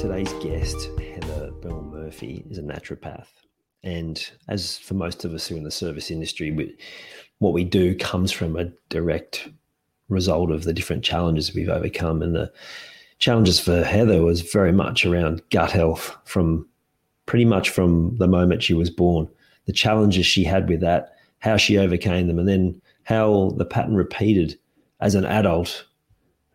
Today's 0.00 0.32
guest, 0.42 0.88
Heather 0.98 1.50
Belle 1.60 1.82
Murphy, 1.82 2.42
is 2.48 2.56
a 2.56 2.62
naturopath. 2.62 3.26
And 3.82 4.30
as 4.48 4.78
for 4.78 4.94
most 4.94 5.26
of 5.26 5.34
us 5.34 5.46
who 5.46 5.56
are 5.56 5.58
in 5.58 5.64
the 5.64 5.70
service 5.70 6.10
industry, 6.10 6.50
we, 6.50 6.74
what 7.38 7.52
we 7.52 7.64
do 7.64 7.94
comes 7.94 8.32
from 8.32 8.56
a 8.56 8.72
direct 8.88 9.46
result 10.08 10.52
of 10.52 10.64
the 10.64 10.72
different 10.72 11.04
challenges 11.04 11.54
we've 11.54 11.68
overcome. 11.68 12.22
And 12.22 12.34
the 12.34 12.50
challenges 13.18 13.60
for 13.60 13.84
Heather 13.84 14.22
was 14.22 14.40
very 14.40 14.72
much 14.72 15.04
around 15.04 15.42
gut 15.50 15.70
health 15.70 16.16
from 16.24 16.66
pretty 17.26 17.44
much 17.44 17.68
from 17.68 18.16
the 18.16 18.26
moment 18.26 18.62
she 18.62 18.72
was 18.72 18.88
born. 18.88 19.28
The 19.66 19.74
challenges 19.74 20.24
she 20.24 20.44
had 20.44 20.66
with 20.66 20.80
that 20.80 21.14
how 21.40 21.58
she 21.58 21.76
overcame 21.76 22.26
them, 22.26 22.38
and 22.38 22.48
then 22.48 22.80
how 23.02 23.52
the 23.58 23.66
pattern 23.66 23.96
repeated 23.96 24.58
as 25.00 25.14
an 25.14 25.26
adult 25.26 25.84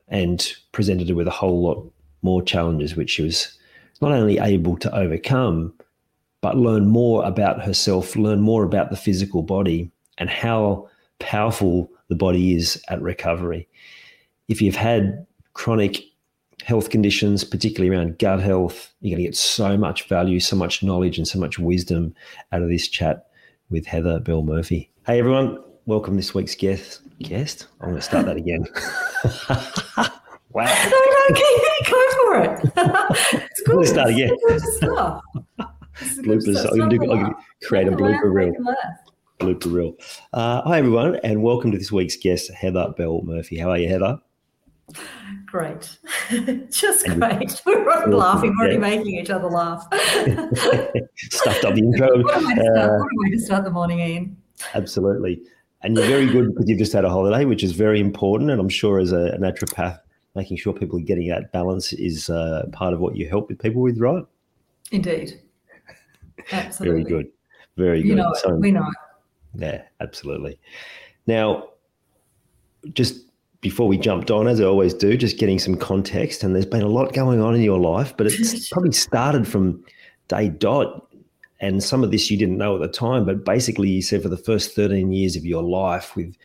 and 0.07 0.51
presented 0.71 1.09
her 1.09 1.15
with 1.15 1.27
a 1.27 1.31
whole 1.31 1.61
lot 1.61 1.91
more 2.25 2.41
challenges, 2.41 2.95
which 2.95 3.11
she 3.11 3.21
was 3.21 3.57
not 4.01 4.11
only 4.11 4.39
able 4.39 4.75
to 4.77 4.93
overcome, 4.93 5.73
but 6.41 6.57
learn 6.57 6.87
more 6.87 7.23
about 7.23 7.63
herself, 7.63 8.15
learn 8.15 8.41
more 8.41 8.63
about 8.63 8.89
the 8.89 8.97
physical 8.97 9.41
body 9.41 9.89
and 10.17 10.29
how 10.29 10.89
powerful 11.19 11.89
the 12.09 12.15
body 12.15 12.55
is 12.55 12.83
at 12.89 13.01
recovery. 13.01 13.67
If 14.47 14.61
you've 14.61 14.75
had 14.75 15.25
chronic 15.53 16.03
health 16.63 16.89
conditions, 16.89 17.43
particularly 17.43 17.95
around 17.95 18.19
gut 18.19 18.41
health, 18.41 18.93
you're 18.99 19.15
going 19.15 19.23
to 19.23 19.29
get 19.29 19.35
so 19.35 19.77
much 19.77 20.07
value, 20.07 20.39
so 20.39 20.55
much 20.55 20.83
knowledge, 20.83 21.17
and 21.17 21.27
so 21.27 21.39
much 21.39 21.57
wisdom 21.59 22.13
out 22.51 22.61
of 22.61 22.69
this 22.69 22.87
chat 22.87 23.27
with 23.69 23.85
Heather 23.85 24.19
Belle 24.19 24.43
Murphy. 24.43 24.91
Hey 25.05 25.19
everyone, 25.19 25.59
welcome 25.85 26.15
this 26.15 26.33
week's 26.33 26.55
guest. 26.55 27.01
Guest? 27.19 27.67
I'm 27.79 27.89
going 27.89 28.01
to 28.01 28.01
start 28.01 28.25
that 28.25 28.37
again. 28.37 28.67
wow. 30.55 30.63
No, 30.63 30.97
no, 30.97 31.35
go 31.89 32.11
for 32.21 32.43
it. 32.43 32.59
it's 33.51 33.61
good. 33.63 33.75
Let's 33.75 33.89
start 33.89 34.09
again. 34.11 34.29
Bloopers. 36.23 36.71
I'm 36.71 36.89
going 36.89 37.25
to 37.25 37.35
create 37.63 37.87
a 37.89 37.91
blooper 37.91 38.33
reel. 38.33 38.53
Blooper 39.39 39.73
reel. 39.73 39.95
Uh, 40.31 40.61
hi 40.61 40.77
everyone, 40.77 41.17
and 41.25 41.43
welcome 41.43 41.71
to 41.71 41.77
this 41.77 41.91
week's 41.91 42.15
guest, 42.15 42.49
Heather 42.51 42.93
Belle 42.97 43.21
Murphy. 43.23 43.57
How 43.57 43.71
are 43.71 43.77
you, 43.77 43.89
Heather? 43.89 44.17
Great. 45.45 45.97
Just 46.71 47.05
great. 47.05 47.61
We're 47.65 47.91
already 47.91 48.13
laughing. 48.13 48.55
We're 48.57 48.65
already 48.65 48.77
making 48.77 49.15
each 49.15 49.29
other 49.29 49.49
laugh. 49.49 49.85
Stuffed 49.91 51.65
up 51.65 51.75
the 51.75 51.81
intro. 51.81 52.23
what, 52.23 52.41
a 52.41 52.47
way 52.47 52.55
to 52.55 52.61
start, 52.61 52.77
uh, 52.77 52.97
what 52.97 53.11
a 53.11 53.17
way 53.17 53.31
to 53.31 53.39
start 53.39 53.63
the 53.65 53.71
morning, 53.71 53.99
Ian. 53.99 54.37
Absolutely. 54.73 55.41
And 55.81 55.97
you're 55.97 56.07
very 56.07 56.27
good 56.27 56.53
because 56.53 56.69
you've 56.69 56.79
just 56.79 56.93
had 56.93 57.03
a 57.03 57.09
holiday, 57.09 57.43
which 57.43 57.61
is 57.61 57.73
very 57.73 57.99
important. 57.99 58.51
And 58.51 58.61
I'm 58.61 58.69
sure 58.69 58.99
as 58.99 59.11
a, 59.11 59.33
a 59.33 59.37
naturopath, 59.37 59.99
making 60.35 60.57
sure 60.57 60.73
people 60.73 60.99
are 60.99 61.03
getting 61.03 61.29
that 61.29 61.51
balance 61.51 61.93
is 61.93 62.29
uh, 62.29 62.65
part 62.71 62.93
of 62.93 62.99
what 62.99 63.15
you 63.15 63.27
help 63.27 63.49
with 63.49 63.59
people 63.59 63.81
with, 63.81 63.97
right? 63.99 64.23
Indeed. 64.91 65.41
Absolutely. 66.51 67.03
very 67.03 67.03
good. 67.03 67.31
Very 67.77 68.01
good. 68.01 68.09
You 68.09 68.15
know 68.15 68.33
so, 68.35 68.55
we 68.55 68.71
know 68.71 68.89
Yeah, 69.55 69.83
absolutely. 69.99 70.59
Now, 71.27 71.69
just 72.93 73.25
before 73.61 73.87
we 73.87 73.97
jumped 73.97 74.29
on, 74.29 74.47
as 74.47 74.61
I 74.61 74.65
always 74.65 74.93
do, 74.93 75.17
just 75.17 75.39
getting 75.39 75.57
some 75.57 75.75
context. 75.75 76.43
And 76.43 76.53
there's 76.53 76.67
been 76.67 76.83
a 76.83 76.87
lot 76.87 77.13
going 77.13 77.41
on 77.41 77.55
in 77.55 77.61
your 77.61 77.79
life, 77.79 78.15
but 78.15 78.27
it's 78.27 78.69
probably 78.71 78.91
started 78.91 79.47
from 79.47 79.83
day 80.27 80.49
dot. 80.49 81.07
And 81.61 81.81
some 81.83 82.03
of 82.03 82.11
this 82.11 82.29
you 82.29 82.37
didn't 82.37 82.57
know 82.57 82.75
at 82.75 82.81
the 82.81 82.87
time, 82.87 83.25
but 83.25 83.43
basically, 83.43 83.89
you 83.89 84.01
said 84.01 84.21
for 84.21 84.29
the 84.29 84.37
first 84.37 84.75
13 84.75 85.11
years 85.11 85.35
of 85.35 85.45
your 85.45 85.63
life 85.63 86.15
with 86.15 86.35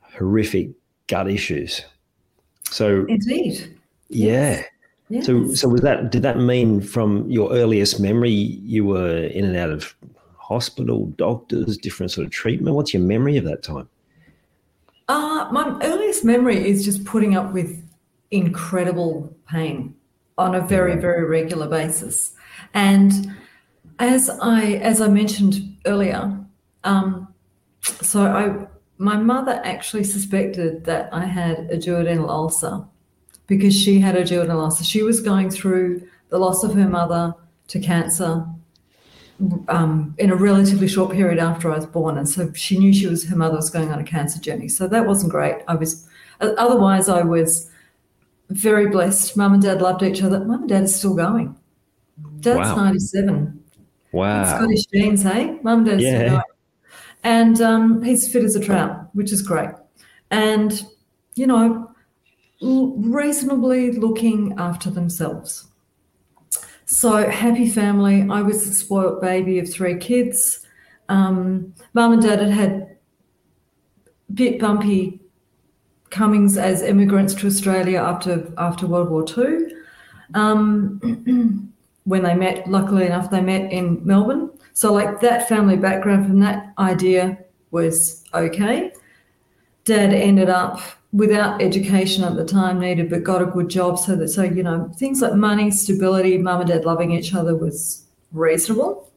horrific 0.00 0.70
gut 1.08 1.28
issues. 1.28 1.82
So, 2.72 3.04
indeed. 3.06 3.78
Yeah. 4.08 4.62
Yes. 5.08 5.26
So, 5.26 5.52
so 5.52 5.68
was 5.68 5.82
that, 5.82 6.10
did 6.10 6.22
that 6.22 6.38
mean 6.38 6.80
from 6.80 7.30
your 7.30 7.52
earliest 7.52 8.00
memory, 8.00 8.30
you 8.30 8.86
were 8.86 9.24
in 9.24 9.44
and 9.44 9.56
out 9.56 9.70
of 9.70 9.94
hospital, 10.36 11.06
doctors, 11.16 11.76
different 11.76 12.12
sort 12.12 12.26
of 12.26 12.32
treatment? 12.32 12.74
What's 12.74 12.94
your 12.94 13.02
memory 13.02 13.36
of 13.36 13.44
that 13.44 13.62
time? 13.62 13.88
Uh, 15.08 15.48
my 15.52 15.78
earliest 15.82 16.24
memory 16.24 16.66
is 16.66 16.84
just 16.84 17.04
putting 17.04 17.36
up 17.36 17.52
with 17.52 17.82
incredible 18.30 19.34
pain 19.46 19.94
on 20.38 20.54
a 20.54 20.60
very, 20.60 20.96
very 20.96 21.26
regular 21.26 21.68
basis. 21.68 22.32
And 22.72 23.34
as 23.98 24.30
I 24.40 24.74
as 24.76 25.02
I 25.02 25.08
mentioned 25.08 25.76
earlier, 25.84 26.38
um, 26.84 27.28
so 27.82 28.22
I 28.22 28.66
my 29.02 29.16
mother 29.16 29.60
actually 29.64 30.04
suspected 30.04 30.84
that 30.84 31.12
I 31.12 31.24
had 31.24 31.58
a 31.72 31.76
duodenal 31.76 32.28
ulcer 32.28 32.84
because 33.48 33.74
she 33.74 33.98
had 33.98 34.14
a 34.14 34.22
duodenal 34.22 34.62
ulcer. 34.62 34.84
She 34.84 35.02
was 35.02 35.20
going 35.20 35.50
through 35.50 36.06
the 36.28 36.38
loss 36.38 36.62
of 36.62 36.74
her 36.74 36.88
mother 36.88 37.34
to 37.66 37.80
cancer 37.80 38.46
um, 39.66 40.14
in 40.18 40.30
a 40.30 40.36
relatively 40.36 40.86
short 40.86 41.10
period 41.10 41.40
after 41.40 41.72
I 41.72 41.76
was 41.76 41.86
born, 41.86 42.16
and 42.16 42.28
so 42.28 42.52
she 42.52 42.78
knew 42.78 42.92
she 42.92 43.08
was 43.08 43.24
her 43.24 43.34
mother 43.34 43.56
was 43.56 43.70
going 43.70 43.90
on 43.90 43.98
a 43.98 44.04
cancer 44.04 44.40
journey. 44.40 44.68
So 44.68 44.86
that 44.86 45.04
wasn't 45.04 45.32
great. 45.32 45.56
I 45.66 45.74
was 45.74 46.08
otherwise 46.40 47.08
I 47.08 47.22
was 47.22 47.68
very 48.50 48.86
blessed. 48.86 49.36
Mum 49.36 49.54
and 49.54 49.62
dad 49.62 49.82
loved 49.82 50.04
each 50.04 50.22
other. 50.22 50.44
Mum 50.44 50.60
and 50.60 50.68
dad 50.68 50.84
is 50.84 50.94
still 50.94 51.16
going. 51.16 51.56
Dad's 52.38 52.68
wow. 52.68 52.76
ninety 52.76 53.00
seven. 53.00 53.64
Wow, 54.12 54.44
Scottish 54.44 54.86
genes, 54.94 55.24
hey? 55.24 55.58
Mum 55.64 55.78
and 55.78 55.86
dad's 55.86 56.02
yeah. 56.04 56.18
still 56.18 56.28
going, 56.28 56.42
and 57.22 57.60
um, 57.60 58.02
he's 58.02 58.30
fit 58.30 58.44
as 58.44 58.56
a 58.56 58.60
trout, 58.60 59.08
which 59.14 59.32
is 59.32 59.42
great. 59.42 59.70
And 60.30 60.84
you 61.34 61.46
know, 61.46 61.90
reasonably 62.60 63.92
looking 63.92 64.54
after 64.58 64.90
themselves. 64.90 65.68
So 66.84 67.30
happy 67.30 67.68
family. 67.70 68.26
I 68.30 68.42
was 68.42 68.66
the 68.66 68.74
spoilt 68.74 69.20
baby 69.20 69.58
of 69.58 69.72
three 69.72 69.96
kids. 69.96 70.66
Um, 71.08 71.74
Mum 71.94 72.12
and 72.12 72.22
Dad 72.22 72.40
had 72.40 72.50
had 72.50 72.96
bit 74.34 74.60
bumpy 74.60 75.20
comings 76.10 76.56
as 76.56 76.82
immigrants 76.82 77.34
to 77.34 77.46
Australia 77.46 77.98
after 77.98 78.52
after 78.58 78.86
World 78.86 79.10
War 79.10 79.24
II. 79.26 79.74
Um, 80.34 81.71
when 82.04 82.22
they 82.22 82.34
met, 82.34 82.68
luckily 82.68 83.06
enough, 83.06 83.30
they 83.30 83.40
met 83.40 83.72
in 83.72 84.04
Melbourne. 84.04 84.50
So 84.72 84.92
like 84.92 85.20
that 85.20 85.48
family 85.48 85.76
background 85.76 86.26
from 86.26 86.40
that 86.40 86.72
idea 86.78 87.38
was 87.70 88.24
okay. 88.34 88.92
Dad 89.84 90.12
ended 90.12 90.48
up 90.48 90.80
without 91.12 91.60
education 91.60 92.24
at 92.24 92.36
the 92.36 92.44
time 92.44 92.80
needed, 92.80 93.10
but 93.10 93.22
got 93.22 93.42
a 93.42 93.46
good 93.46 93.68
job. 93.68 93.98
So 93.98 94.16
that 94.16 94.28
so 94.28 94.42
you 94.42 94.62
know 94.62 94.90
things 94.96 95.20
like 95.20 95.34
money, 95.34 95.70
stability, 95.70 96.38
mum 96.38 96.60
and 96.60 96.70
dad 96.70 96.84
loving 96.84 97.12
each 97.12 97.34
other 97.34 97.56
was 97.56 98.04
reasonable. 98.32 99.10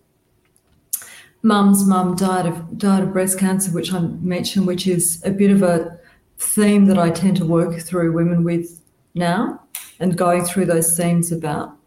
Mum's 1.41 1.85
mum 1.85 2.15
died 2.15 2.45
of 2.45 2.77
died 2.77 3.03
of 3.03 3.13
breast 3.13 3.39
cancer, 3.39 3.71
which 3.71 3.93
I 3.93 3.99
mentioned, 3.99 4.67
which 4.67 4.87
is 4.87 5.21
a 5.25 5.31
bit 5.31 5.51
of 5.51 5.61
a 5.61 5.99
theme 6.37 6.85
that 6.85 6.97
I 6.97 7.11
tend 7.11 7.37
to 7.37 7.45
work 7.45 7.79
through 7.79 8.11
women 8.11 8.43
with 8.43 8.81
now, 9.13 9.61
and 9.99 10.17
going 10.17 10.43
through 10.43 10.65
those 10.65 10.97
themes 10.97 11.31
about 11.31 11.77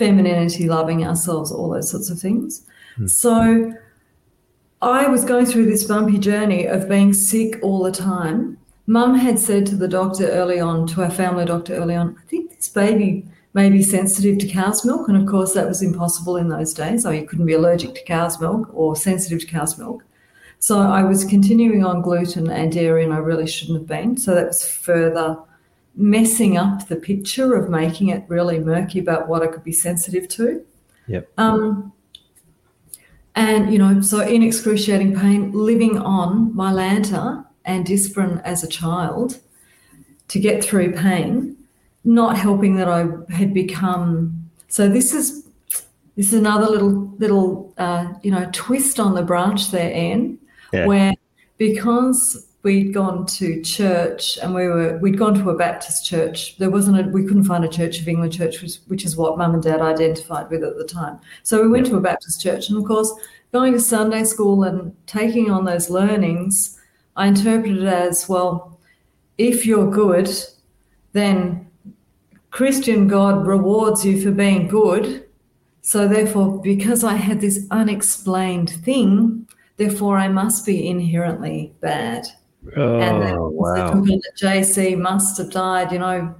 femininity, 0.00 0.68
loving 0.68 1.06
ourselves, 1.06 1.52
all 1.52 1.70
those 1.70 1.90
sorts 1.90 2.10
of 2.10 2.18
things. 2.18 2.66
Mm. 2.98 3.08
So 3.08 3.72
I 4.82 5.06
was 5.06 5.24
going 5.24 5.46
through 5.46 5.66
this 5.66 5.84
bumpy 5.84 6.18
journey 6.18 6.66
of 6.66 6.88
being 6.88 7.12
sick 7.12 7.58
all 7.62 7.82
the 7.82 7.92
time 7.92 8.56
Mum 8.90 9.14
had 9.14 9.38
said 9.38 9.66
to 9.66 9.76
the 9.76 9.86
doctor 9.86 10.28
early 10.28 10.58
on, 10.58 10.84
to 10.88 11.04
our 11.04 11.10
family 11.12 11.44
doctor 11.44 11.76
early 11.76 11.94
on, 11.94 12.16
I 12.18 12.28
think 12.28 12.56
this 12.56 12.68
baby 12.68 13.24
may 13.54 13.70
be 13.70 13.84
sensitive 13.84 14.38
to 14.38 14.48
cow's 14.48 14.84
milk. 14.84 15.06
And 15.06 15.16
of 15.16 15.26
course, 15.26 15.52
that 15.52 15.68
was 15.68 15.80
impossible 15.80 16.36
in 16.36 16.48
those 16.48 16.74
days. 16.74 17.04
So 17.04 17.10
you 17.10 17.24
couldn't 17.24 17.46
be 17.46 17.52
allergic 17.52 17.94
to 17.94 18.04
cow's 18.04 18.40
milk 18.40 18.68
or 18.72 18.96
sensitive 18.96 19.42
to 19.42 19.46
cow's 19.46 19.78
milk. 19.78 20.02
So 20.58 20.80
I 20.80 21.04
was 21.04 21.24
continuing 21.24 21.84
on 21.84 22.02
gluten 22.02 22.50
and 22.50 22.72
dairy, 22.72 23.04
and 23.04 23.12
I 23.12 23.18
really 23.18 23.46
shouldn't 23.46 23.78
have 23.78 23.86
been. 23.86 24.16
So 24.16 24.34
that 24.34 24.48
was 24.48 24.68
further 24.68 25.38
messing 25.94 26.56
up 26.56 26.88
the 26.88 26.96
picture 26.96 27.54
of 27.54 27.68
making 27.68 28.08
it 28.08 28.24
really 28.28 28.58
murky 28.58 28.98
about 28.98 29.28
what 29.28 29.42
I 29.42 29.48
could 29.48 29.64
be 29.64 29.72
sensitive 29.72 30.28
to. 30.28 30.64
Yep. 31.08 31.28
Um, 31.38 31.92
and, 33.34 33.72
you 33.72 33.78
know, 33.78 34.00
so 34.00 34.20
in 34.20 34.42
excruciating 34.42 35.14
pain, 35.14 35.52
living 35.52 35.98
on 35.98 36.54
my 36.54 36.72
Mylanta 36.72 37.44
and 37.64 37.86
Disprin 37.86 38.42
as 38.44 38.64
a 38.64 38.68
child 38.68 39.40
to 40.28 40.38
get 40.38 40.64
through 40.64 40.92
pain, 40.92 41.56
not 42.04 42.36
helping 42.36 42.76
that 42.76 42.88
I 42.88 43.06
had 43.32 43.52
become. 43.52 44.50
So 44.68 44.88
this 44.88 45.12
is 45.12 45.44
this 46.16 46.32
is 46.32 46.34
another 46.34 46.66
little 46.66 47.14
little 47.18 47.72
uh, 47.78 48.12
you 48.22 48.30
know 48.30 48.48
twist 48.52 48.98
on 48.98 49.14
the 49.14 49.22
branch 49.22 49.70
there, 49.70 49.94
Ian, 49.94 50.38
Yeah. 50.72 50.86
where 50.86 51.14
because 51.58 52.46
we'd 52.62 52.92
gone 52.92 53.24
to 53.24 53.62
church 53.62 54.38
and 54.38 54.54
we 54.54 54.66
were 54.66 54.98
we'd 54.98 55.18
gone 55.18 55.34
to 55.34 55.50
a 55.50 55.56
Baptist 55.56 56.04
church. 56.04 56.58
There 56.58 56.70
wasn't 56.70 57.00
a 57.00 57.10
we 57.10 57.24
couldn't 57.24 57.44
find 57.44 57.64
a 57.64 57.68
Church 57.68 58.00
of 58.00 58.08
England 58.08 58.32
church, 58.32 58.60
which, 58.60 58.76
which 58.86 59.04
is 59.04 59.16
what 59.16 59.38
Mum 59.38 59.54
and 59.54 59.62
Dad 59.62 59.80
identified 59.80 60.50
with 60.50 60.62
at 60.62 60.76
the 60.76 60.84
time. 60.84 61.18
So 61.42 61.62
we 61.62 61.68
went 61.68 61.86
to 61.86 61.96
a 61.96 62.00
Baptist 62.00 62.42
church, 62.42 62.68
and 62.68 62.78
of 62.78 62.84
course, 62.84 63.12
going 63.52 63.72
to 63.72 63.80
Sunday 63.80 64.24
school 64.24 64.64
and 64.64 64.94
taking 65.06 65.50
on 65.50 65.64
those 65.64 65.90
learnings, 65.90 66.78
I 67.16 67.28
interpreted 67.28 67.82
it 67.82 67.88
as 67.88 68.28
well. 68.28 68.78
If 69.38 69.64
you're 69.64 69.90
good, 69.90 70.30
then 71.12 71.66
Christian 72.50 73.08
God 73.08 73.46
rewards 73.46 74.04
you 74.04 74.22
for 74.22 74.32
being 74.32 74.68
good. 74.68 75.24
So 75.82 76.06
therefore, 76.06 76.60
because 76.60 77.04
I 77.04 77.14
had 77.14 77.40
this 77.40 77.66
unexplained 77.70 78.68
thing, 78.68 79.48
therefore 79.78 80.18
I 80.18 80.28
must 80.28 80.66
be 80.66 80.86
inherently 80.86 81.72
bad 81.80 82.26
and 82.76 83.22
then 83.22 83.36
Oh, 83.36 83.48
wow. 83.48 83.90
that 83.94 84.22
JC 84.36 84.96
must 84.98 85.38
have 85.38 85.50
died, 85.50 85.92
you 85.92 85.98
know, 85.98 86.34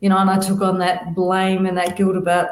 you 0.00 0.08
know, 0.08 0.18
and 0.18 0.30
I 0.30 0.38
took 0.38 0.60
on 0.60 0.78
that 0.78 1.14
blame 1.14 1.66
and 1.66 1.76
that 1.78 1.96
guilt 1.96 2.16
about 2.16 2.48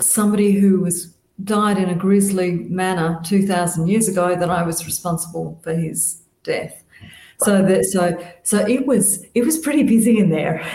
somebody 0.00 0.52
who 0.52 0.80
was 0.80 1.14
died 1.44 1.78
in 1.78 1.88
a 1.88 1.94
grisly 1.94 2.52
manner 2.52 3.20
two 3.24 3.46
thousand 3.46 3.88
years 3.88 4.08
ago 4.08 4.34
that 4.36 4.50
I 4.50 4.62
was 4.62 4.86
responsible 4.86 5.58
for 5.62 5.74
his 5.74 6.22
death. 6.42 6.82
So 7.40 7.62
that 7.62 7.84
so 7.84 8.18
so 8.42 8.66
it 8.66 8.86
was 8.86 9.24
it 9.34 9.44
was 9.44 9.58
pretty 9.58 9.84
busy 9.84 10.18
in 10.18 10.30
there. 10.30 10.66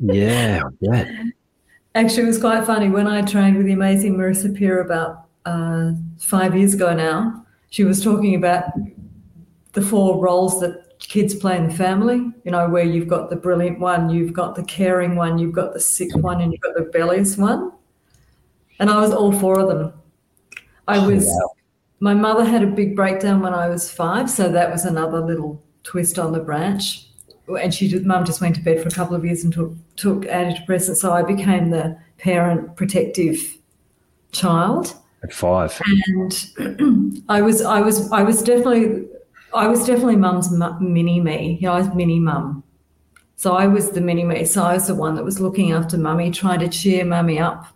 Yeah, 0.00 0.62
yeah. 0.80 1.24
Actually, 1.94 2.22
it 2.22 2.26
was 2.26 2.38
quite 2.40 2.64
funny 2.64 2.88
when 2.88 3.06
I 3.06 3.22
trained 3.22 3.56
with 3.58 3.66
the 3.66 3.72
amazing 3.72 4.16
Marissa 4.16 4.56
Peer 4.56 4.80
about 4.80 5.26
uh, 5.44 5.92
five 6.18 6.56
years 6.56 6.74
ago 6.74 6.94
now. 6.94 7.44
She 7.70 7.84
was 7.84 8.02
talking 8.02 8.34
about 8.34 8.64
the 9.72 9.82
four 9.82 10.18
roles 10.18 10.60
that 10.60 10.98
kids 10.98 11.34
play 11.34 11.56
in 11.56 11.68
the 11.68 11.74
family, 11.74 12.30
you 12.44 12.50
know, 12.50 12.68
where 12.68 12.84
you've 12.84 13.08
got 13.08 13.30
the 13.30 13.36
brilliant 13.36 13.80
one, 13.80 14.10
you've 14.10 14.32
got 14.32 14.54
the 14.54 14.64
caring 14.64 15.16
one, 15.16 15.38
you've 15.38 15.52
got 15.52 15.72
the 15.72 15.80
sick 15.80 16.14
one, 16.16 16.40
and 16.40 16.52
you've 16.52 16.60
got 16.60 16.74
the 16.74 16.82
rebellious 16.82 17.36
one. 17.36 17.72
And 18.78 18.90
I 18.90 19.00
was 19.00 19.12
all 19.12 19.32
four 19.32 19.60
of 19.60 19.68
them. 19.68 19.92
I 20.88 20.98
oh, 20.98 21.08
was, 21.08 21.26
wow. 21.26 21.50
my 22.00 22.14
mother 22.14 22.44
had 22.44 22.62
a 22.62 22.66
big 22.66 22.96
breakdown 22.96 23.40
when 23.40 23.54
I 23.54 23.68
was 23.68 23.90
five, 23.90 24.30
so 24.30 24.50
that 24.50 24.70
was 24.70 24.84
another 24.84 25.20
little 25.20 25.62
twist 25.82 26.18
on 26.18 26.32
the 26.32 26.40
branch. 26.40 27.06
And 27.48 27.74
she 27.74 27.88
did, 27.88 28.06
mum 28.06 28.24
just 28.24 28.40
went 28.40 28.54
to 28.56 28.62
bed 28.62 28.80
for 28.80 28.88
a 28.88 28.92
couple 28.92 29.16
of 29.16 29.24
years 29.24 29.44
and 29.44 29.52
took, 29.52 29.72
took 29.96 30.22
antidepressants. 30.22 30.96
So 30.96 31.12
I 31.12 31.22
became 31.22 31.70
the 31.70 31.98
parent 32.18 32.76
protective 32.76 33.58
child 34.32 34.94
At 35.22 35.32
five. 35.32 35.80
and 36.06 37.22
I 37.28 37.42
was 37.42 37.62
I 37.62 37.80
was 37.80 38.10
I 38.10 38.22
was 38.22 38.42
definitely 38.42 39.06
I 39.54 39.68
was 39.68 39.84
definitely 39.84 40.16
mum's 40.16 40.50
mini 40.80 41.20
me. 41.20 41.58
Know, 41.60 41.72
I 41.72 41.78
was 41.78 41.94
mini 41.94 42.18
mum. 42.18 42.62
So 43.36 43.54
I 43.54 43.66
was 43.66 43.90
the 43.90 44.00
mini 44.00 44.24
me. 44.24 44.44
So 44.44 44.62
I 44.62 44.74
was 44.74 44.86
the 44.86 44.94
one 44.94 45.14
that 45.16 45.24
was 45.24 45.40
looking 45.40 45.72
after 45.72 45.98
mummy, 45.98 46.30
trying 46.30 46.60
to 46.60 46.68
cheer 46.68 47.04
mummy 47.04 47.38
up 47.38 47.66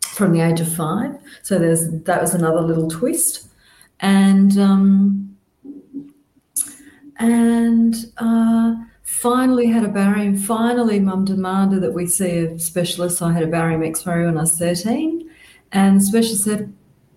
from 0.00 0.32
the 0.32 0.40
age 0.40 0.60
of 0.60 0.74
five. 0.74 1.16
So 1.42 1.58
there's 1.58 1.90
that 2.04 2.20
was 2.22 2.34
another 2.34 2.62
little 2.62 2.88
twist, 2.88 3.48
and 4.00 4.56
um, 4.58 5.36
and 7.18 7.94
uh, 8.16 8.74
finally 9.02 9.66
had 9.66 9.84
a 9.84 9.88
barium. 9.88 10.38
Finally, 10.38 11.00
mum 11.00 11.24
demanded 11.26 11.82
that 11.82 11.92
we 11.92 12.06
see 12.06 12.38
a 12.38 12.58
specialist. 12.58 13.18
So 13.18 13.26
I 13.26 13.32
had 13.32 13.42
a 13.42 13.48
barium 13.48 13.82
X-ray 13.82 14.24
when 14.24 14.38
I 14.38 14.42
was 14.42 14.58
thirteen, 14.58 15.30
and 15.72 16.00
the 16.00 16.04
specialist 16.04 16.44
said, 16.44 16.72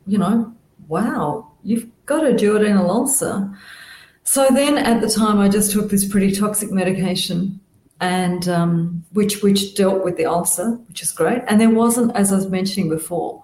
you 0.06 0.18
know, 0.18 0.54
wow, 0.90 1.50
you've 1.64 1.88
got 2.06 2.28
a 2.28 2.34
duodenal 2.34 2.90
ulcer. 2.90 3.50
So 4.30 4.46
then 4.52 4.78
at 4.78 5.02
the 5.02 5.10
time, 5.10 5.40
I 5.40 5.50
just 5.50 5.72
took 5.72 5.90
this 5.90 6.08
pretty 6.08 6.32
toxic 6.36 6.72
medication 6.72 7.60
and 8.00 8.48
um, 8.48 9.04
which 9.14 9.42
which 9.42 9.74
dealt 9.74 10.06
with 10.06 10.18
the 10.18 10.28
ulcer, 10.28 10.74
which 10.88 11.02
is 11.02 11.12
great. 11.12 11.42
And 11.48 11.60
there 11.60 11.72
wasn't, 11.72 12.16
as 12.16 12.32
I 12.32 12.36
was 12.36 12.48
mentioning 12.48 12.90
before, 12.90 13.44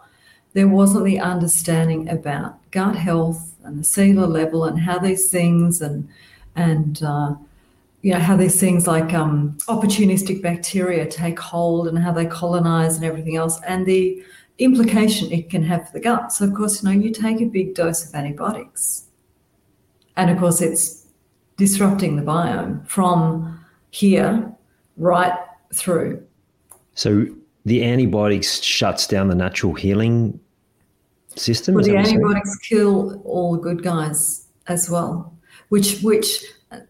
there 0.54 0.68
wasn't 0.68 1.06
the 1.06 1.20
understanding 1.20 2.08
about 2.08 2.60
gut 2.70 2.96
health 2.96 3.56
and 3.64 3.80
the 3.80 3.84
cellular 3.84 4.28
level 4.28 4.64
and 4.64 4.80
how 4.80 5.00
these 5.00 5.28
things 5.28 5.82
and 5.82 6.08
and 6.56 7.02
uh, 7.02 7.34
you 8.04 8.14
know 8.14 8.20
how 8.20 8.38
these 8.38 8.60
things 8.60 8.86
like 8.86 9.12
um, 9.12 9.58
opportunistic 9.68 10.44
bacteria 10.44 11.08
take 11.08 11.40
hold 11.40 11.88
and 11.88 11.98
how 11.98 12.12
they 12.12 12.28
colonize 12.28 12.96
and 12.96 13.06
everything 13.06 13.38
else, 13.38 13.60
and 13.64 13.88
the 13.88 14.24
implication 14.60 15.32
it 15.32 15.50
can 15.50 15.64
have 15.64 15.88
for 15.88 15.94
the 15.94 16.00
gut. 16.00 16.32
So 16.32 16.46
of 16.46 16.54
course, 16.54 16.84
you 16.84 16.90
know, 16.90 16.96
you 16.96 17.12
take 17.12 17.42
a 17.42 17.46
big 17.46 17.74
dose 17.74 18.08
of 18.08 18.14
antibiotics, 18.14 19.05
and 20.18 20.30
of 20.30 20.38
course, 20.38 20.62
it's 20.62 21.06
disrupting 21.58 22.16
the 22.16 22.22
biome 22.22 22.86
from 22.88 23.60
here 23.92 24.52
right 24.98 25.38
through. 25.74 26.24
So 26.94 27.26
the 27.66 27.84
antibiotics 27.84 28.62
shuts 28.62 29.08
down 29.08 29.28
the 29.28 29.36
natural 29.36 29.74
healing 29.74 30.40
system. 31.36 31.76
Well, 31.76 31.84
the 31.84 31.92
that 31.92 31.96
what 31.96 32.00
you're 32.00 32.06
saying? 32.06 32.18
antibiotics 32.18 32.58
kill 32.60 33.22
all 33.26 33.54
the 33.54 33.60
good 33.60 33.84
guys 33.84 34.48
as 34.68 34.90
well, 34.90 35.34
which 35.70 36.00
which 36.02 36.44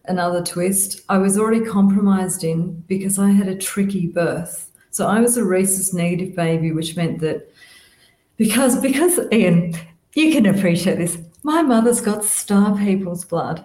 another 0.06 0.42
twist. 0.42 1.02
I 1.08 1.18
was 1.18 1.38
already 1.38 1.64
compromised 1.64 2.44
in 2.44 2.80
because 2.88 3.18
I 3.18 3.30
had 3.30 3.48
a 3.48 3.56
tricky 3.56 4.06
birth. 4.06 4.70
So 4.90 5.06
I 5.06 5.20
was 5.20 5.36
a 5.36 5.44
rhesus 5.44 5.92
negative 5.92 6.34
baby, 6.34 6.72
which 6.72 6.96
meant 6.96 7.20
that 7.20 7.52
because 8.36 8.80
because 8.80 9.18
Ian, 9.32 9.74
you 10.14 10.32
can 10.32 10.46
appreciate 10.46 10.98
this. 10.98 11.18
My 11.46 11.62
mother's 11.62 12.00
got 12.00 12.24
star 12.24 12.76
people's 12.76 13.24
blood. 13.24 13.64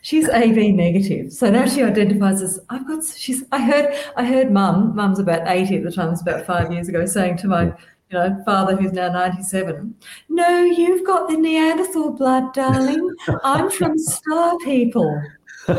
She's 0.00 0.30
AB 0.30 0.72
negative, 0.72 1.30
so 1.30 1.50
now 1.50 1.66
she 1.66 1.82
identifies 1.82 2.40
as 2.40 2.58
I've 2.70 2.88
got. 2.88 3.04
She's. 3.04 3.44
I 3.52 3.62
heard. 3.62 3.94
I 4.16 4.24
heard 4.24 4.50
mum. 4.50 4.96
Mum's 4.96 5.18
about 5.18 5.46
eighty 5.46 5.76
at 5.76 5.84
the 5.84 5.92
time. 5.92 6.10
It's 6.10 6.22
about 6.22 6.46
five 6.46 6.72
years 6.72 6.88
ago, 6.88 7.04
saying 7.04 7.36
to 7.38 7.46
my, 7.46 7.64
you 7.64 7.74
know, 8.12 8.42
father 8.46 8.76
who's 8.76 8.92
now 8.92 9.12
ninety-seven. 9.12 9.94
No, 10.30 10.60
you've 10.60 11.06
got 11.06 11.28
the 11.28 11.36
Neanderthal 11.36 12.12
blood, 12.12 12.54
darling. 12.54 13.14
I'm 13.44 13.70
from 13.72 13.98
star 13.98 14.56
people. 14.64 15.22
Love 15.68 15.76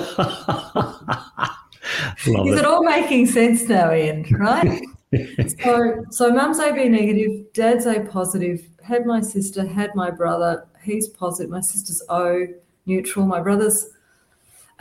Is 2.28 2.28
it. 2.28 2.60
it 2.60 2.66
all 2.66 2.84
making 2.84 3.26
sense 3.26 3.68
now, 3.68 3.92
Ian? 3.92 4.24
Right? 4.38 4.84
so, 5.64 6.06
so 6.12 6.32
mum's 6.32 6.60
AB 6.60 6.90
negative, 6.90 7.52
dad's 7.54 7.88
A 7.88 8.02
positive. 8.02 8.62
Had 8.84 9.08
my 9.08 9.22
sister, 9.22 9.66
had 9.66 9.96
my 9.96 10.12
brother. 10.12 10.68
He's 10.84 11.08
positive. 11.08 11.52
My 11.52 11.62
sister's 11.62 12.02
O 12.10 12.48
neutral. 12.86 13.26
My 13.26 13.42
brother's 13.42 13.90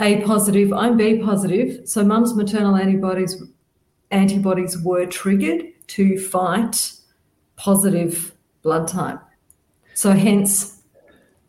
A 0.01 0.23
positive. 0.23 0.73
I'm 0.73 0.97
B 0.97 1.19
positive. 1.19 1.89
So 1.89 2.05
mum's 2.05 2.35
maternal 2.35 2.77
antibodies 2.77 3.43
antibodies 4.11 4.79
were 4.79 5.07
triggered 5.07 5.67
to 5.89 6.19
fight 6.19 6.93
positive 7.57 8.35
blood 8.63 8.89
type. 8.89 9.21
So 9.95 10.13
hence, 10.13 10.81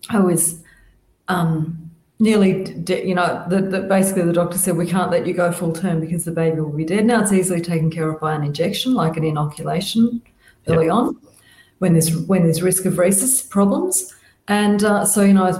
I 0.09 0.19
was 0.19 0.63
um, 1.27 1.91
nearly, 2.19 2.63
de- 2.63 3.07
you 3.07 3.15
know, 3.15 3.45
the, 3.47 3.61
the, 3.61 3.81
basically 3.81 4.23
the 4.23 4.33
doctor 4.33 4.57
said 4.57 4.75
we 4.75 4.87
can't 4.87 5.11
let 5.11 5.27
you 5.27 5.33
go 5.33 5.51
full 5.51 5.71
term 5.71 5.99
because 6.01 6.25
the 6.25 6.31
baby 6.31 6.59
will 6.59 6.71
be 6.71 6.85
dead. 6.85 7.05
Now 7.05 7.21
it's 7.21 7.31
easily 7.31 7.61
taken 7.61 7.91
care 7.91 8.09
of 8.09 8.19
by 8.19 8.33
an 8.33 8.43
injection, 8.43 8.93
like 8.93 9.17
an 9.17 9.23
inoculation 9.23 10.21
early 10.67 10.89
on, 10.89 11.17
when 11.77 11.93
there's 11.93 12.15
when 12.27 12.43
there's 12.43 12.61
risk 12.61 12.85
of 12.85 12.97
rhesus 12.97 13.41
problems. 13.41 14.15
And 14.49 14.83
uh, 14.83 15.05
so 15.05 15.21
you 15.21 15.33
know, 15.33 15.43
I 15.45 15.51
was 15.51 15.59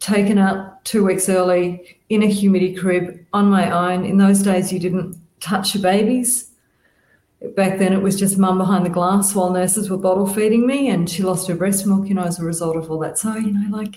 taken 0.00 0.36
out 0.36 0.84
two 0.84 1.04
weeks 1.04 1.28
early 1.28 1.98
in 2.10 2.22
a 2.22 2.26
humidity 2.26 2.74
crib 2.74 3.24
on 3.32 3.46
my 3.46 3.70
own. 3.70 4.04
In 4.04 4.18
those 4.18 4.42
days, 4.42 4.72
you 4.72 4.78
didn't 4.78 5.16
touch 5.40 5.74
your 5.74 5.82
babies. 5.82 6.50
Back 7.56 7.78
then, 7.78 7.92
it 7.92 8.02
was 8.02 8.18
just 8.18 8.38
mum 8.38 8.58
behind 8.58 8.84
the 8.86 8.90
glass 8.90 9.34
while 9.34 9.50
nurses 9.50 9.90
were 9.90 9.98
bottle 9.98 10.26
feeding 10.26 10.66
me, 10.66 10.88
and 10.88 11.08
she 11.08 11.22
lost 11.22 11.46
her 11.48 11.54
breast 11.54 11.86
milk, 11.86 12.08
you 12.08 12.14
know, 12.14 12.24
as 12.24 12.38
a 12.40 12.44
result 12.44 12.76
of 12.76 12.90
all 12.90 12.98
that. 13.00 13.18
So, 13.18 13.34
you 13.36 13.52
know, 13.52 13.76
like 13.76 13.96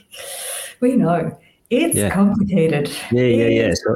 we 0.81 0.95
know 0.95 1.37
it's 1.69 1.95
Yeah. 1.95 2.09
complicated. 2.09 2.91
Yeah, 3.11 3.23
yeah, 3.23 3.47
yeah. 3.47 3.73
So 3.73 3.95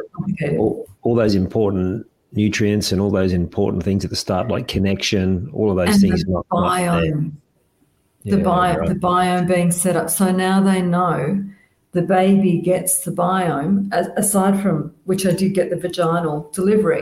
all, 0.58 0.88
all 1.04 1.16
those 1.16 1.36
important 1.36 2.06
nutrients 2.34 2.92
and 2.92 3.02
all 3.02 3.12
those 3.12 3.34
important 3.34 3.84
things 3.84 4.04
at 4.06 4.10
the 4.10 4.16
start, 4.16 4.48
like 4.48 4.68
connection, 4.68 5.50
all 5.54 5.70
of 5.70 5.78
those 5.78 5.96
and 5.96 6.02
things. 6.02 6.24
The 6.24 6.44
not, 6.50 7.41
biome, 8.22 8.26
yeah, 8.26 8.36
the 8.36 8.42
biome, 8.42 8.78
right. 8.78 8.90
the 8.90 8.96
biome 8.96 9.48
being 9.48 9.72
set 9.72 9.96
up. 9.96 10.10
So 10.10 10.32
now 10.32 10.62
they 10.62 10.82
know 10.82 11.44
the 11.92 12.02
baby 12.02 12.60
gets 12.60 13.02
the 13.02 13.12
biome, 13.12 13.92
aside 14.18 14.62
from 14.62 14.94
which 15.06 15.26
I 15.26 15.32
did 15.32 15.54
get 15.54 15.70
the 15.70 15.76
vaginal 15.76 16.50
delivery, 16.54 17.02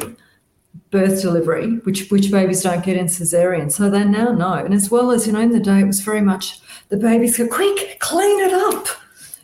birth 0.89 1.21
delivery, 1.21 1.75
which 1.83 2.09
which 2.09 2.31
babies 2.31 2.63
don't 2.63 2.83
get 2.83 2.97
in 2.97 3.05
cesarean. 3.05 3.71
So 3.71 3.89
they 3.89 4.03
now 4.03 4.31
know. 4.31 4.53
And 4.53 4.73
as 4.73 4.89
well 4.89 5.11
as, 5.11 5.27
you 5.27 5.33
know, 5.33 5.41
in 5.41 5.51
the 5.51 5.59
day 5.59 5.81
it 5.81 5.87
was 5.87 6.01
very 6.01 6.21
much 6.21 6.59
the 6.89 6.97
babies 6.97 7.37
go, 7.37 7.47
quick, 7.47 7.99
clean 7.99 8.39
it 8.39 8.53
up. 8.53 8.87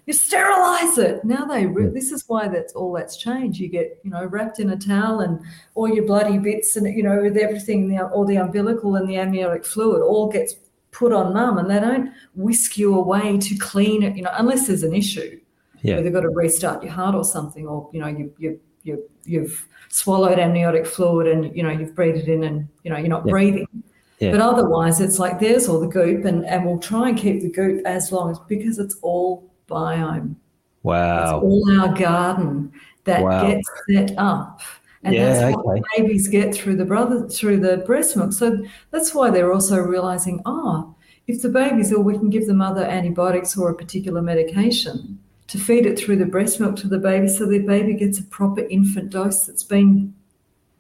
You 0.08 0.13
sterilize 0.13 1.00
it. 1.00 1.24
Now 1.25 1.46
they 1.46 1.65
re- 1.65 1.88
this 1.88 2.12
is 2.12 2.25
why 2.27 2.48
that's 2.48 2.74
all 2.74 2.94
that's 2.94 3.17
changed. 3.17 3.60
You 3.60 3.67
get, 3.67 4.00
you 4.03 4.12
know, 4.12 4.25
wrapped 4.25 4.60
in 4.60 4.70
a 4.70 4.77
towel 4.77 5.22
and 5.22 5.39
all 5.74 5.88
your 5.88 6.05
bloody 6.05 6.38
bits 6.38 6.75
and 6.75 6.88
you 6.96 7.01
know, 7.01 7.22
with 7.22 7.38
everything, 7.38 7.88
the, 7.88 8.03
all 8.03 8.25
the 8.25 8.36
umbilical 8.36 8.96
and 8.96 9.10
the 9.10 9.17
amniotic 9.17 9.65
fluid 9.65 10.03
all 10.03 10.32
gets 10.32 10.55
put 10.98 11.12
on 11.12 11.34
mum 11.34 11.58
and 11.58 11.70
they 11.70 11.80
don't 11.80 12.12
whisk 12.36 12.78
you 12.78 12.96
away 12.96 13.38
to 13.38 13.56
clean 13.58 14.02
it, 14.04 14.16
you 14.16 14.24
know, 14.24 14.32
unless 14.38 14.68
there's 14.68 14.84
an 14.84 14.94
issue. 14.96 15.40
Yeah. 15.82 15.96
Where 15.96 16.04
they've 16.04 16.14
got 16.14 16.22
to 16.22 16.30
restart 16.30 16.82
your 16.84 16.94
heart 16.94 17.14
or 17.16 17.24
something, 17.24 17.68
or 17.68 17.90
you 17.94 18.00
know, 18.00 18.08
you 18.08 18.34
you 18.40 18.60
you 18.84 19.04
you've 19.25 19.68
swallowed 19.90 20.40
amniotic 20.40 20.86
fluid 20.88 21.28
and 21.28 21.56
you 21.56 21.62
know 21.64 21.70
you've 21.70 21.94
breathed 21.94 22.18
it 22.18 22.28
in 22.28 22.44
and 22.44 22.68
you 22.84 22.90
know 22.92 22.98
you're 22.98 23.10
not 23.10 23.25
Yeah. 23.25 23.32
breathing. 23.32 23.68
Yeah. 24.20 24.32
But 24.32 24.42
otherwise, 24.42 25.02
it's 25.02 25.20
like 25.20 25.40
there's 25.40 25.68
all 25.68 25.80
the 25.80 25.88
goop, 25.88 26.24
and, 26.25 26.46
and 26.46 26.66
we'll 26.66 26.80
try 26.80 27.10
and 27.10 27.18
keep 27.18 27.42
the 27.42 27.50
goop 27.52 27.86
as 27.86 28.12
long 28.12 28.32
as 28.32 28.40
because 28.48 28.80
it's 28.80 28.96
all 29.02 29.44
biome. 29.68 30.36
Wow. 30.84 31.24
It's 31.24 31.32
all 31.44 31.80
our 31.80 31.94
garden 31.94 32.72
that 33.04 33.22
Wow. 33.22 33.42
gets 33.48 33.70
set 33.92 34.14
up. 34.18 34.62
And 35.05 35.13
Yeah, 35.13 35.33
that's 35.33 35.55
what 35.55 35.65
okay. 35.77 35.81
babies 35.97 36.27
get 36.27 36.53
through 36.53 36.75
the 36.75 36.85
brother 36.85 37.27
through 37.29 37.59
the 37.59 37.77
breast 37.77 38.17
milk. 38.17 38.33
So 38.33 38.57
that's 38.91 39.13
why 39.13 39.29
they're 39.29 39.53
also 39.53 39.77
realizing, 39.77 40.41
oh, 40.45 40.95
if 41.27 41.41
the 41.41 41.50
baby's 41.50 41.91
ill, 41.91 42.01
we 42.01 42.17
can 42.17 42.29
give 42.29 42.47
the 42.47 42.53
mother 42.53 42.83
antibiotics 42.83 43.55
or 43.57 43.69
a 43.69 43.75
particular 43.75 44.21
medication 44.21 45.19
to 45.47 45.59
feed 45.59 45.85
it 45.85 45.97
through 45.97 46.17
the 46.17 46.25
breast 46.25 46.59
milk 46.59 46.75
to 46.77 46.88
the 46.88 46.97
baby 46.97 47.27
so 47.27 47.45
the 47.45 47.59
baby 47.59 47.93
gets 47.93 48.19
a 48.19 48.24
proper 48.24 48.62
infant 48.62 49.12
dose 49.12 49.45
that's 49.45 49.63
been 49.63 50.13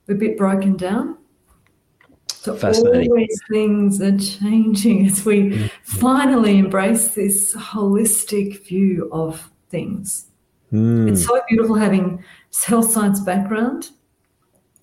a 0.09 0.15
bit 0.15 0.37
broken 0.37 0.75
down. 0.75 1.17
So 2.27 2.55
Fascinating. 2.55 3.11
all 3.11 3.17
these 3.17 3.41
things 3.49 4.01
are 4.01 4.17
changing 4.17 5.07
as 5.07 5.23
we 5.25 5.69
finally 5.83 6.57
embrace 6.57 7.09
this 7.09 7.55
holistic 7.55 8.65
view 8.67 9.09
of 9.11 9.51
things. 9.69 10.27
Mm. 10.71 11.11
It's 11.11 11.25
so 11.25 11.41
beautiful 11.47 11.75
having 11.75 12.23
health 12.65 12.91
science 12.91 13.19
background, 13.19 13.91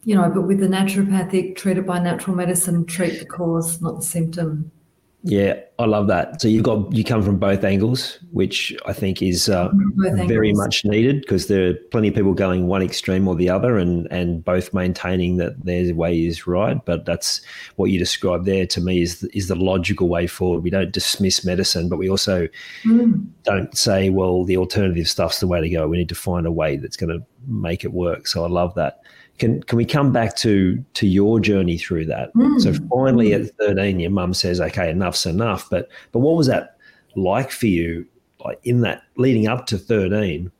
you 0.05 0.15
know, 0.15 0.29
but 0.31 0.43
with 0.43 0.61
the 0.61 0.67
naturopathic, 0.67 1.57
treated 1.57 1.87
by 1.87 1.99
natural 1.99 2.37
medicine, 2.37 2.85
treat 2.87 3.19
the 3.19 3.27
cause, 3.27 3.81
not 3.81 3.97
the 3.97 4.03
symptom. 4.07 4.71
Yeah, 5.25 5.61
I 5.79 5.85
love 5.85 6.09
that. 6.09 6.41
So 6.43 6.49
you've 6.49 6.65
got 6.65 6.93
you 6.93 7.05
come 7.05 7.23
from 7.23 7.39
both 7.39 7.63
angles, 7.63 8.19
which 8.33 8.77
I 8.87 8.93
think 8.93 9.23
is 9.23 9.49
uh, 9.49 9.69
very 10.27 10.49
angles. 10.49 10.67
much 10.67 10.85
needed 10.85 11.21
because 11.21 11.47
there 11.47 11.69
are 11.69 11.75
plenty 11.93 12.09
of 12.09 12.15
people 12.15 12.35
going 12.35 12.67
one 12.67 12.83
extreme 12.83 13.29
or 13.29 13.37
the 13.37 13.49
other, 13.49 13.79
and 13.79 14.09
and 14.11 14.45
both 14.45 14.75
maintaining 14.75 15.37
that 15.37 15.65
their 15.65 15.95
way 15.95 16.27
is 16.27 16.49
right. 16.49 16.85
But 16.85 17.05
that's 17.05 17.41
what 17.77 17.93
you 17.93 18.01
described 18.01 18.47
there 18.47 18.67
to 18.67 18.81
me 18.81 19.01
is 19.01 19.23
is 19.33 19.47
the 19.47 19.55
logical 19.55 20.09
way 20.09 20.27
forward. 20.27 20.65
We 20.65 20.71
don't 20.71 20.91
dismiss 20.91 21.45
medicine, 21.45 21.89
but 21.89 21.99
we 21.99 22.11
also 22.11 22.49
Mm. 22.85 23.25
don't 23.45 23.77
say, 23.79 24.11
well, 24.11 24.45
the 24.45 24.57
alternative 24.57 25.09
stuff's 25.09 25.39
the 25.39 25.47
way 25.47 25.61
to 25.61 25.69
go. 25.71 25.87
We 25.87 25.99
need 25.99 26.09
to 26.09 26.17
find 26.17 26.49
a 26.49 26.53
way 26.53 26.79
that's 26.79 26.97
going 26.97 27.17
to 27.17 27.25
make 27.47 27.85
it 27.85 27.93
work. 27.93 28.27
So 28.27 28.45
I 28.45 28.49
love 28.49 28.75
that. 28.75 29.02
Can 29.39 29.63
can 29.63 29.77
we 29.77 29.85
come 29.85 30.13
back 30.13 30.37
to 30.37 30.83
to 30.95 31.07
your 31.07 31.41
journey 31.41 31.79
through 31.79 32.07
that? 32.07 32.31
So 32.59 32.73
finally, 32.91 33.33
at 33.33 33.51
thirteen, 33.57 33.99
your 33.99 34.11
mum 34.11 34.35
says, 34.35 34.61
"Okay, 34.61 34.91
enough's 34.91 35.27
enough." 35.27 35.69
But 35.71 35.89
but 36.13 36.21
what 36.21 36.37
was 36.37 36.47
that 36.47 36.77
like 37.17 37.51
for 37.51 37.67
you? 37.67 38.07
Like 38.45 38.61
in 38.65 38.83
that 38.83 39.03
leading 39.17 39.49
up 39.49 39.67
to 39.67 39.79
thirteen, 39.79 40.51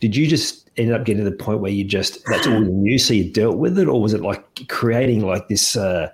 did 0.00 0.14
you 0.14 0.26
just 0.26 0.70
end 0.76 0.92
up 0.92 1.04
getting 1.04 1.24
to 1.24 1.30
the 1.30 1.36
point 1.36 1.60
where 1.60 1.72
you 1.72 1.84
just 1.84 2.24
that's 2.26 2.46
all 2.46 2.62
you 2.62 2.70
knew, 2.70 2.98
so 2.98 3.14
you 3.14 3.30
dealt 3.30 3.56
with 3.56 3.78
it, 3.78 3.88
or 3.88 4.00
was 4.00 4.14
it 4.14 4.20
like 4.20 4.68
creating 4.68 5.26
like 5.26 5.48
this? 5.48 5.76
Uh, 5.76 6.10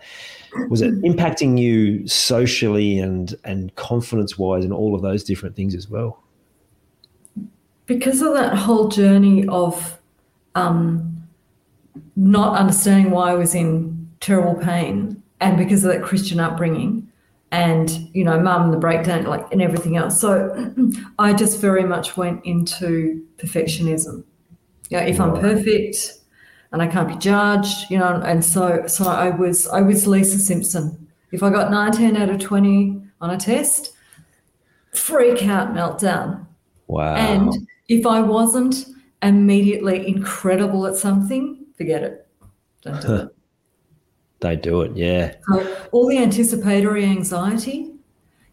was 0.70 0.80
it 0.80 0.94
impacting 1.02 1.58
you 1.58 2.06
socially 2.08 2.98
and 2.98 3.34
and 3.44 3.74
confidence 3.74 4.38
wise 4.38 4.64
and 4.64 4.72
all 4.72 4.94
of 4.94 5.02
those 5.02 5.24
different 5.24 5.54
things 5.56 5.74
as 5.74 5.90
well? 5.90 6.22
because 7.86 8.20
of 8.20 8.34
that 8.34 8.54
whole 8.54 8.88
journey 8.88 9.46
of 9.48 9.98
um, 10.54 11.15
not 12.16 12.58
understanding 12.58 13.10
why 13.10 13.30
I 13.30 13.34
was 13.34 13.54
in 13.54 14.08
terrible 14.20 14.54
pain, 14.54 15.22
and 15.40 15.56
because 15.56 15.84
of 15.84 15.92
that 15.92 16.02
Christian 16.02 16.40
upbringing, 16.40 17.10
and 17.52 17.90
you 18.12 18.24
know, 18.24 18.38
mum, 18.40 18.64
and 18.64 18.72
the 18.72 18.78
breakdown, 18.78 19.24
like, 19.24 19.50
and 19.52 19.62
everything 19.62 19.96
else. 19.96 20.20
So 20.20 20.72
I 21.18 21.32
just 21.32 21.60
very 21.60 21.84
much 21.84 22.16
went 22.16 22.44
into 22.44 23.24
perfectionism. 23.38 24.24
You 24.90 24.98
know, 24.98 25.04
if 25.04 25.20
I'm 25.20 25.34
perfect 25.34 26.18
and 26.72 26.82
I 26.82 26.86
can't 26.86 27.08
be 27.08 27.16
judged, 27.16 27.90
you 27.90 27.98
know, 27.98 28.20
and 28.24 28.44
so 28.44 28.86
so 28.86 29.06
I 29.06 29.30
was 29.30 29.68
I 29.68 29.80
was 29.80 30.06
Lisa 30.06 30.38
Simpson. 30.38 31.08
If 31.32 31.42
I 31.42 31.50
got 31.50 31.70
19 31.70 32.16
out 32.16 32.30
of 32.30 32.38
20 32.38 33.02
on 33.20 33.30
a 33.30 33.36
test, 33.36 33.92
freak 34.92 35.44
out, 35.44 35.74
meltdown. 35.74 36.46
Wow. 36.86 37.14
And 37.14 37.52
if 37.88 38.06
I 38.06 38.20
wasn't 38.20 38.86
immediately 39.22 40.06
incredible 40.06 40.86
at 40.86 40.96
something, 40.96 41.65
forget 41.76 42.02
it. 42.02 42.26
Don't 42.82 43.00
do 43.02 43.14
it. 43.14 43.28
they 44.40 44.56
do 44.56 44.82
it, 44.82 44.96
yeah. 44.96 45.34
So 45.48 45.76
all 45.92 46.08
the 46.08 46.18
anticipatory 46.18 47.04
anxiety, 47.04 47.92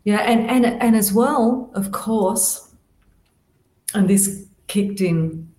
yeah, 0.04 0.20
and 0.20 0.50
and 0.50 0.66
and 0.66 0.96
as 0.96 1.14
well, 1.14 1.72
of 1.74 1.92
course, 1.92 2.74
and 3.94 4.10
this 4.10 4.46
kicked 4.68 5.02
in 5.02 5.50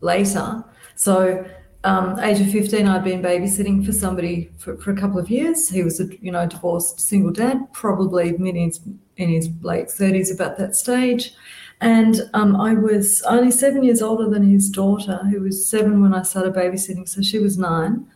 later. 0.00 0.64
So, 0.96 1.44
um, 1.84 2.18
age 2.20 2.40
of 2.40 2.50
fifteen, 2.50 2.86
I'd 2.86 3.04
been 3.04 3.22
babysitting 3.22 3.84
for 3.84 3.92
somebody 3.92 4.50
for, 4.58 4.76
for 4.76 4.90
a 4.92 4.96
couple 4.96 5.18
of 5.18 5.28
years. 5.30 5.68
He 5.68 5.82
was 5.82 6.00
a 6.00 6.06
you 6.20 6.32
know 6.32 6.46
divorced 6.46 7.00
single 7.00 7.32
dad, 7.32 7.72
probably 7.72 8.28
in 8.28 8.56
his 8.56 8.80
in 9.16 9.28
his 9.28 9.50
late 9.62 9.90
thirties, 9.90 10.30
about 10.30 10.56
that 10.58 10.74
stage. 10.74 11.34
And 11.80 12.22
um, 12.32 12.56
I 12.56 12.74
was 12.74 13.22
only 13.22 13.50
seven 13.50 13.82
years 13.82 14.00
older 14.00 14.28
than 14.28 14.48
his 14.48 14.70
daughter, 14.70 15.18
who 15.30 15.40
was 15.40 15.68
seven 15.68 16.02
when 16.02 16.14
I 16.14 16.22
started 16.22 16.54
babysitting. 16.54 17.08
So 17.08 17.20
she 17.20 17.38
was 17.38 17.58
nine. 17.58 18.06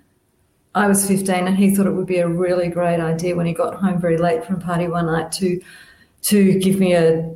I 0.75 0.87
was 0.87 1.07
15 1.07 1.49
and 1.49 1.57
he 1.57 1.75
thought 1.75 1.87
it 1.87 1.93
would 1.93 2.07
be 2.07 2.19
a 2.19 2.29
really 2.29 2.69
great 2.69 3.01
idea 3.01 3.35
when 3.35 3.47
he 3.47 3.53
got 3.53 3.75
home 3.75 4.01
very 4.01 4.17
late 4.17 4.45
from 4.45 4.61
party 4.61 4.87
one 4.87 5.07
night 5.07 5.33
to 5.33 5.61
to 6.21 6.59
give 6.59 6.79
me 6.79 6.95
a 6.95 7.35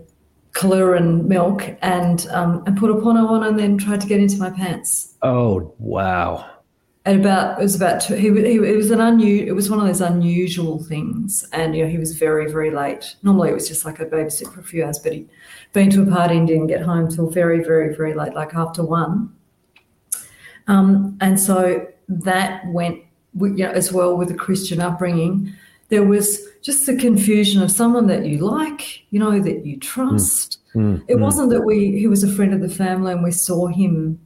Kahlua 0.53 0.99
and 0.99 1.27
milk 1.27 1.65
and 1.81 2.27
um, 2.31 2.63
and 2.67 2.77
put 2.77 2.91
a 2.91 3.01
porno 3.01 3.27
on 3.27 3.43
and 3.43 3.59
then 3.59 3.79
tried 3.79 4.01
to 4.03 4.07
get 4.07 4.21
into 4.21 4.39
my 4.39 4.51
pants. 4.51 5.15
Oh, 5.23 5.75
wow. 5.79 6.52
At 7.05 7.17
about 7.17 7.59
it 7.59 7.63
was 7.63 7.75
about 7.75 8.01
two, 8.01 8.15
he, 8.15 8.31
he 8.31 8.57
it 8.57 8.77
was 8.77 8.93
an 8.93 9.01
unusual 9.01 9.49
it 9.49 9.53
was 9.53 9.69
one 9.69 9.81
of 9.81 9.87
those 9.87 10.01
unusual 10.01 10.83
things 10.85 11.45
and 11.53 11.75
you 11.75 11.83
know 11.83 11.91
he 11.91 11.99
was 11.99 12.17
very 12.17 12.51
very 12.51 12.71
late. 12.71 13.17
Normally 13.25 13.51
it 13.51 13.55
was 13.55 13.67
just 13.67 13.85
like 13.85 13.99
a 13.99 14.07
babysit 14.07 14.53
for 14.53 14.61
a 14.61 14.63
few 14.63 14.85
hours, 14.85 15.01
but 15.01 15.13
he'd 15.13 15.29
been 15.73 15.91
to 15.91 16.03
a 16.03 16.07
party 16.07 16.37
and 16.37 16.47
didn't 16.47 16.69
get 16.69 16.83
home 16.83 17.09
till 17.09 17.29
very 17.29 17.63
very 17.65 17.95
very 17.97 18.15
late, 18.15 18.35
like 18.35 18.55
after 18.55 18.85
one. 18.85 19.35
Um, 20.69 21.19
and 21.21 21.41
so 21.41 21.87
that 22.09 22.67
went, 22.69 23.01
you 23.41 23.51
know, 23.51 23.71
as 23.71 23.93
well 23.93 24.17
with 24.17 24.29
the 24.29 24.35
Christian 24.35 24.81
upbringing. 24.81 25.53
There 25.89 26.05
was 26.05 26.41
just 26.63 26.87
the 26.87 26.97
confusion 26.97 27.63
of 27.63 27.71
someone 27.71 28.07
that 28.07 28.25
you 28.25 28.39
like, 28.39 29.03
you 29.11 29.19
know, 29.19 29.41
that 29.41 29.67
you 29.67 29.77
trust. 29.79 30.59
Mm, 30.75 31.03
It 31.09 31.17
mm. 31.17 31.21
wasn't 31.21 31.51
that 31.51 31.63
we 31.63 31.99
he 31.99 32.07
was 32.07 32.23
a 32.23 32.33
friend 32.33 32.55
of 32.55 32.61
the 32.61 32.69
family 32.69 33.13
and 33.13 33.23
we 33.23 33.33
saw 33.33 33.67
him 33.67 34.21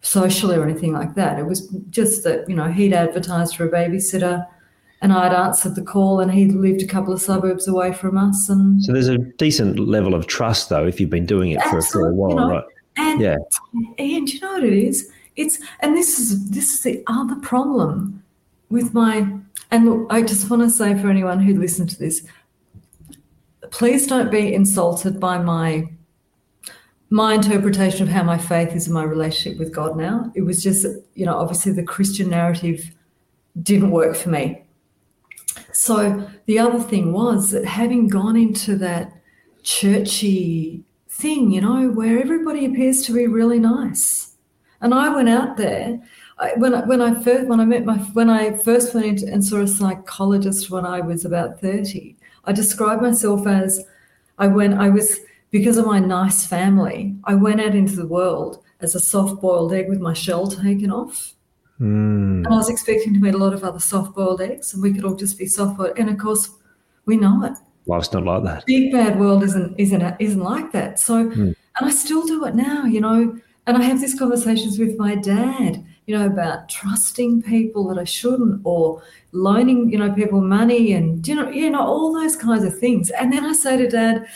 socially 0.00 0.56
or 0.56 0.62
anything 0.62 0.92
like 0.92 1.14
that. 1.14 1.38
It 1.38 1.46
was 1.46 1.68
just 1.90 2.24
that 2.24 2.48
you 2.48 2.54
know 2.54 2.70
he'd 2.70 2.92
advertised 2.92 3.56
for 3.56 3.66
a 3.66 3.70
babysitter, 3.70 4.46
and 5.02 5.12
I'd 5.12 5.32
answered 5.32 5.74
the 5.74 5.82
call, 5.82 6.20
and 6.20 6.30
he 6.30 6.46
lived 6.46 6.82
a 6.82 6.86
couple 6.86 7.12
of 7.12 7.20
suburbs 7.20 7.68
away 7.68 7.92
from 7.92 8.16
us, 8.16 8.48
and 8.48 8.82
So 8.82 8.92
there's 8.92 9.08
a 9.08 9.18
decent 9.18 9.78
level 9.78 10.14
of 10.14 10.26
trust, 10.26 10.68
though, 10.68 10.86
if 10.86 11.00
you've 11.00 11.10
been 11.10 11.26
doing 11.26 11.50
it 11.50 11.62
for, 11.62 11.82
for 11.82 12.08
a 12.08 12.14
while, 12.14 12.30
you 12.30 12.36
know, 12.36 12.50
right? 12.50 12.64
and 12.96 13.20
Yeah. 13.20 13.36
and 13.98 14.32
you 14.32 14.40
know 14.40 14.52
what 14.52 14.64
it 14.64 14.72
is? 14.72 15.10
It's 15.36 15.58
and 15.80 15.96
this 15.96 16.18
is 16.18 16.50
this 16.50 16.72
is 16.72 16.82
the 16.82 17.02
other 17.06 17.36
problem 17.36 18.22
with 18.70 18.94
my 18.94 19.28
and 19.70 19.84
look, 19.84 20.06
I 20.10 20.22
just 20.22 20.48
want 20.48 20.62
to 20.62 20.70
say 20.70 20.94
for 21.00 21.10
anyone 21.10 21.40
who 21.40 21.58
listened 21.58 21.90
to 21.90 21.98
this, 21.98 22.24
please 23.70 24.06
don't 24.06 24.30
be 24.30 24.54
insulted 24.54 25.18
by 25.18 25.38
my 25.38 25.88
my 27.10 27.34
interpretation 27.34 28.02
of 28.02 28.08
how 28.08 28.22
my 28.22 28.38
faith 28.38 28.74
is 28.74 28.88
in 28.88 28.92
my 28.92 29.04
relationship 29.04 29.58
with 29.58 29.72
God 29.72 29.96
now. 29.96 30.30
It 30.34 30.42
was 30.42 30.62
just 30.62 30.86
you 31.14 31.24
know, 31.26 31.36
obviously 31.36 31.72
the 31.72 31.82
Christian 31.82 32.30
narrative 32.30 32.90
didn't 33.62 33.90
work 33.90 34.16
for 34.16 34.30
me. 34.30 34.62
So 35.72 36.28
the 36.46 36.58
other 36.58 36.80
thing 36.80 37.12
was 37.12 37.50
that 37.50 37.64
having 37.64 38.08
gone 38.08 38.36
into 38.36 38.76
that 38.76 39.12
churchy 39.62 40.84
thing, 41.08 41.50
you 41.50 41.60
know, 41.60 41.90
where 41.90 42.18
everybody 42.18 42.66
appears 42.66 43.02
to 43.02 43.12
be 43.12 43.26
really 43.26 43.58
nice. 43.58 44.34
And 44.80 44.92
I 44.92 45.14
went 45.14 45.28
out 45.28 45.56
there, 45.56 46.00
I, 46.38 46.52
when 46.56 46.74
I, 46.74 46.84
when 46.84 47.00
I 47.00 47.22
first 47.22 47.46
when 47.46 47.60
I 47.60 47.64
met 47.64 47.84
my 47.84 47.96
when 47.96 48.28
I 48.28 48.56
first 48.58 48.94
went 48.94 49.06
into 49.06 49.32
and 49.32 49.44
saw 49.44 49.60
a 49.60 49.66
psychologist 49.66 50.70
when 50.70 50.84
I 50.84 51.00
was 51.00 51.24
about 51.24 51.60
thirty, 51.60 52.16
I 52.44 52.52
described 52.52 53.00
myself 53.00 53.46
as 53.46 53.84
I 54.38 54.46
went 54.48 54.74
I 54.74 54.90
was 54.90 55.18
because 55.50 55.76
of 55.76 55.86
my 55.86 55.98
nice 55.98 56.46
family. 56.46 57.14
I 57.24 57.34
went 57.34 57.60
out 57.60 57.74
into 57.74 57.96
the 57.96 58.06
world 58.06 58.62
as 58.80 58.94
a 58.94 59.00
soft 59.00 59.40
boiled 59.40 59.72
egg 59.72 59.88
with 59.88 60.00
my 60.00 60.12
shell 60.12 60.46
taken 60.46 60.90
off. 60.90 61.34
Mm. 61.80 62.44
And 62.44 62.46
I 62.46 62.56
was 62.56 62.70
expecting 62.70 63.14
to 63.14 63.20
meet 63.20 63.34
a 63.34 63.38
lot 63.38 63.52
of 63.52 63.62
other 63.62 63.80
soft 63.80 64.14
boiled 64.14 64.40
eggs, 64.40 64.72
and 64.72 64.82
we 64.82 64.92
could 64.92 65.04
all 65.04 65.14
just 65.14 65.38
be 65.38 65.46
soft 65.46 65.76
boiled. 65.76 65.98
And 65.98 66.08
of 66.08 66.18
course, 66.18 66.50
we 67.04 67.16
know 67.16 67.44
it. 67.44 67.52
Life's 67.86 68.12
not 68.12 68.24
like 68.24 68.44
that. 68.44 68.66
Big 68.66 68.90
bad 68.92 69.18
world 69.20 69.42
isn't 69.44 69.74
isn't 69.78 70.16
isn't 70.18 70.40
like 70.42 70.72
that. 70.72 70.98
So, 70.98 71.26
Mm. 71.28 71.54
and 71.76 71.88
I 71.88 71.90
still 71.90 72.26
do 72.26 72.44
it 72.46 72.54
now, 72.54 72.84
you 72.84 73.00
know. 73.00 73.38
And 73.68 73.76
I 73.76 73.82
have 73.82 74.00
these 74.00 74.18
conversations 74.18 74.78
with 74.78 74.96
my 74.96 75.16
dad, 75.16 75.84
you 76.06 76.16
know, 76.16 76.24
about 76.24 76.68
trusting 76.68 77.42
people 77.42 77.88
that 77.88 77.98
I 77.98 78.04
shouldn't, 78.04 78.60
or 78.64 79.02
loaning, 79.32 79.90
you 79.90 79.98
know, 79.98 80.12
people 80.12 80.40
money, 80.40 80.92
and 80.92 81.26
you 81.26 81.34
know, 81.34 81.50
you 81.50 81.68
know, 81.70 81.80
all 81.80 82.14
those 82.14 82.36
kinds 82.36 82.64
of 82.64 82.78
things. 82.78 83.10
And 83.10 83.32
then 83.32 83.44
I 83.44 83.52
say 83.52 83.76
to 83.76 83.88
dad, 83.88 84.26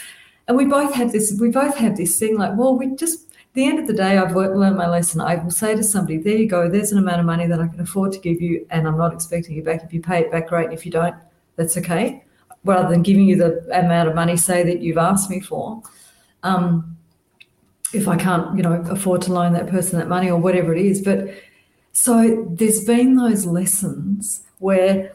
and 0.51 0.57
we 0.57 0.65
both 0.65 0.93
have 0.95 1.13
this, 1.13 1.33
we 1.39 1.49
both 1.49 1.77
have 1.77 1.97
this 1.97 2.19
thing 2.19 2.37
like, 2.37 2.57
well, 2.57 2.77
we 2.77 2.97
just 2.97 3.33
the 3.53 3.67
end 3.67 3.79
of 3.79 3.87
the 3.87 3.93
day, 3.93 4.19
I've 4.19 4.35
learned 4.35 4.77
my 4.77 4.89
lesson. 4.89 5.21
I 5.21 5.37
will 5.37 5.53
say 5.53 5.77
to 5.77 5.83
somebody, 5.85 6.19
there 6.19 6.35
you 6.35 6.49
go, 6.49 6.69
there's 6.69 6.91
an 6.91 6.99
amount 6.99 7.21
of 7.21 7.27
money 7.27 7.47
that 7.47 7.61
I 7.61 7.69
can 7.69 7.79
afford 7.79 8.11
to 8.15 8.19
give 8.19 8.43
you, 8.43 8.67
and 8.69 8.89
I'm 8.89 8.99
not 8.99 9.13
expecting 9.13 9.55
you 9.55 9.63
back. 9.63 9.85
If 9.85 9.93
you 9.93 10.01
pay 10.01 10.23
it 10.23 10.33
back, 10.33 10.49
great. 10.49 10.73
If 10.73 10.85
you 10.85 10.91
don't, 10.91 11.15
that's 11.55 11.77
okay. 11.79 12.25
Rather 12.65 12.89
than 12.89 13.03
giving 13.03 13.29
you 13.29 13.37
the 13.37 13.65
amount 13.79 14.09
of 14.09 14.17
money, 14.17 14.37
say 14.37 14.65
that 14.65 14.81
you've 14.81 14.99
asked 14.99 15.31
me 15.31 15.39
for. 15.39 15.81
Um, 16.43 16.97
if 17.95 18.09
I 18.09 18.17
can't, 18.17 18.57
you 18.57 18.65
know, 18.65 18.73
afford 18.91 19.23
to 19.23 19.33
loan 19.33 19.53
that 19.53 19.69
person 19.69 20.01
that 20.01 20.09
money 20.09 20.33
or 20.33 20.41
whatever 20.41 20.75
it 20.75 20.85
is. 20.85 21.01
But 21.01 21.29
so 21.93 22.45
there's 22.51 22.83
been 22.83 23.15
those 23.15 23.47
lessons 23.47 24.43
where 24.59 25.13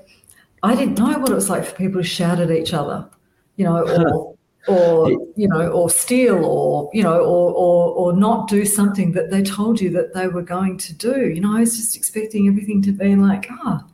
I 0.63 0.75
didn't 0.75 0.97
know 0.97 1.19
what 1.19 1.29
it 1.29 1.35
was 1.35 1.49
like 1.49 1.65
for 1.65 1.75
people 1.75 2.01
to 2.01 2.07
shout 2.07 2.39
at 2.39 2.51
each 2.51 2.73
other, 2.73 3.09
you 3.57 3.65
know, 3.65 3.85
or 3.85 4.33
or 4.67 5.11
you 5.35 5.47
know, 5.47 5.69
or 5.69 5.89
steal, 5.89 6.43
or 6.43 6.89
you 6.93 7.03
know, 7.03 7.19
or 7.19 7.51
or 7.53 7.93
or 7.93 8.13
not 8.13 8.47
do 8.47 8.65
something 8.65 9.11
that 9.11 9.29
they 9.29 9.43
told 9.43 9.79
you 9.79 9.89
that 9.91 10.13
they 10.13 10.27
were 10.27 10.41
going 10.41 10.77
to 10.79 10.93
do. 10.93 11.29
You 11.29 11.41
know, 11.41 11.55
I 11.55 11.61
was 11.61 11.77
just 11.77 11.95
expecting 11.95 12.47
everything 12.47 12.81
to 12.83 12.91
be 12.91 13.15
like, 13.15 13.47
ah, 13.49 13.85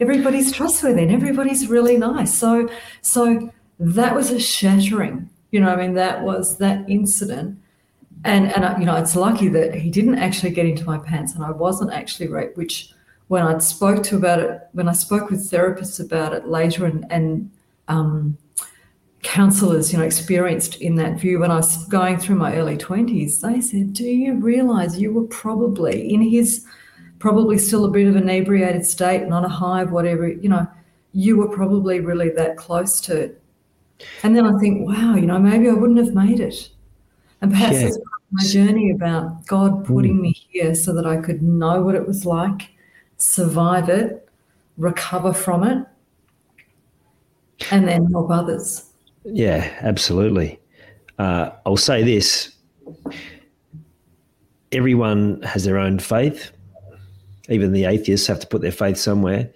everybody's 0.00 0.52
trustworthy 0.52 1.02
and 1.02 1.12
everybody's 1.12 1.68
really 1.68 1.96
nice. 1.96 2.34
So 2.34 2.68
so 3.00 3.50
that 3.78 4.14
was 4.14 4.30
a 4.30 4.40
shattering. 4.40 5.30
You 5.50 5.60
know, 5.60 5.68
I 5.68 5.76
mean, 5.76 5.94
that 5.94 6.22
was 6.22 6.58
that 6.58 6.88
incident. 6.88 7.58
And 8.24 8.52
and 8.52 8.80
you 8.80 8.86
know, 8.86 8.96
it's 8.96 9.16
lucky 9.16 9.48
that 9.48 9.74
he 9.74 9.90
didn't 9.90 10.18
actually 10.18 10.50
get 10.50 10.66
into 10.66 10.84
my 10.84 10.98
pants, 10.98 11.34
and 11.34 11.44
I 11.44 11.50
wasn't 11.50 11.92
actually 11.92 12.28
raped. 12.28 12.56
Which, 12.56 12.90
when 13.28 13.42
I 13.42 13.58
spoke 13.58 14.02
to 14.04 14.16
about 14.16 14.38
it, 14.40 14.62
when 14.72 14.88
I 14.88 14.92
spoke 14.92 15.30
with 15.30 15.50
therapists 15.50 16.04
about 16.04 16.32
it 16.32 16.48
later, 16.48 16.86
and 16.86 17.04
and 17.10 17.50
um, 17.88 18.38
counselors, 19.24 19.92
you 19.92 19.98
know, 19.98 20.04
experienced 20.04 20.76
in 20.76 20.94
that 20.96 21.18
view 21.18 21.40
when 21.40 21.50
I 21.50 21.56
was 21.56 21.84
going 21.86 22.18
through 22.18 22.36
my 22.36 22.54
early 22.54 22.76
20s, 22.76 23.40
they 23.40 23.60
said, 23.60 23.92
Do 23.92 24.04
you 24.04 24.34
realize 24.34 25.00
you 25.00 25.12
were 25.12 25.26
probably 25.26 26.12
in 26.12 26.22
his 26.22 26.64
probably 27.24 27.56
still 27.56 27.86
a 27.86 27.90
bit 27.90 28.06
of 28.06 28.16
inebriated 28.16 28.84
state, 28.84 29.26
not 29.26 29.46
a 29.46 29.48
hive, 29.48 29.90
whatever, 29.90 30.28
you 30.28 30.46
know, 30.46 30.66
you 31.14 31.38
were 31.38 31.48
probably 31.48 31.98
really 31.98 32.28
that 32.28 32.54
close 32.58 33.00
to 33.00 33.16
it. 33.16 33.42
And 34.22 34.36
then 34.36 34.44
I 34.44 34.58
think, 34.58 34.86
wow, 34.86 35.14
you 35.14 35.24
know, 35.24 35.38
maybe 35.38 35.70
I 35.70 35.72
wouldn't 35.72 35.98
have 35.98 36.14
made 36.14 36.38
it. 36.38 36.68
And 37.40 37.50
perhaps 37.50 37.80
Yeah. 37.80 37.88
of 37.88 38.02
my 38.30 38.42
journey 38.44 38.90
about 38.90 39.46
God 39.46 39.86
putting 39.86 40.16
hmm. 40.16 40.20
me 40.20 40.32
here 40.50 40.74
so 40.74 40.92
that 40.92 41.06
I 41.06 41.16
could 41.16 41.42
know 41.42 41.82
what 41.82 41.94
it 41.94 42.06
was 42.06 42.26
like, 42.26 42.68
survive 43.16 43.88
it, 43.88 44.28
recover 44.76 45.32
from 45.32 45.64
it, 45.64 45.86
and 47.70 47.88
then 47.88 48.10
help 48.12 48.30
others. 48.30 48.90
Yeah, 49.24 49.76
absolutely. 49.80 50.60
Uh, 51.18 51.50
I'll 51.64 51.76
say 51.76 52.02
this 52.02 52.54
everyone 54.72 55.40
has 55.42 55.64
their 55.64 55.78
own 55.78 55.98
faith. 55.98 56.50
Even 57.48 57.72
the 57.72 57.84
atheists 57.84 58.26
have 58.26 58.40
to 58.40 58.46
put 58.46 58.60
their 58.60 58.72
faith 58.72 58.96
somewhere. 58.96 59.50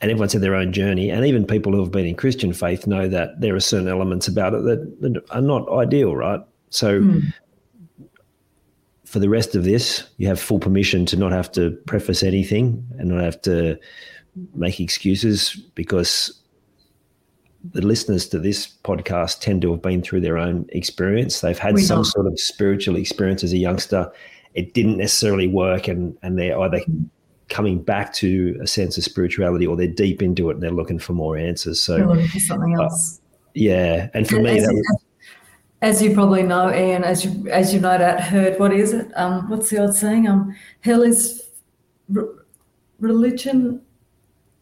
And 0.00 0.10
everyone's 0.10 0.34
had 0.34 0.42
their 0.42 0.54
own 0.54 0.72
journey. 0.72 1.10
And 1.10 1.24
even 1.24 1.46
people 1.46 1.72
who 1.72 1.80
have 1.80 1.90
been 1.90 2.06
in 2.06 2.14
Christian 2.14 2.52
faith 2.52 2.86
know 2.86 3.08
that 3.08 3.40
there 3.40 3.54
are 3.54 3.60
certain 3.60 3.88
elements 3.88 4.28
about 4.28 4.54
it 4.54 4.62
that, 4.64 5.00
that 5.00 5.24
are 5.30 5.40
not 5.40 5.68
ideal, 5.70 6.14
right? 6.14 6.40
So, 6.70 7.20
for 9.04 9.18
the 9.18 9.28
rest 9.28 9.54
of 9.54 9.64
this, 9.64 10.04
you 10.18 10.26
have 10.26 10.40
full 10.40 10.58
permission 10.58 11.06
to 11.06 11.16
not 11.16 11.32
have 11.32 11.50
to 11.52 11.70
preface 11.86 12.22
anything 12.22 12.84
and 12.98 13.08
not 13.08 13.22
have 13.22 13.40
to 13.42 13.78
make 14.54 14.80
excuses 14.80 15.54
because 15.74 16.42
the 17.72 17.80
listeners 17.82 18.28
to 18.28 18.38
this 18.38 18.68
podcast 18.84 19.40
tend 19.40 19.62
to 19.62 19.70
have 19.72 19.82
been 19.82 20.02
through 20.02 20.20
their 20.20 20.36
own 20.38 20.66
experience. 20.70 21.40
They've 21.40 21.58
had 21.58 21.74
We 21.74 21.82
some 21.82 21.98
know. 21.98 22.02
sort 22.04 22.26
of 22.26 22.38
spiritual 22.38 22.96
experience 22.96 23.42
as 23.42 23.52
a 23.52 23.56
youngster. 23.58 24.10
It 24.54 24.74
didn't 24.74 24.98
necessarily 24.98 25.48
work, 25.48 25.88
and 25.88 26.16
and 26.22 26.38
they're 26.38 26.58
either 26.60 26.80
coming 27.48 27.82
back 27.82 28.12
to 28.14 28.58
a 28.62 28.66
sense 28.66 28.96
of 28.96 29.04
spirituality 29.04 29.66
or 29.66 29.76
they're 29.76 29.86
deep 29.86 30.22
into 30.22 30.48
it 30.50 30.54
and 30.54 30.62
they're 30.62 30.70
looking 30.70 30.98
for 30.98 31.12
more 31.12 31.36
answers. 31.36 31.80
So 31.80 32.24
something 32.38 32.74
else. 32.74 33.20
yeah, 33.54 34.08
and 34.14 34.28
for 34.28 34.40
me 34.40 34.58
as, 34.58 34.64
you, 34.64 34.84
as 35.82 36.02
you 36.02 36.14
probably 36.14 36.42
know, 36.42 36.72
Ian, 36.74 37.04
as 37.04 37.24
you 37.24 37.48
as 37.50 37.74
you 37.74 37.80
no 37.80 37.98
doubt 37.98 38.20
heard, 38.20 38.58
what 38.58 38.72
is 38.72 38.92
it? 38.92 39.10
Um, 39.16 39.48
what's 39.48 39.70
the 39.70 39.78
old 39.78 39.94
saying? 39.94 40.26
Um, 40.28 40.54
hell 40.80 41.02
is 41.02 41.42
re- 42.08 42.24
religion. 43.00 43.82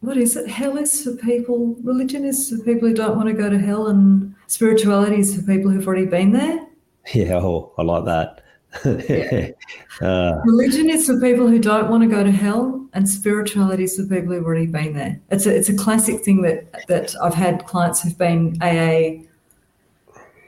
What 0.03 0.17
is 0.17 0.35
it? 0.35 0.49
Hell 0.49 0.75
is 0.75 1.01
for 1.01 1.15
people. 1.15 1.77
Religion 1.81 2.25
is 2.25 2.49
for 2.49 2.57
people 2.57 2.89
who 2.89 2.93
don't 2.93 3.15
want 3.15 3.29
to 3.29 3.33
go 3.33 3.49
to 3.49 3.57
hell, 3.57 3.87
and 3.87 4.35
spirituality 4.47 5.21
is 5.21 5.33
for 5.33 5.43
people 5.43 5.71
who've 5.71 5.87
already 5.87 6.05
been 6.05 6.33
there. 6.33 6.67
yeah, 7.13 7.37
oh, 7.37 7.71
I 7.77 7.83
like 7.83 8.03
that. 8.03 8.43
uh, 10.01 10.41
Religion 10.43 10.89
is 10.89 11.07
for 11.07 11.21
people 11.21 11.47
who 11.47 11.57
don't 11.57 11.89
want 11.89 12.03
to 12.03 12.09
go 12.09 12.21
to 12.21 12.31
hell, 12.31 12.85
and 12.91 13.07
spirituality 13.07 13.85
is 13.85 13.95
for 13.95 14.03
people 14.03 14.33
who've 14.33 14.43
already 14.43 14.65
been 14.65 14.93
there. 14.93 15.21
It's 15.31 15.45
a 15.45 15.55
it's 15.55 15.69
a 15.69 15.75
classic 15.77 16.25
thing 16.25 16.41
that 16.41 16.85
that 16.89 17.15
I've 17.23 17.33
had 17.33 17.65
clients 17.65 18.03
who've 18.03 18.17
been 18.17 18.57
AA, 18.61 19.23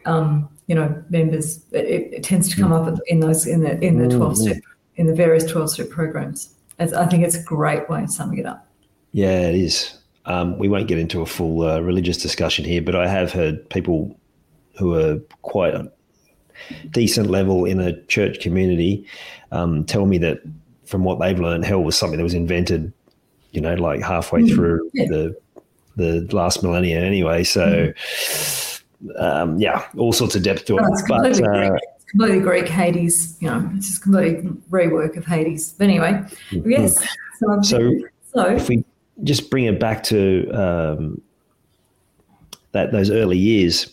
um, 0.03 0.49
you 0.67 0.75
know, 0.75 1.01
members. 1.09 1.63
It, 1.71 1.85
it, 2.13 2.23
tends 2.23 2.49
to 2.49 2.59
come 2.59 2.73
up 2.73 2.93
in 3.07 3.21
those 3.21 3.47
in 3.47 3.61
the 3.61 3.81
in 3.81 3.99
the 3.99 4.13
twelve 4.13 4.35
step 4.35 4.57
in 4.97 5.07
the 5.07 5.15
various 5.15 5.49
twelve 5.49 5.69
step 5.69 5.89
programs. 5.89 6.55
It's, 6.77 6.91
I 6.91 7.05
think 7.05 7.23
it's 7.23 7.37
a 7.37 7.43
great 7.43 7.89
way 7.89 8.03
of 8.03 8.11
summing 8.11 8.39
it 8.39 8.45
up. 8.45 8.64
Yeah, 9.15 9.47
it 9.47 9.55
is. 9.55 9.97
Um, 10.25 10.57
we 10.57 10.67
won't 10.67 10.89
get 10.89 10.99
into 10.99 11.21
a 11.21 11.25
full 11.25 11.61
uh, 11.61 11.79
religious 11.79 12.17
discussion 12.17 12.65
here, 12.65 12.81
but 12.81 12.97
I 12.97 13.07
have 13.07 13.31
heard 13.31 13.69
people 13.69 14.13
who 14.77 14.93
are 14.93 15.19
quite 15.41 15.73
a 15.73 15.89
decent 16.91 17.29
level 17.29 17.63
in 17.63 17.79
a 17.79 18.01
church 18.07 18.41
community 18.41 19.07
um, 19.53 19.85
tell 19.85 20.05
me 20.05 20.17
that 20.17 20.39
from 20.85 21.05
what 21.05 21.21
they've 21.21 21.39
learned, 21.39 21.63
hell 21.63 21.81
was 21.81 21.97
something 21.97 22.17
that 22.17 22.23
was 22.25 22.33
invented, 22.33 22.91
you 23.51 23.61
know, 23.61 23.75
like 23.75 24.01
halfway 24.01 24.45
through 24.49 24.83
Mm, 24.87 24.89
yeah. 24.93 25.05
the 25.07 25.35
the 25.95 26.35
last 26.35 26.61
millennia 26.61 26.99
anyway. 26.99 27.45
So, 27.45 27.93
um, 29.17 29.57
yeah, 29.57 29.87
all 29.97 30.11
sorts 30.11 30.35
of 30.35 30.43
depth 30.43 30.65
to 30.65 30.77
it. 30.77 30.83
Oh, 30.83 30.91
it's 30.91 31.03
but 31.07 31.23
completely 31.23 31.43
uh, 31.47 31.69
Greek. 31.69 31.81
Completely 32.09 32.39
Greek 32.41 32.67
Hades. 32.67 33.37
You 33.39 33.47
know, 33.49 33.71
it's 33.77 33.87
just 33.87 34.01
completely 34.01 34.49
rework 34.69 35.15
of 35.15 35.25
Hades. 35.25 35.71
But 35.71 35.85
anyway, 35.85 36.21
yes. 36.51 36.97
So, 37.39 37.47
Mm-hmm. 37.47 37.63
so 37.63 38.07
so 38.33 38.45
if 38.55 38.67
we 38.67 38.83
just 39.23 39.49
bring 39.49 39.65
it 39.65 39.79
back 39.79 40.03
to 40.03 40.49
um, 40.51 41.21
that 42.71 42.91
those 42.91 43.09
early 43.09 43.37
years, 43.37 43.87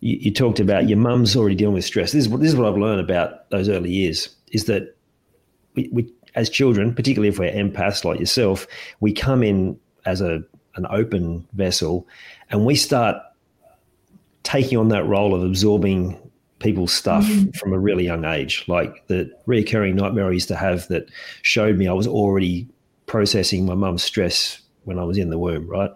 you, 0.00 0.16
you 0.20 0.32
talked 0.32 0.60
about 0.60 0.88
your 0.88 0.98
mum's 0.98 1.36
already 1.36 1.54
dealing 1.54 1.74
with 1.74 1.84
stress. 1.84 2.12
This 2.12 2.24
is 2.24 2.28
what 2.28 2.40
this 2.40 2.50
is 2.50 2.56
what 2.56 2.68
I've 2.68 2.78
learned 2.78 3.00
about 3.00 3.48
those 3.50 3.68
early 3.68 3.90
years 3.90 4.28
is 4.52 4.64
that 4.66 4.94
we, 5.74 5.88
we 5.92 6.12
as 6.34 6.48
children, 6.48 6.94
particularly 6.94 7.28
if 7.28 7.38
we're 7.38 7.52
empaths 7.52 8.04
like 8.04 8.20
yourself, 8.20 8.66
we 9.00 9.12
come 9.12 9.42
in 9.42 9.78
as 10.06 10.20
a 10.20 10.42
an 10.76 10.86
open 10.90 11.46
vessel, 11.54 12.06
and 12.50 12.64
we 12.64 12.74
start 12.76 13.16
taking 14.42 14.78
on 14.78 14.88
that 14.88 15.04
role 15.06 15.34
of 15.34 15.42
absorbing 15.42 16.16
people's 16.60 16.92
stuff 16.92 17.26
from 17.54 17.72
a 17.72 17.78
really 17.78 18.04
young 18.04 18.24
age. 18.24 18.64
Like 18.68 19.06
the 19.08 19.30
reoccurring 19.46 19.94
nightmare 19.94 20.28
I 20.28 20.32
used 20.32 20.48
to 20.48 20.56
have 20.56 20.86
that 20.88 21.08
showed 21.42 21.76
me 21.76 21.88
I 21.88 21.92
was 21.92 22.06
already 22.06 22.68
processing 23.10 23.66
my 23.66 23.74
mum's 23.74 24.04
stress 24.04 24.62
when 24.84 24.96
I 24.96 25.02
was 25.02 25.18
in 25.18 25.30
the 25.30 25.38
womb, 25.38 25.66
right? 25.68 25.90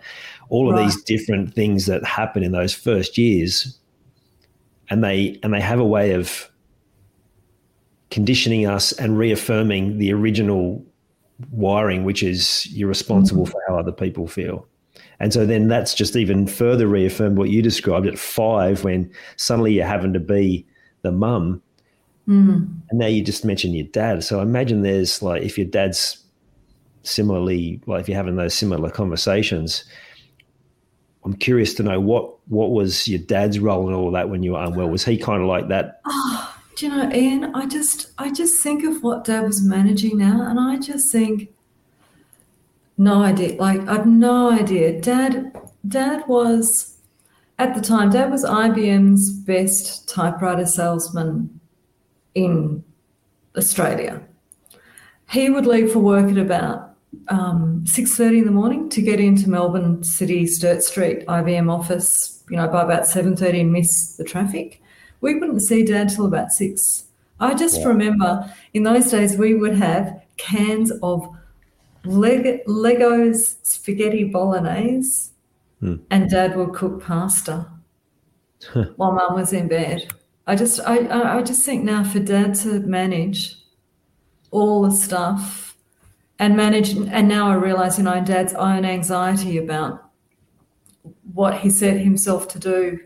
All 0.48 0.68
of 0.68 0.74
Right. 0.74 0.84
these 0.84 1.00
different 1.04 1.54
things 1.54 1.86
that 1.86 2.04
happen 2.04 2.42
in 2.42 2.50
those 2.50 2.74
first 2.74 3.16
years 3.16 3.78
and 4.90 5.04
they 5.04 5.38
and 5.44 5.54
they 5.54 5.60
have 5.60 5.78
a 5.78 5.84
way 5.84 6.10
of 6.10 6.50
conditioning 8.10 8.66
us 8.66 8.90
and 8.92 9.16
reaffirming 9.16 9.98
the 9.98 10.12
original 10.12 10.84
wiring 11.50 12.04
which 12.04 12.22
is 12.22 12.66
you're 12.72 12.88
responsible 12.88 13.46
for 13.46 13.60
how 13.68 13.78
other 13.78 13.92
people 13.92 14.26
feel. 14.26 14.66
And 15.20 15.32
so 15.32 15.46
then 15.46 15.68
that's 15.68 15.94
just 15.94 16.16
even 16.16 16.48
further 16.48 16.88
reaffirmed 16.88 17.38
what 17.38 17.48
you 17.48 17.62
described 17.62 18.08
at 18.08 18.18
five 18.18 18.82
when 18.82 19.08
suddenly 19.36 19.72
you're 19.72 19.86
having 19.86 20.12
to 20.14 20.20
be 20.20 20.66
the 21.02 21.12
mum 21.12 21.62
Mm. 22.26 22.80
And 22.88 22.98
now 22.98 23.06
you 23.06 23.22
just 23.22 23.44
mentioned 23.44 23.74
your 23.74 23.86
dad. 23.86 24.24
So 24.24 24.38
I 24.38 24.42
imagine 24.42 24.80
there's 24.80 25.20
like, 25.22 25.42
if 25.42 25.58
your 25.58 25.66
dad's 25.66 26.23
similarly, 27.04 27.80
like 27.86 28.02
if 28.02 28.08
you're 28.08 28.16
having 28.16 28.36
those 28.36 28.54
similar 28.54 28.90
conversations, 28.90 29.84
I'm 31.24 31.34
curious 31.34 31.74
to 31.74 31.82
know 31.82 32.00
what 32.00 32.34
what 32.48 32.70
was 32.72 33.08
your 33.08 33.20
dad's 33.20 33.58
role 33.58 33.88
in 33.88 33.94
all 33.94 34.10
that 34.10 34.28
when 34.28 34.42
you 34.42 34.52
were 34.52 34.62
unwell? 34.62 34.88
Was 34.88 35.04
he 35.04 35.16
kind 35.16 35.42
of 35.42 35.48
like 35.48 35.68
that? 35.68 36.00
Oh, 36.04 36.56
do 36.76 36.86
you 36.86 36.92
know, 36.94 37.10
Ian? 37.12 37.54
I 37.54 37.66
just 37.66 38.12
I 38.18 38.30
just 38.30 38.62
think 38.62 38.84
of 38.84 39.02
what 39.02 39.24
Dad 39.24 39.42
was 39.42 39.62
managing 39.62 40.18
now, 40.18 40.42
and 40.42 40.60
I 40.60 40.78
just 40.78 41.10
think, 41.10 41.50
no 42.98 43.22
idea. 43.22 43.56
Like 43.56 43.80
I've 43.88 44.06
no 44.06 44.50
idea. 44.50 45.00
Dad, 45.00 45.56
Dad 45.88 46.24
was 46.28 46.98
at 47.58 47.74
the 47.74 47.80
time. 47.80 48.10
Dad 48.10 48.30
was 48.30 48.44
IBM's 48.44 49.30
best 49.30 50.08
typewriter 50.08 50.66
salesman 50.66 51.60
in 52.34 52.84
Australia. 53.56 54.20
He 55.30 55.48
would 55.48 55.66
leave 55.66 55.92
for 55.92 56.00
work 56.00 56.30
at 56.30 56.38
about 56.38 56.93
um, 57.28 57.84
six 57.86 58.16
thirty 58.16 58.38
in 58.38 58.44
the 58.44 58.50
morning 58.50 58.88
to 58.90 59.02
get 59.02 59.20
into 59.20 59.48
Melbourne 59.50 60.02
City 60.04 60.46
Sturt 60.46 60.82
Street 60.82 61.26
IBM 61.26 61.70
office. 61.70 62.42
You 62.50 62.56
know, 62.56 62.68
by 62.68 62.82
about 62.82 63.06
seven 63.06 63.36
thirty 63.36 63.60
and 63.60 63.72
miss 63.72 64.16
the 64.16 64.24
traffic. 64.24 64.80
We 65.20 65.34
wouldn't 65.34 65.62
see 65.62 65.84
Dad 65.84 66.10
till 66.10 66.26
about 66.26 66.52
six. 66.52 67.04
I 67.40 67.54
just 67.54 67.80
Yeah. 67.80 67.88
remember 67.88 68.52
in 68.74 68.82
those 68.82 69.10
days 69.10 69.36
we 69.36 69.54
would 69.54 69.74
have 69.76 70.20
cans 70.36 70.92
of 71.02 71.26
Leg- 72.04 72.60
Leggo's 72.66 73.56
spaghetti 73.62 74.24
bolognese, 74.24 75.30
Hmm. 75.80 75.94
and 76.10 76.28
Dad 76.30 76.54
would 76.56 76.74
cook 76.74 77.02
pasta 77.02 77.66
while 78.96 79.12
Mum 79.12 79.34
was 79.34 79.52
in 79.52 79.68
bed. 79.68 80.12
I 80.46 80.54
just, 80.56 80.80
I 80.86 81.38
I 81.38 81.42
just 81.42 81.64
think 81.64 81.84
now 81.84 82.04
for 82.04 82.18
Dad 82.20 82.54
to 82.56 82.80
manage 82.80 83.56
all 84.50 84.82
the 84.82 84.90
stuff 84.90 85.63
and 86.38 86.56
manage, 86.56 86.90
and 86.96 87.28
now 87.28 87.48
I 87.48 87.54
realize, 87.54 87.98
you 87.98 88.04
know, 88.04 88.22
Dad's 88.24 88.54
own 88.54 88.84
anxiety 88.84 89.58
about 89.58 90.10
what 91.32 91.58
he 91.58 91.70
set 91.70 91.98
himself 91.98 92.48
to 92.48 92.58
do. 92.58 92.98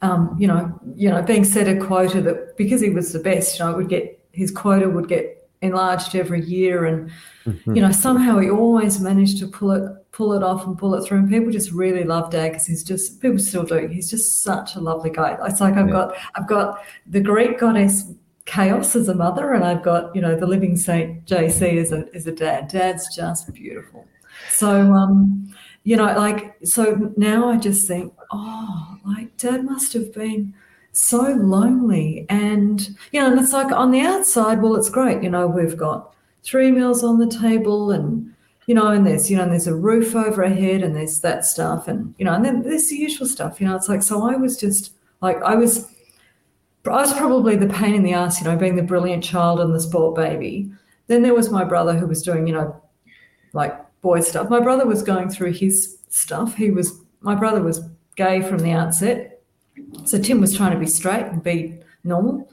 Um, 0.00 0.36
you 0.38 0.48
know, 0.48 0.80
you 0.96 1.08
know, 1.10 1.22
being 1.22 1.44
set 1.44 1.68
a 1.68 1.78
quota 1.78 2.20
that 2.22 2.56
because 2.56 2.80
he 2.80 2.90
was 2.90 3.12
the 3.12 3.20
best, 3.20 3.58
you 3.58 3.64
know, 3.64 3.76
would 3.76 3.88
get 3.88 4.18
his 4.32 4.50
quota 4.50 4.88
would 4.88 5.08
get 5.08 5.48
enlarged 5.62 6.14
every 6.16 6.40
year, 6.44 6.84
and 6.86 7.10
Mm-hmm. 7.44 7.74
you 7.74 7.82
know, 7.82 7.90
somehow 7.90 8.38
he 8.38 8.48
always 8.50 9.00
managed 9.00 9.38
to 9.40 9.48
pull 9.48 9.72
it 9.72 9.82
pull 10.12 10.32
it 10.34 10.44
off 10.44 10.64
and 10.64 10.78
pull 10.78 10.94
it 10.94 11.04
through. 11.04 11.18
And 11.18 11.28
people 11.28 11.50
just 11.50 11.72
really 11.72 12.04
love 12.04 12.30
Dad 12.30 12.50
because 12.52 12.66
he's 12.68 12.84
just 12.84 13.20
people 13.20 13.40
still 13.40 13.64
do. 13.64 13.88
He's 13.88 14.08
just 14.08 14.44
such 14.44 14.76
a 14.76 14.80
lovely 14.80 15.10
guy. 15.10 15.36
It's 15.48 15.60
like 15.60 15.74
I've 15.74 15.88
Yeah. 15.88 15.92
got 15.92 16.14
I've 16.36 16.46
got 16.46 16.84
the 17.06 17.20
Greek 17.20 17.58
goddess 17.58 18.04
Chaos 18.44 18.96
as 18.96 19.08
a 19.08 19.14
mother, 19.14 19.52
and 19.52 19.64
I've 19.64 19.82
got 19.82 20.14
you 20.14 20.20
know 20.20 20.36
the 20.38 20.46
living 20.46 20.76
saint 20.76 21.24
JC 21.26 21.78
as 21.80 21.92
a 21.92 22.06
as 22.14 22.26
a 22.26 22.32
dad. 22.32 22.68
Dad's 22.68 23.14
just 23.14 23.52
beautiful. 23.52 24.06
So 24.50 24.92
um, 24.92 25.52
you 25.84 25.96
know, 25.96 26.04
like 26.04 26.56
so 26.64 27.12
now 27.16 27.48
I 27.48 27.56
just 27.56 27.88
think, 27.88 28.12
oh, 28.32 28.98
like 29.04 29.36
Dad 29.36 29.64
must 29.64 29.92
have 29.94 30.12
been 30.12 30.54
so 30.92 31.20
lonely, 31.20 32.26
and 32.28 32.80
you 33.12 33.20
know, 33.20 33.30
and 33.30 33.40
it's 33.40 33.52
like 33.52 33.72
on 33.72 33.90
the 33.90 34.00
outside, 34.00 34.62
well, 34.62 34.76
it's 34.76 34.90
great. 34.90 35.22
You 35.22 35.30
know, 35.30 35.46
we've 35.46 35.76
got 35.76 36.14
three 36.42 36.70
meals 36.70 37.02
on 37.02 37.18
the 37.18 37.26
table, 37.26 37.90
and 37.90 38.32
you 38.66 38.74
know, 38.74 38.88
and 38.88 39.06
there's 39.06 39.30
you 39.30 39.36
know, 39.36 39.44
and 39.44 39.52
there's 39.52 39.66
a 39.66 39.74
roof 39.74 40.14
over 40.14 40.44
our 40.44 40.50
head, 40.50 40.82
and 40.82 40.94
there's 40.94 41.20
that 41.20 41.44
stuff, 41.44 41.88
and 41.88 42.14
you 42.18 42.24
know, 42.24 42.34
and 42.34 42.44
then 42.44 42.62
there's 42.62 42.88
the 42.88 42.96
usual 42.96 43.26
stuff. 43.26 43.60
You 43.60 43.66
know, 43.66 43.74
it's 43.76 43.88
like 43.88 44.02
so 44.02 44.28
I 44.28 44.36
was 44.36 44.56
just 44.56 44.92
like 45.20 45.40
I 45.42 45.54
was. 45.54 45.91
I 46.86 47.00
was 47.00 47.14
probably 47.14 47.56
the 47.56 47.68
pain 47.68 47.94
in 47.94 48.02
the 48.02 48.12
ass, 48.12 48.40
you 48.40 48.46
know, 48.46 48.56
being 48.56 48.76
the 48.76 48.82
brilliant 48.82 49.22
child 49.22 49.60
and 49.60 49.74
the 49.74 49.80
sport 49.80 50.16
baby. 50.16 50.70
Then 51.06 51.22
there 51.22 51.34
was 51.34 51.50
my 51.50 51.64
brother 51.64 51.94
who 51.94 52.06
was 52.06 52.22
doing, 52.22 52.46
you 52.46 52.54
know, 52.54 52.80
like 53.52 53.78
boy 54.00 54.20
stuff. 54.20 54.50
My 54.50 54.60
brother 54.60 54.86
was 54.86 55.02
going 55.02 55.30
through 55.30 55.52
his 55.52 55.98
stuff. 56.08 56.56
He 56.56 56.70
was 56.70 57.00
my 57.20 57.34
brother 57.34 57.62
was 57.62 57.88
gay 58.16 58.42
from 58.42 58.58
the 58.58 58.72
outset, 58.72 59.40
so 60.04 60.20
Tim 60.20 60.40
was 60.40 60.56
trying 60.56 60.72
to 60.72 60.78
be 60.78 60.86
straight 60.86 61.26
and 61.26 61.42
be 61.42 61.78
normal. 62.04 62.50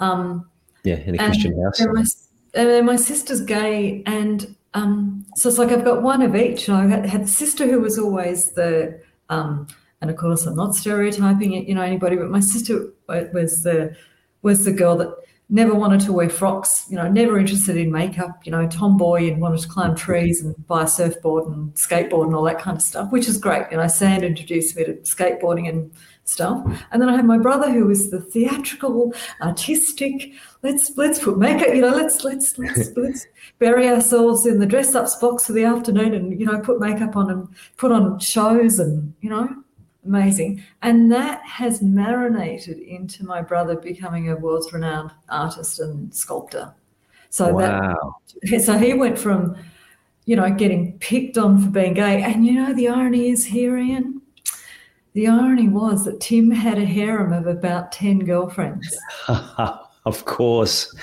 Um, 0.00 0.48
Yeah, 0.84 0.96
in 0.96 1.18
a 1.18 1.22
and 1.22 1.32
Christian 1.32 1.62
house. 1.62 1.78
then 1.78 1.92
my, 1.92 2.04
and 2.54 2.68
then 2.68 2.84
my 2.86 2.96
sister's 2.96 3.40
gay, 3.40 4.02
and 4.06 4.54
um, 4.74 5.26
so 5.36 5.48
it's 5.48 5.58
like 5.58 5.70
I've 5.70 5.84
got 5.84 6.02
one 6.02 6.22
of 6.22 6.36
each. 6.36 6.68
I 6.68 6.86
had, 6.86 7.06
had 7.06 7.24
the 7.24 7.28
sister 7.28 7.66
who 7.66 7.80
was 7.80 7.98
always 7.98 8.52
the, 8.52 9.00
um, 9.28 9.66
and 10.00 10.10
of 10.10 10.16
course 10.16 10.46
I'm 10.46 10.54
not 10.54 10.74
stereotyping 10.74 11.54
it, 11.54 11.66
you 11.66 11.74
know, 11.74 11.82
anybody, 11.82 12.16
but 12.16 12.30
my 12.30 12.40
sister 12.40 12.92
was 13.08 13.62
the 13.62 13.96
was 14.42 14.64
the 14.64 14.72
girl 14.72 14.96
that 14.96 15.14
never 15.48 15.74
wanted 15.74 16.00
to 16.00 16.12
wear 16.12 16.28
frocks, 16.28 16.86
you 16.90 16.96
know, 16.96 17.08
never 17.08 17.38
interested 17.38 17.76
in 17.76 17.92
makeup, 17.92 18.44
you 18.44 18.50
know, 18.50 18.66
tomboy 18.66 19.28
and 19.28 19.40
wanted 19.40 19.60
to 19.60 19.68
climb 19.68 19.94
trees 19.94 20.42
and 20.42 20.66
buy 20.66 20.82
a 20.82 20.88
surfboard 20.88 21.46
and 21.46 21.72
skateboard 21.74 22.26
and 22.26 22.34
all 22.34 22.42
that 22.42 22.58
kind 22.58 22.76
of 22.76 22.82
stuff, 22.82 23.12
which 23.12 23.28
is 23.28 23.38
great. 23.38 23.64
You 23.70 23.76
know, 23.76 23.86
Sand 23.86 24.24
introduced 24.24 24.76
me 24.76 24.84
to 24.84 24.94
skateboarding 24.94 25.68
and 25.68 25.92
stuff. 26.24 26.66
And 26.90 27.00
then 27.00 27.08
I 27.08 27.14
had 27.14 27.24
my 27.24 27.38
brother 27.38 27.70
who 27.70 27.86
was 27.86 28.10
the 28.10 28.20
theatrical, 28.20 29.14
artistic, 29.40 30.32
let's 30.62 30.96
let's 30.96 31.20
put 31.20 31.38
makeup, 31.38 31.74
you 31.74 31.82
know, 31.82 31.94
let's 31.94 32.24
let's 32.24 32.58
let's 32.58 32.90
let's 32.96 33.26
bury 33.60 33.88
ourselves 33.88 34.46
in 34.46 34.58
the 34.58 34.66
dress 34.66 34.96
ups 34.96 35.14
box 35.16 35.46
for 35.46 35.52
the 35.52 35.64
afternoon 35.64 36.12
and, 36.12 36.40
you 36.40 36.46
know, 36.46 36.58
put 36.58 36.80
makeup 36.80 37.14
on 37.14 37.30
and 37.30 37.48
put 37.76 37.92
on 37.92 38.18
shows 38.18 38.80
and, 38.80 39.14
you 39.20 39.30
know, 39.30 39.48
amazing. 40.06 40.62
And 40.82 41.10
that 41.12 41.42
has 41.42 41.82
marinated 41.82 42.78
into 42.78 43.24
my 43.24 43.42
brother 43.42 43.76
becoming 43.76 44.30
a 44.30 44.36
world's 44.36 44.72
renowned 44.72 45.10
artist 45.28 45.80
and 45.80 46.14
sculptor. 46.14 46.72
So 47.30 47.58
that 47.58 47.96
so 48.64 48.78
he 48.78 48.94
went 48.94 49.18
from, 49.18 49.56
you 50.24 50.36
know, 50.36 50.50
getting 50.50 50.98
picked 50.98 51.36
on 51.36 51.60
for 51.60 51.70
being 51.70 51.94
gay. 51.94 52.22
And 52.22 52.46
you 52.46 52.52
know, 52.52 52.72
the 52.72 52.88
irony 52.88 53.30
is 53.30 53.44
here, 53.44 53.76
Ian. 53.76 54.22
The 55.14 55.28
irony 55.28 55.68
was 55.68 56.04
that 56.04 56.20
Tim 56.20 56.50
had 56.50 56.78
a 56.78 56.84
harem 56.84 57.32
of 57.32 57.46
about 57.46 57.90
10 57.92 58.20
girlfriends. 58.20 58.96
of 60.06 60.24
course. 60.24 60.94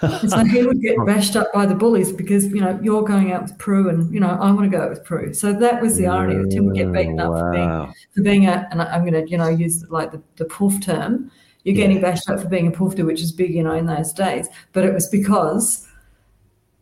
So 0.00 0.44
he 0.44 0.62
would 0.66 0.80
get 0.80 0.96
bashed 1.06 1.36
up 1.36 1.52
by 1.52 1.66
the 1.66 1.74
bullies 1.74 2.10
because, 2.12 2.46
you 2.46 2.60
know, 2.60 2.78
you're 2.82 3.02
going 3.02 3.30
out 3.32 3.42
with 3.42 3.58
Prue 3.58 3.88
and, 3.90 4.12
you 4.14 4.20
know, 4.20 4.30
I 4.30 4.50
want 4.52 4.70
to 4.70 4.74
go 4.76 4.82
out 4.84 4.90
with 4.90 5.04
Prue. 5.04 5.34
So 5.34 5.52
that 5.52 5.82
was 5.82 5.96
the 5.96 6.06
irony 6.06 6.36
that 6.36 6.50
Tim 6.50 6.64
would 6.66 6.76
get 6.76 6.90
beaten 6.92 7.20
up 7.20 7.32
for 7.38 7.50
being 7.52 7.92
for 8.14 8.22
being 8.22 8.46
a, 8.46 8.66
and 8.70 8.80
I'm 8.80 9.02
going 9.02 9.12
to, 9.24 9.28
you 9.30 9.36
know, 9.36 9.48
use 9.48 9.84
like 9.90 10.12
the, 10.12 10.22
the 10.36 10.46
poof 10.46 10.80
term. 10.80 11.30
You're 11.64 11.76
getting 11.76 12.00
bashed 12.00 12.28
up 12.30 12.40
for 12.40 12.48
being 12.48 12.66
a 12.66 12.70
poofter, 12.72 13.04
which 13.04 13.20
is 13.20 13.30
big, 13.30 13.54
you 13.54 13.62
know, 13.62 13.74
in 13.74 13.86
those 13.86 14.12
days. 14.12 14.48
But 14.72 14.84
it 14.84 14.94
was 14.94 15.06
because 15.08 15.86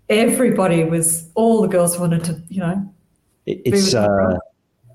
everybody 0.08 0.84
was, 0.84 1.28
all 1.34 1.62
the 1.62 1.68
girls 1.68 1.98
wanted 1.98 2.24
to, 2.24 2.42
you 2.48 2.60
know, 2.60 2.94
It- 3.46 3.62
It's 3.64 3.94
uh, 3.94 4.38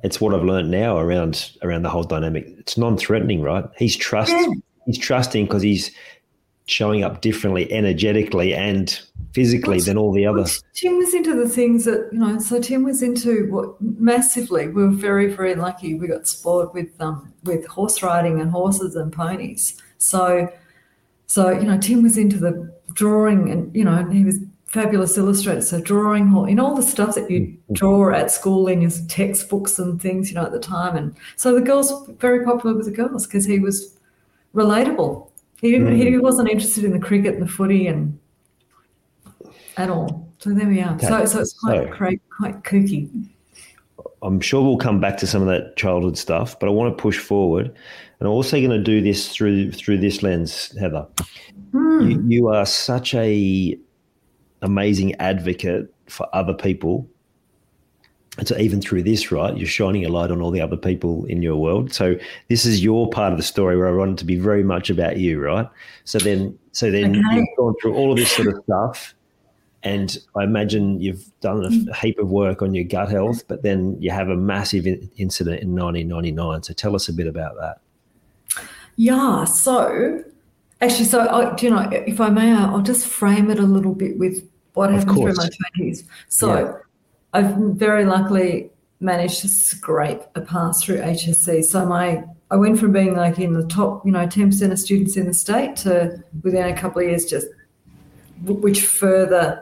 it's 0.03 0.21
what 0.21 0.35
I've 0.35 0.43
learned 0.43 0.69
now 0.69 0.97
around 0.97 1.51
around 1.63 1.81
the 1.81 1.89
whole 1.89 2.03
dynamic. 2.03 2.45
It's 2.59 2.77
non-threatening, 2.77 3.41
right? 3.41 3.65
He's 3.77 3.95
trust. 3.95 4.31
Yeah. 4.31 4.47
He's 4.85 4.99
trusting 4.99 5.45
because 5.45 5.63
he's 5.63 5.89
showing 6.67 7.03
up 7.03 7.21
differently, 7.21 7.71
energetically 7.71 8.53
and 8.53 8.99
physically 9.33 9.79
than 9.79 9.97
all 9.97 10.11
the 10.11 10.25
others. 10.25 10.63
Tim 10.73 10.97
was 10.97 11.13
into 11.13 11.35
the 11.35 11.47
things 11.47 11.85
that 11.85 12.09
you 12.11 12.19
know. 12.19 12.39
So 12.39 12.59
Tim 12.59 12.83
was 12.83 13.01
into 13.01 13.51
what 13.51 13.79
massively. 13.81 14.67
We 14.67 14.83
were 14.83 14.89
very, 14.89 15.33
very 15.33 15.55
lucky. 15.55 15.93
We 15.93 16.07
got 16.07 16.27
spoiled 16.27 16.73
with 16.73 16.89
um 16.99 17.33
with 17.43 17.65
horse 17.67 18.01
riding 18.01 18.39
and 18.39 18.51
horses 18.51 18.95
and 18.95 19.11
ponies. 19.11 19.81
So, 19.97 20.49
so 21.27 21.51
you 21.51 21.63
know, 21.63 21.77
Tim 21.77 22.03
was 22.03 22.17
into 22.17 22.37
the 22.37 22.73
drawing, 22.93 23.51
and 23.51 23.75
you 23.75 23.83
know, 23.83 23.93
and 23.93 24.13
he 24.13 24.23
was 24.23 24.39
fabulous 24.65 25.17
illustrator. 25.17 25.61
So 25.61 25.79
drawing, 25.79 26.27
hor- 26.27 26.49
you 26.49 26.55
know, 26.55 26.65
all 26.65 26.75
the 26.75 26.83
stuff 26.83 27.15
that 27.15 27.29
you 27.31 27.57
draw 27.71 28.13
at 28.13 28.31
school 28.31 28.67
in 28.67 28.81
your 28.81 28.91
textbooks 29.07 29.79
and 29.79 30.01
things, 30.01 30.29
you 30.29 30.35
know, 30.35 30.43
at 30.43 30.51
the 30.51 30.59
time. 30.59 30.97
And 30.97 31.15
so 31.37 31.55
the 31.55 31.61
girls 31.61 32.09
very 32.19 32.43
popular 32.43 32.75
with 32.75 32.85
the 32.85 32.91
girls 32.91 33.25
because 33.25 33.45
he 33.45 33.59
was 33.59 33.97
relatable. 34.53 35.29
He 35.61 35.71
didn't. 35.71 35.95
He 35.95 36.17
wasn't 36.17 36.49
interested 36.49 36.83
in 36.83 36.91
the 36.91 36.99
cricket 36.99 37.33
and 37.35 37.43
the 37.43 37.47
footy 37.47 37.87
and 37.87 38.17
at 39.77 39.89
all. 39.89 40.29
So 40.39 40.51
there 40.51 40.67
we 40.67 40.81
are. 40.81 40.97
So, 40.99 41.15
Okay. 41.15 41.25
so 41.25 41.39
it's 41.39 41.53
quite 41.53 41.87
So- 41.87 41.95
quite, 41.95 42.21
quite 42.37 42.63
kooky. 42.63 43.09
I'm 44.21 44.39
sure 44.39 44.63
we'll 44.63 44.77
come 44.77 44.99
back 44.99 45.17
to 45.17 45.27
some 45.27 45.41
of 45.41 45.47
that 45.47 45.75
childhood 45.75 46.17
stuff, 46.17 46.59
but 46.59 46.67
I 46.67 46.71
want 46.71 46.95
to 46.97 47.01
push 47.01 47.19
forward, 47.19 47.67
and 47.67 48.27
I'm 48.27 48.33
also 48.33 48.57
going 48.57 48.71
to 48.71 48.81
do 48.81 48.99
this 49.01 49.29
through 49.29 49.71
through 49.71 49.99
this 49.99 50.23
lens, 50.23 50.75
Heather. 50.79 51.05
Hmm. 51.71 52.09
You, 52.09 52.23
you 52.27 52.47
are 52.47 52.65
such 52.65 53.13
a 53.13 53.77
amazing 54.61 55.13
advocate 55.15 55.93
for 56.07 56.27
other 56.33 56.53
people. 56.53 57.07
And 58.37 58.47
so 58.47 58.57
even 58.57 58.81
through 58.81 59.03
this, 59.03 59.31
right, 59.31 59.55
you're 59.55 59.67
shining 59.67 60.05
a 60.05 60.09
light 60.09 60.29
on 60.29 60.41
all 60.41 60.51
the 60.51 60.61
other 60.61 60.75
people 60.75 61.25
in 61.25 61.41
your 61.41 61.55
world. 61.55 61.93
So 61.93 62.15
this 62.49 62.65
is 62.65 62.83
your 62.83 63.09
part 63.09 63.31
of 63.31 63.37
the 63.37 63.43
story 63.43 63.77
where 63.77 63.87
I 63.87 63.91
want 63.91 64.11
it 64.11 64.17
to 64.17 64.25
be 64.25 64.37
very 64.37 64.63
much 64.63 64.89
about 64.89 65.17
you, 65.17 65.41
right? 65.41 65.69
So 66.03 66.19
then 66.19 66.57
so 66.71 66.91
then 66.91 67.15
Okay. 67.15 67.35
you've 67.37 67.57
gone 67.57 67.75
through 67.81 67.95
all 67.95 68.11
of 68.11 68.17
this 68.17 68.31
sort 68.31 68.49
of 68.49 68.61
stuff. 68.63 69.15
And 69.83 70.17
I 70.35 70.43
imagine 70.43 70.99
you've 70.99 71.29
done 71.41 71.63
a 71.63 71.69
mm. 71.69 71.95
heap 71.95 72.17
of 72.17 72.29
work 72.29 72.61
on 72.61 72.73
your 72.73 72.83
gut 72.83 73.09
health, 73.09 73.47
but 73.47 73.61
then 73.61 73.95
you 74.01 74.09
have 74.09 74.29
a 74.29 74.35
massive 74.35 74.87
in- 74.87 75.09
incident 75.17 75.61
in 75.61 75.75
1999. 75.75 76.63
So 76.63 76.73
tell 76.73 76.95
us 76.95 77.07
a 77.07 77.13
bit 77.13 77.27
about 77.27 77.55
that. 77.57 77.79
Yeah. 78.95 79.45
So 79.45 80.23
Actually, 80.81 81.05
so 81.05 81.27
I, 81.27 81.55
do 81.55 81.65
you 81.65 81.71
know, 81.71 81.89
if 81.91 82.19
I 82.19 82.29
may, 82.29 82.51
I'll 82.53 82.81
just 82.81 83.07
frame 83.07 83.49
it 83.49 83.59
a 83.59 83.63
little 83.63 83.95
bit 83.95 84.17
with 84.17 84.47
what 84.73 84.91
happened 84.91 85.17
through 85.17 85.33
my 85.33 85.49
twenties. 85.49 86.03
So, 86.27 86.53
Yeah. 86.53 86.73
I've 87.35 87.55
very 87.55 88.05
luckily 88.05 88.69
managed 88.99 89.41
to 89.41 89.49
scrape 89.49 90.21
a 90.35 90.41
pass 90.41 90.83
through 90.83 90.99
HSC. 90.99 91.65
So 91.65 91.85
my 91.85 92.23
I 92.51 92.55
went 92.55 92.79
from 92.79 92.91
being 92.91 93.15
like 93.15 93.39
in 93.39 93.53
the 93.53 93.67
top, 93.67 94.05
you 94.05 94.11
know, 94.11 94.25
ten 94.27 94.49
percent 94.49 94.71
of 94.71 94.79
students 94.79 95.17
in 95.17 95.25
the 95.25 95.33
state 95.33 95.75
to 95.77 96.23
within 96.43 96.65
a 96.65 96.75
couple 96.75 97.01
of 97.01 97.07
years 97.09 97.25
just, 97.25 97.47
which 98.43 98.85
further 98.85 99.61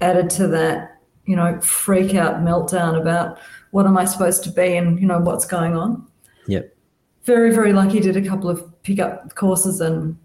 added 0.00 0.28
to 0.30 0.48
that, 0.48 1.00
you 1.24 1.36
know, 1.36 1.58
freak 1.60 2.14
out 2.14 2.42
meltdown 2.42 3.00
about 3.00 3.38
what 3.74 3.86
am 3.86 3.96
I 3.96 4.04
supposed 4.04 4.44
to 4.44 4.50
be 4.50 4.76
and 4.76 5.00
you 5.00 5.06
know 5.06 5.18
what's 5.18 5.44
going 5.44 5.74
on 5.74 6.06
Yep. 6.46 6.76
very 7.24 7.52
very 7.52 7.72
lucky 7.72 7.98
did 7.98 8.16
a 8.16 8.22
couple 8.22 8.48
of 8.48 8.62
pickup 8.84 9.34
courses 9.34 9.80
and 9.80 10.16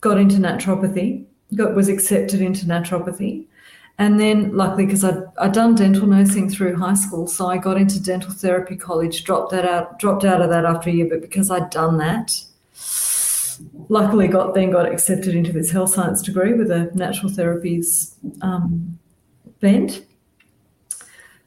got 0.00 0.16
into 0.16 0.36
naturopathy 0.36 1.26
got 1.54 1.74
was 1.74 1.88
accepted 1.88 2.40
into 2.40 2.64
naturopathy 2.64 3.44
and 3.98 4.20
then 4.20 4.54
luckily 4.54 4.84
because 4.84 5.04
I'd, 5.04 5.22
I'd 5.38 5.52
done 5.52 5.74
dental 5.74 6.06
nursing 6.06 6.50
through 6.50 6.76
high 6.76 6.94
school 6.94 7.26
so 7.26 7.46
i 7.46 7.56
got 7.56 7.76
into 7.78 8.02
dental 8.02 8.30
therapy 8.30 8.76
college 8.76 9.24
dropped 9.24 9.52
that 9.52 9.64
out 9.64 9.98
dropped 9.98 10.24
out 10.24 10.40
of 10.40 10.50
that 10.50 10.64
after 10.64 10.90
a 10.90 10.92
year 10.92 11.08
but 11.08 11.20
because 11.20 11.50
i'd 11.50 11.70
done 11.70 11.98
that 11.98 12.42
luckily 13.88 14.28
got 14.28 14.54
then 14.54 14.70
got 14.70 14.90
accepted 14.90 15.34
into 15.34 15.52
this 15.52 15.70
health 15.70 15.94
science 15.94 16.20
degree 16.22 16.52
with 16.52 16.70
a 16.70 16.90
natural 16.94 17.30
therapies 17.30 18.14
um, 18.42 18.98
bent 19.60 20.04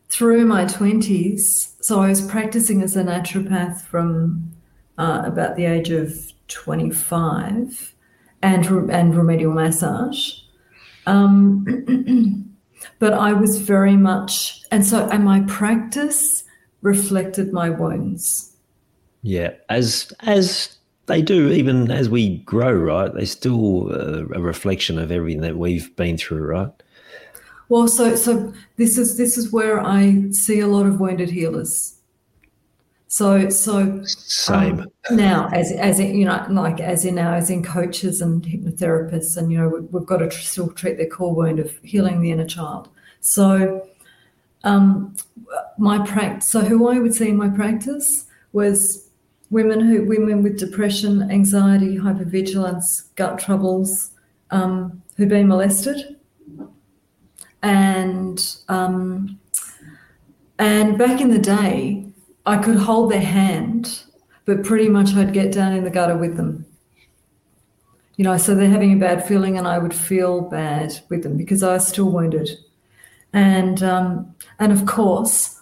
through 0.10 0.46
my 0.46 0.66
20s 0.66 1.76
so 1.82 2.02
i 2.02 2.10
was 2.10 2.22
practicing 2.22 2.82
as 2.82 2.96
a 2.96 3.04
naturopath 3.04 3.82
from 3.82 4.52
uh, 4.98 5.22
about 5.26 5.56
the 5.56 5.66
age 5.66 5.92
of 5.92 6.34
25 6.50 7.94
and, 8.42 8.66
and 8.92 9.16
remedial 9.16 9.54
massage. 9.54 10.42
Um, 11.06 12.56
but 13.00 13.14
I 13.14 13.34
was 13.34 13.60
very 13.60 13.96
much, 13.96 14.62
and 14.72 14.86
so, 14.86 15.08
and 15.10 15.24
my 15.24 15.42
practice 15.42 16.44
reflected 16.82 17.52
my 17.54 17.70
wounds. 17.70 18.56
Yeah, 19.22 19.54
as 19.70 20.14
as 20.22 20.78
they 21.08 21.22
do, 21.22 21.50
even 21.50 21.92
as 21.92 22.10
we 22.10 22.38
grow, 22.40 22.72
right? 22.72 23.14
They're 23.14 23.26
still 23.26 23.92
uh, 23.92 24.26
a 24.34 24.42
reflection 24.42 24.98
of 24.98 25.12
everything 25.12 25.42
that 25.42 25.58
we've 25.58 25.94
been 25.96 26.18
through, 26.18 26.46
right? 26.46 26.72
Well, 27.68 27.88
so 27.88 28.16
so 28.16 28.54
this 28.78 28.98
is 28.98 29.18
this 29.18 29.38
is 29.38 29.52
where 29.52 29.80
I 29.80 30.30
see 30.32 30.60
a 30.60 30.68
lot 30.68 30.86
of 30.86 31.00
wounded 31.00 31.30
healers. 31.30 31.99
So 33.12 33.50
so 33.50 34.04
Same. 34.06 34.82
Um, 34.82 35.18
now, 35.18 35.50
as 35.52 35.72
as 35.72 36.00
in, 36.00 36.16
you 36.16 36.26
know, 36.26 36.46
like 36.52 36.80
as 36.80 37.06
in 37.06 37.16
now, 37.16 37.34
as 37.34 37.50
in 37.50 37.64
coaches 37.64 38.22
and 38.22 38.44
hypnotherapists, 38.44 39.36
and 39.36 39.52
you 39.52 39.58
know, 39.58 39.68
we, 39.68 39.80
we've 39.80 40.06
got 40.06 40.18
to 40.18 40.30
tr- 40.30 40.42
still 40.42 40.70
treat 40.70 40.98
their 40.98 41.08
core 41.10 41.34
wound 41.34 41.60
of 41.60 41.76
healing 41.82 42.22
the 42.22 42.30
inner 42.30 42.46
child. 42.46 42.88
So, 43.20 43.88
um, 44.64 45.16
my 45.80 46.06
practice. 46.06 46.52
So, 46.52 46.62
who 46.62 46.88
I 46.88 47.00
would 47.00 47.16
see 47.16 47.30
in 47.30 47.36
my 47.36 47.50
practice 47.50 48.28
was 48.54 49.10
women 49.50 49.80
who 49.80 50.06
women 50.06 50.44
with 50.44 50.60
depression, 50.60 51.32
anxiety, 51.32 51.98
hypervigilance, 51.98 53.06
gut 53.16 53.40
troubles, 53.40 54.12
um, 54.52 55.02
who'd 55.18 55.30
been 55.30 55.48
molested, 55.48 56.16
and 57.64 58.56
um, 58.68 59.40
and 60.60 60.96
back 61.00 61.22
in 61.22 61.32
the 61.32 61.40
day, 61.40 62.06
I 62.46 62.58
could 62.58 62.78
hold 62.78 63.12
their 63.12 63.22
hand, 63.22 64.04
but 64.46 64.64
pretty 64.64 64.90
much 64.90 65.14
I'd 65.14 65.34
get 65.34 65.52
down 65.52 65.74
in 65.74 65.84
the 65.84 65.90
gutter 65.90 66.18
with 66.18 66.38
them. 66.38 66.66
You 68.18 68.24
know, 68.26 68.38
so 68.38 68.54
they're 68.54 68.70
having 68.70 68.94
a 68.94 68.98
bad 68.98 69.26
feeling, 69.28 69.58
and 69.58 69.68
I 69.68 69.78
would 69.78 69.94
feel 69.94 70.42
bad 70.42 71.00
with 71.10 71.24
them 71.24 71.38
because 71.38 71.64
I 71.64 71.74
was 71.74 71.88
still 71.88 72.10
wounded. 72.12 72.50
And 73.32 73.82
um, 73.84 74.36
and 74.58 74.72
of 74.72 74.86
course, 74.86 75.62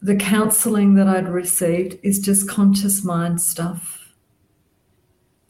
the 0.00 0.14
counselling 0.14 0.94
that 0.94 1.08
I'd 1.08 1.28
received 1.28 1.98
is 2.02 2.20
just 2.20 2.48
conscious 2.48 3.02
mind 3.02 3.40
stuff. 3.40 4.03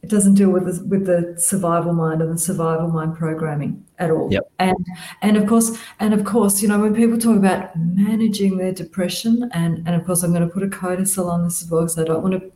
It 0.04 0.10
doesn't 0.10 0.34
deal 0.34 0.50
with 0.50 0.66
the, 0.66 0.84
with 0.84 1.06
the 1.06 1.34
survival 1.40 1.94
mind 1.94 2.20
and 2.20 2.34
the 2.34 2.38
survival 2.38 2.88
mind 2.88 3.16
programming 3.16 3.82
at 3.98 4.10
all. 4.10 4.30
Yep. 4.30 4.52
And 4.58 4.76
and 5.22 5.38
of 5.38 5.46
course, 5.46 5.78
and 5.98 6.12
of 6.12 6.26
course, 6.26 6.60
you 6.60 6.68
know, 6.68 6.78
when 6.78 6.94
people 6.94 7.16
talk 7.16 7.38
about 7.38 7.74
managing 7.74 8.58
their 8.58 8.70
depression, 8.72 9.48
and 9.54 9.78
and 9.86 9.96
of 9.96 10.04
course, 10.04 10.22
I'm 10.22 10.34
going 10.34 10.46
to 10.46 10.52
put 10.52 10.62
a 10.62 10.68
codicil 10.68 11.30
on 11.30 11.44
this 11.44 11.62
as 11.62 11.70
well 11.70 11.84
because 11.84 11.98
I 11.98 12.04
don't 12.04 12.22
want 12.22 12.34
to 12.34 12.52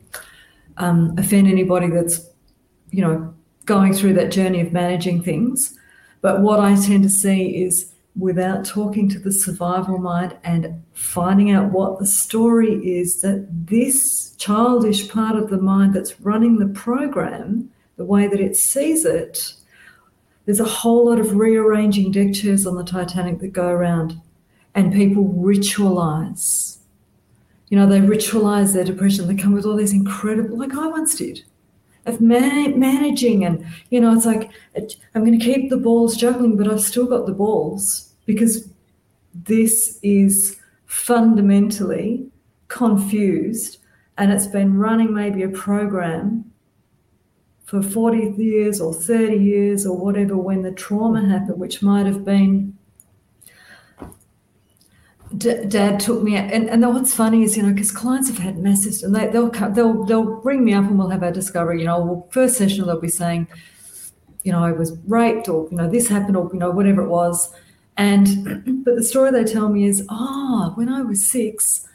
um, 0.77 1.15
offend 1.17 1.49
anybody 1.49 1.89
that's, 1.89 2.21
you 2.91 3.01
know, 3.01 3.35
going 3.65 3.95
through 3.95 4.13
that 4.13 4.31
journey 4.31 4.61
of 4.61 4.71
managing 4.71 5.23
things. 5.23 5.75
But 6.21 6.43
what 6.43 6.61
I 6.61 6.75
tend 6.75 7.03
to 7.05 7.09
see 7.09 7.63
is 7.63 7.95
without 8.15 8.67
talking 8.67 9.09
to 9.09 9.19
the 9.19 9.33
survival 9.33 9.97
mind 9.97 10.37
and 10.45 10.85
finding 10.93 11.51
out 11.51 11.73
what 11.73 11.99
the 11.99 12.05
story 12.05 12.75
is 12.87 13.23
that 13.23 13.49
this 13.51 14.28
childish 14.39 15.09
part 15.09 15.37
of 15.37 15.51
the 15.51 15.59
mind 15.59 15.95
that's 15.95 16.21
running 16.21 16.59
the 16.59 16.69
program, 16.69 17.71
the 17.97 18.05
way 18.05 18.27
that 18.29 18.41
it 18.41 18.57
sees 18.57 19.05
it, 19.05 19.53
there's 20.47 20.61
a 20.61 20.65
whole 20.65 21.07
lot 21.07 21.19
of 21.19 21.37
rearranging 21.37 22.11
deck 22.11 22.33
chairs 22.33 22.67
on 22.67 22.77
the 22.77 22.85
Titanic 22.85 23.41
that 23.41 23.49
go 23.49 23.69
around, 23.69 24.19
and 24.75 24.95
people 24.95 25.25
ritualize. 25.25 26.79
You 27.69 27.77
know, 27.77 27.87
they 27.87 28.01
ritualize 28.01 28.73
their 28.73 28.85
depression. 28.85 29.27
They 29.27 29.35
come 29.35 29.53
with 29.53 29.67
all 29.67 29.77
these 29.77 29.93
incredible, 29.93 30.57
like 30.57 30.73
I 30.73 30.87
once 30.87 31.17
did, 31.17 31.45
of 32.07 32.23
man- 32.23 32.81
managing. 32.81 33.45
And, 33.45 33.67
you 33.91 34.01
know, 34.01 34.15
it's 34.15 34.25
like, 34.25 34.51
I'm 35.15 35.23
going 35.23 35.39
to 35.39 35.45
keep 35.45 35.69
the 35.69 35.77
balls 35.77 36.17
juggling, 36.17 36.57
but 36.57 36.67
I've 36.67 36.81
still 36.81 37.05
got 37.05 37.27
the 37.27 37.33
balls 37.33 38.15
because 38.25 38.71
this 39.35 39.99
is 40.03 40.59
fundamentally 40.87 42.27
confused 42.69 43.79
and 44.19 44.33
it's 44.33 44.49
been 44.49 44.77
running 44.77 45.15
maybe 45.15 45.45
a 45.45 45.49
program 45.49 46.45
for 47.65 47.81
40 47.81 48.35
years 48.43 48.81
or 48.81 48.93
30 48.93 49.37
years 49.37 49.87
or 49.87 49.97
whatever 49.97 50.37
when 50.37 50.63
the 50.63 50.73
trauma 50.73 51.25
happened, 51.27 51.59
which 51.61 51.83
might 51.83 52.07
have 52.07 52.25
been. 52.25 52.77
D- 55.37 55.67
Dad 55.67 56.01
took 56.01 56.23
me 56.23 56.37
out, 56.37 56.51
and, 56.51 56.71
and 56.71 56.83
what's 56.95 57.15
funny 57.15 57.43
is, 57.43 57.57
you 57.57 57.63
know, 57.63 57.73
because 57.73 57.93
clients 57.93 58.29
have 58.29 58.39
had 58.39 58.57
massive, 58.59 58.95
and 59.03 59.15
they, 59.15 59.27
they'll 59.29 59.51
come, 59.51 59.75
they'll 59.75 60.03
they'll 60.05 60.41
bring 60.41 60.65
me 60.65 60.73
up, 60.73 60.87
and 60.87 60.99
we'll 60.99 61.11
have 61.11 61.23
our 61.23 61.31
discovery. 61.31 61.81
You 61.81 61.87
know, 61.87 62.01
well, 62.01 62.29
first 62.31 62.57
session 62.57 62.87
they'll 62.87 62.99
be 62.99 63.09
saying, 63.09 63.47
you 64.43 64.53
know, 64.53 64.65
I 64.65 64.73
was 64.73 64.97
raped, 65.07 65.51
or 65.51 65.69
you 65.71 65.77
know, 65.77 65.87
this 65.87 66.09
happened, 66.09 66.35
or 66.39 66.49
you 66.51 66.59
know, 66.59 66.71
whatever 66.71 67.03
it 67.03 67.09
was, 67.09 67.53
and 67.99 68.65
but 68.87 68.97
the 68.97 69.05
story 69.05 69.31
they 69.31 69.45
tell 69.45 69.69
me 69.69 69.85
is, 69.85 70.03
oh, 70.09 70.73
when 70.77 70.89
I 70.89 71.03
was 71.03 71.31
six, 71.31 71.87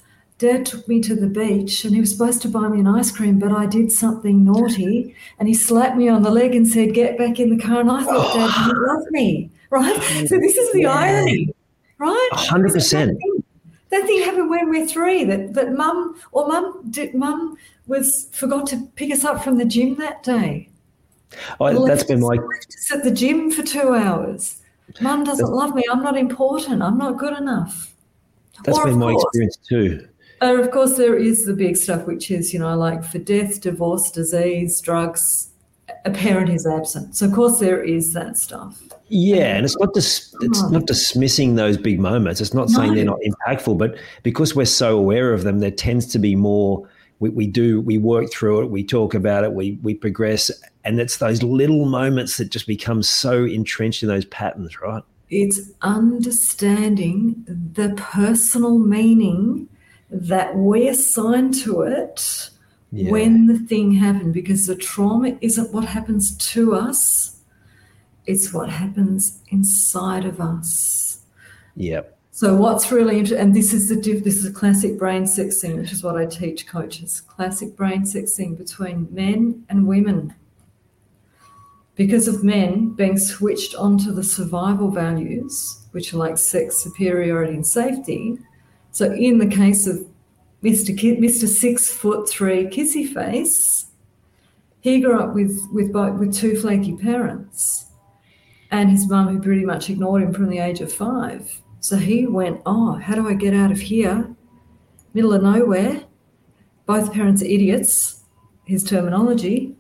Dad 0.43 0.65
took 0.65 0.85
me 0.89 0.99
to 0.99 1.15
the 1.15 1.27
beach 1.27 1.85
and 1.85 1.95
he 1.95 2.01
was 2.01 2.11
supposed 2.11 2.41
to 2.41 2.49
buy 2.49 2.67
me 2.67 2.81
an 2.81 2.87
ice 2.87 3.11
cream, 3.11 3.39
but 3.39 3.53
I 3.53 3.65
did 3.65 3.93
something 3.93 4.43
naughty 4.43 5.15
and 5.39 5.47
he 5.47 5.53
slapped 5.53 5.95
me 5.95 6.09
on 6.09 6.21
the 6.21 6.29
leg 6.31 6.53
and 6.53 6.67
said, 6.67 6.93
Get 6.93 7.17
back 7.17 7.39
in 7.39 7.49
the 7.55 7.63
car. 7.63 7.79
And 7.79 7.89
I 7.89 8.03
thought 8.03 8.33
Dad 8.33 8.51
didn't 8.67 8.77
oh. 8.77 8.93
love 8.93 9.05
me, 9.11 9.49
right? 9.69 9.95
Oh, 9.97 10.25
so 10.25 10.37
this 10.37 10.57
is 10.57 10.73
the 10.73 10.81
Yeah. 10.81 10.91
irony, 10.91 11.55
right? 11.97 12.29
Hundred 12.33 12.73
percent. 12.73 13.11
That 13.11 13.19
thing, 13.19 13.43
that 13.91 14.05
thing 14.05 14.21
happened 14.23 14.49
when 14.49 14.69
we're 14.69 14.85
three. 14.85 15.23
That 15.23 15.53
that 15.53 15.71
mum 15.77 16.19
or 16.33 16.45
mum 16.49 16.83
did 16.89 17.15
mum 17.15 17.55
was 17.87 18.27
forgot 18.33 18.67
to 18.67 18.85
pick 18.95 19.13
us 19.13 19.23
up 19.23 19.45
from 19.45 19.57
the 19.57 19.65
gym 19.65 19.95
that 19.95 20.23
day. 20.23 20.67
Oh, 21.61 21.67
that's 21.67 21.79
Left 21.79 22.07
been 22.09 22.19
left 22.21 22.75
at 22.93 23.05
the 23.05 23.11
gym 23.11 23.49
for 23.49 23.63
two 23.63 23.93
hours. 23.93 24.61
Mum 24.99 25.23
doesn't 25.23 25.49
love 25.49 25.73
me. 25.73 25.83
I'm 25.89 26.03
not 26.03 26.17
important. 26.17 26.81
I'm 26.83 26.97
not 26.97 27.17
good 27.17 27.37
enough. 27.37 27.95
that's 28.65 28.77
Or, 28.77 28.87
been 28.87 28.99
my 28.99 29.13
course- 29.13 29.23
experience 29.23 29.57
too. 29.69 30.07
And 30.43 30.59
of 30.59 30.71
course, 30.71 30.97
there 30.97 31.15
is 31.15 31.45
the 31.45 31.53
big 31.53 31.77
stuff, 31.77 32.05
which 32.05 32.29
is, 32.29 32.51
you 32.51 32.59
know, 32.59 32.75
like 32.75 33.01
for 33.01 33.17
death, 33.17 33.61
divorce, 33.61 34.11
disease, 34.11 34.81
drugs, 34.81 35.49
a 36.03 36.11
parent 36.11 36.49
is 36.49 36.67
absent. 36.67 37.15
So, 37.15 37.27
of 37.27 37.31
course, 37.31 37.59
there 37.59 37.81
is 37.81 38.11
that 38.11 38.37
stuff. 38.37 38.81
Yeah, 39.07 39.55
and 39.55 39.63
it's 39.63 39.77
not 39.77 39.93
dis- 39.93 40.35
it's 40.41 40.61
oh. 40.61 40.67
not 40.67 40.85
dismissing 40.85 41.55
those 41.55 41.77
big 41.77 41.97
moments. 41.97 42.41
It's 42.41 42.53
not 42.53 42.69
saying 42.69 42.93
they're 42.93 43.05
not 43.05 43.21
impactful, 43.25 43.77
but 43.77 43.95
because 44.23 44.53
we're 44.53 44.65
so 44.65 44.97
aware 44.97 45.31
of 45.31 45.43
them, 45.43 45.59
there 45.59 45.71
tends 45.71 46.07
to 46.07 46.19
be 46.19 46.35
more. 46.35 46.89
We, 47.19 47.29
we 47.29 47.47
do 47.47 47.79
we 47.79 47.97
work 47.97 48.29
through 48.29 48.63
it, 48.63 48.69
we 48.69 48.83
talk 48.83 49.13
about 49.13 49.45
it, 49.45 49.53
we 49.53 49.79
we 49.81 49.93
progress, 49.93 50.51
and 50.83 50.99
it's 50.99 51.17
those 51.17 51.41
little 51.41 51.85
moments 51.85 52.35
that 52.35 52.49
just 52.49 52.67
become 52.67 53.01
so 53.01 53.45
entrenched 53.45 54.03
in 54.03 54.09
those 54.09 54.25
patterns, 54.25 54.81
right? 54.81 55.03
It's 55.29 55.71
understanding 55.81 57.45
the 57.47 57.93
personal 57.95 58.77
meaning 58.77 59.69
that 60.13 60.55
we 60.55 60.87
assign 60.87 61.51
to 61.51 61.81
it 61.81 62.49
Yeah. 62.91 63.11
when 63.11 63.47
the 63.47 63.57
thing 63.57 63.93
happened, 63.93 64.33
because 64.33 64.67
the 64.67 64.75
trauma 64.75 65.37
isn't 65.41 65.73
what 65.73 65.85
happens 65.85 66.37
to 66.53 66.75
us, 66.75 67.39
it's 68.25 68.53
what 68.53 68.69
happens 68.69 69.39
inside 69.49 70.25
of 70.25 70.39
us. 70.39 71.19
Yep. 71.75 72.17
So 72.31 72.55
what's 72.55 72.91
really 72.91 73.19
interesting, 73.19 73.45
and 73.45 73.55
this 73.55 73.73
is 73.73 73.89
the 73.89 73.95
diff, 73.95 74.23
this 74.23 74.37
is 74.37 74.45
a 74.45 74.51
classic 74.51 74.97
brain 74.97 75.23
sexing, 75.23 75.77
which 75.77 75.91
is 75.91 76.03
what 76.03 76.15
I 76.15 76.25
teach 76.25 76.65
coaches. 76.67 77.21
Classic 77.21 77.75
brain 77.75 78.03
sexing 78.03 78.57
between 78.57 79.07
men 79.11 79.63
and 79.69 79.87
women. 79.87 80.33
because 81.95 82.27
of 82.27 82.43
men 82.43 82.89
being 82.95 83.19
switched 83.19 83.75
onto 83.75 84.11
the 84.11 84.23
survival 84.23 84.89
values, 84.89 85.85
which 85.91 86.11
are 86.11 86.17
like 86.17 86.39
sex, 86.39 86.77
superiority, 86.77 87.53
and 87.53 87.67
safety. 87.67 88.39
So, 88.93 89.11
in 89.11 89.39
the 89.39 89.47
case 89.47 89.87
of 89.87 90.05
Mr. 90.63 90.95
Mr. 91.19 91.47
Six 91.47 91.91
Foot 91.91 92.29
Three 92.29 92.67
Kissy 92.67 93.11
Face, 93.11 93.87
he 94.81 95.01
grew 95.01 95.19
up 95.19 95.33
with 95.33 95.59
with 95.73 95.91
with 95.91 96.33
two 96.33 96.55
flaky 96.55 96.95
parents, 96.95 97.87
and 98.69 98.89
his 98.89 99.09
mum 99.09 99.27
who 99.27 99.41
pretty 99.41 99.65
much 99.65 99.89
ignored 99.89 100.21
him 100.21 100.31
from 100.31 100.47
the 100.47 100.59
age 100.59 100.79
of 100.79 100.93
five. 100.93 101.61
So 101.79 101.97
he 101.97 102.27
went, 102.27 102.61
oh, 102.65 102.93
how 102.93 103.15
do 103.15 103.27
I 103.27 103.33
get 103.33 103.53
out 103.53 103.71
of 103.71 103.81
here? 103.81 104.33
Middle 105.13 105.33
of 105.33 105.43
nowhere. 105.43 106.03
Both 106.85 107.11
parents 107.11 107.41
are 107.41 107.45
idiots. 107.45 108.23
His 108.63 108.85
terminology. 108.85 109.75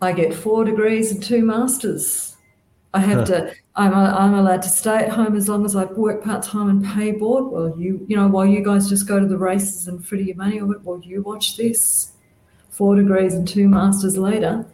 I 0.00 0.12
get 0.12 0.32
four 0.32 0.64
degrees 0.64 1.12
and 1.12 1.22
two 1.22 1.44
masters. 1.44 2.37
I 2.94 3.00
have 3.00 3.26
to. 3.26 3.54
I'm, 3.76 3.94
I'm 3.94 4.34
allowed 4.34 4.62
to 4.62 4.68
stay 4.68 4.96
at 4.96 5.10
home 5.10 5.36
as 5.36 5.48
long 5.48 5.64
as 5.64 5.76
I 5.76 5.84
work 5.84 6.24
part 6.24 6.42
time 6.42 6.70
and 6.70 6.84
pay 6.84 7.12
board. 7.12 7.52
Well, 7.52 7.78
you 7.78 8.04
you 8.08 8.16
know 8.16 8.26
while 8.26 8.46
you 8.46 8.64
guys 8.64 8.88
just 8.88 9.06
go 9.06 9.20
to 9.20 9.26
the 9.26 9.36
races 9.36 9.86
and 9.88 10.04
fritter 10.04 10.24
your 10.24 10.36
money. 10.36 10.60
Or 10.60 10.66
well, 10.82 11.00
you 11.02 11.22
watch 11.22 11.56
this. 11.56 12.12
Four 12.70 12.94
degrees 12.94 13.34
and 13.34 13.46
two 13.46 13.68
masters 13.68 14.16
later, 14.16 14.64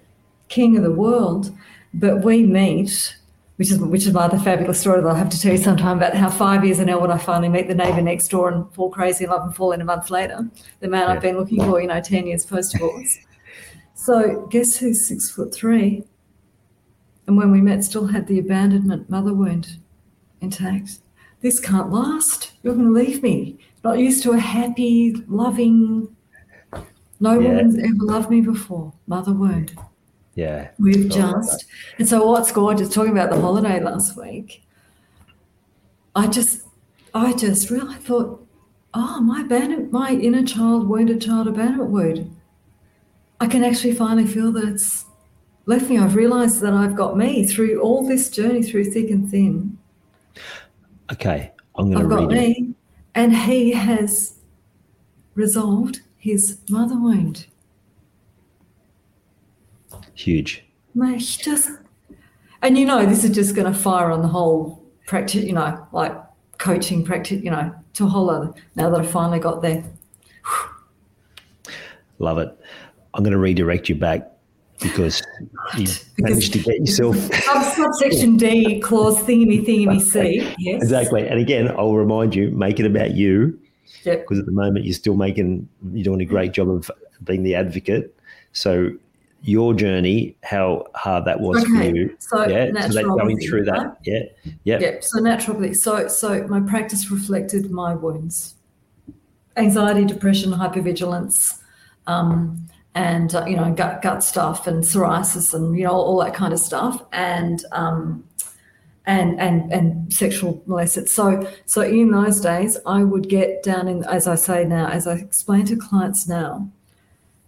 king 0.48 0.76
of 0.76 0.82
the 0.82 0.92
world. 0.92 1.50
But 1.92 2.22
we 2.22 2.42
meet, 2.44 3.16
which 3.56 3.70
is 3.70 3.78
which 3.78 4.06
is 4.06 4.12
my 4.12 4.24
other 4.24 4.38
fabulous 4.38 4.80
story 4.80 5.00
that 5.00 5.08
I'll 5.08 5.14
have 5.14 5.30
to 5.30 5.40
tell 5.40 5.52
you 5.52 5.58
sometime 5.58 5.96
about 5.96 6.14
how 6.14 6.30
five 6.30 6.64
years 6.64 6.78
in 6.78 6.88
when 6.88 7.10
I 7.10 7.18
finally 7.18 7.48
meet 7.48 7.66
the 7.66 7.74
neighbour 7.74 8.02
next 8.02 8.28
door 8.28 8.48
and 8.50 8.72
fall 8.74 8.90
crazy 8.90 9.24
in 9.24 9.30
love 9.30 9.42
and 9.42 9.56
fall 9.56 9.72
in 9.72 9.80
a 9.80 9.84
month 9.84 10.10
later. 10.10 10.48
The 10.80 10.88
man 10.88 11.08
I've 11.08 11.22
been 11.22 11.36
looking 11.36 11.60
for, 11.60 11.80
you 11.80 11.88
know, 11.88 12.00
ten 12.00 12.26
years 12.26 12.46
post 12.46 12.72
divorce. 12.72 13.18
So 13.96 14.46
guess 14.50 14.76
who's 14.76 15.08
six 15.08 15.30
foot 15.30 15.54
three? 15.54 16.04
And 17.26 17.36
when 17.36 17.50
we 17.50 17.60
met, 17.60 17.84
still 17.84 18.06
had 18.06 18.26
the 18.26 18.38
abandonment 18.38 19.08
mother 19.08 19.32
wound 19.32 19.78
intact. 20.40 20.98
This 21.40 21.60
can't 21.60 21.90
last. 21.90 22.52
You're 22.62 22.74
going 22.74 22.86
to 22.86 22.92
leave 22.92 23.22
me. 23.22 23.58
Not 23.82 23.98
used 23.98 24.22
to 24.24 24.32
a 24.32 24.38
happy, 24.38 25.14
loving. 25.28 26.14
No 27.20 27.38
yeah. 27.38 27.48
woman's 27.48 27.78
ever 27.78 27.92
loved 28.00 28.30
me 28.30 28.40
before. 28.40 28.92
Mother 29.06 29.32
wound. 29.32 29.78
Yeah. 30.34 30.70
We've 30.78 31.08
just. 31.08 31.66
And 31.98 32.08
so 32.08 32.26
what's 32.26 32.50
gorgeous, 32.50 32.92
talking 32.92 33.12
about 33.12 33.30
the 33.30 33.40
holiday 33.40 33.80
last 33.80 34.16
week, 34.16 34.64
I 36.16 36.26
just, 36.26 36.66
I 37.14 37.32
just 37.34 37.70
really 37.70 37.96
thought, 37.96 38.46
oh, 38.94 39.20
my 39.20 39.42
abandonment, 39.42 39.92
my 39.92 40.10
inner 40.10 40.44
child, 40.44 40.88
wounded 40.88 41.20
child 41.20 41.48
abandonment 41.48 41.90
wound 41.90 42.36
I 43.40 43.46
can 43.46 43.64
actually 43.64 43.94
finally 43.94 44.26
feel 44.26 44.52
that 44.52 44.64
it's 44.64 45.04
left 45.66 45.88
me. 45.88 45.98
I've 45.98 46.14
realized 46.14 46.60
that 46.60 46.72
I've 46.72 46.94
got 46.94 47.16
me 47.16 47.46
through 47.46 47.80
all 47.80 48.06
this 48.06 48.30
journey 48.30 48.62
through 48.62 48.84
thick 48.84 49.10
and 49.10 49.28
thin. 49.28 49.78
Okay, 51.12 51.52
I'm 51.76 51.90
going 51.90 52.08
to 52.08 52.14
read 52.14 52.20
got 52.20 52.30
me, 52.30 52.52
it. 52.52 52.74
and 53.14 53.36
he 53.36 53.72
has 53.72 54.36
resolved 55.34 56.00
his 56.16 56.58
mother 56.68 56.98
wound. 56.98 57.46
Huge. 60.14 60.64
Mate, 60.94 61.18
just, 61.18 61.70
and 62.62 62.78
you 62.78 62.86
know, 62.86 63.04
this 63.04 63.24
is 63.24 63.34
just 63.34 63.54
going 63.54 63.70
to 63.70 63.78
fire 63.78 64.10
on 64.10 64.22
the 64.22 64.28
whole 64.28 64.82
practice. 65.06 65.44
You 65.44 65.52
know, 65.52 65.86
like 65.92 66.16
coaching 66.58 67.04
practice. 67.04 67.42
You 67.42 67.50
know, 67.50 67.74
to 67.94 68.04
a 68.04 68.08
whole 68.08 68.30
other. 68.30 68.54
Now 68.76 68.90
that 68.90 69.00
I 69.00 69.06
finally 69.06 69.40
got 69.40 69.60
there. 69.60 69.84
Love 72.18 72.38
it. 72.38 72.56
I'm 73.12 73.22
going 73.22 73.32
to 73.32 73.38
redirect 73.38 73.88
you 73.88 73.96
back 73.96 74.33
because 74.84 75.22
you 75.76 75.86
managed 76.18 76.52
to 76.52 76.58
get 76.60 76.78
yourself 76.78 77.16
subsection 77.74 78.36
D 78.36 78.80
clause 78.80 79.18
thingy 79.24 79.64
thingy 79.66 80.00
C. 80.00 80.54
Yes, 80.58 80.82
exactly. 80.82 81.26
And 81.26 81.40
again, 81.40 81.70
I'll 81.76 81.94
remind 81.94 82.34
you, 82.34 82.50
make 82.50 82.78
it 82.78 82.86
about 82.86 83.12
you. 83.12 83.58
Yep. 84.04 84.20
Because 84.20 84.38
at 84.38 84.46
the 84.46 84.52
moment 84.52 84.84
you're 84.84 84.94
still 84.94 85.16
making, 85.16 85.68
you're 85.92 86.04
doing 86.04 86.20
a 86.20 86.26
great 86.26 86.52
job 86.52 86.68
of 86.68 86.90
being 87.24 87.42
the 87.42 87.54
advocate. 87.54 88.14
So 88.52 88.92
your 89.42 89.74
journey, 89.74 90.36
how 90.42 90.86
hard 90.94 91.24
that 91.24 91.40
was 91.40 91.62
okay. 91.64 91.90
for 91.90 91.96
you. 91.96 92.16
So 92.18 92.48
yeah, 92.48 92.70
so 92.88 92.92
that 92.94 93.04
going 93.04 93.38
through 93.40 93.64
that. 93.64 93.78
Right? 93.78 93.96
Yeah, 94.04 94.22
yeah. 94.64 94.78
Yeah. 94.80 94.96
So 95.00 95.20
naturally, 95.20 95.74
so 95.74 96.08
so 96.08 96.46
my 96.48 96.60
practice 96.60 97.10
reflected 97.10 97.70
my 97.70 97.94
wounds, 97.94 98.54
anxiety, 99.56 100.04
depression, 100.04 100.52
hypervigilance. 100.52 101.60
Um, 102.06 102.68
and 102.94 103.34
uh, 103.34 103.44
you 103.46 103.56
know 103.56 103.72
gut 103.72 104.02
gut 104.02 104.22
stuff 104.22 104.66
and 104.66 104.84
psoriasis 104.84 105.52
and 105.52 105.76
you 105.76 105.84
know 105.84 105.92
all 105.92 106.22
that 106.22 106.34
kind 106.34 106.52
of 106.52 106.60
stuff 106.60 107.02
and 107.12 107.64
um, 107.72 108.24
and 109.06 109.40
and 109.40 109.72
and 109.72 110.12
sexual 110.12 110.62
molested. 110.66 111.08
So 111.08 111.48
so 111.66 111.82
in 111.82 112.10
those 112.10 112.40
days, 112.40 112.78
I 112.86 113.04
would 113.04 113.28
get 113.28 113.62
down 113.62 113.88
in 113.88 114.04
as 114.04 114.26
I 114.26 114.34
say 114.34 114.64
now, 114.64 114.88
as 114.88 115.06
I 115.06 115.14
explain 115.14 115.66
to 115.66 115.76
clients 115.76 116.28
now, 116.28 116.70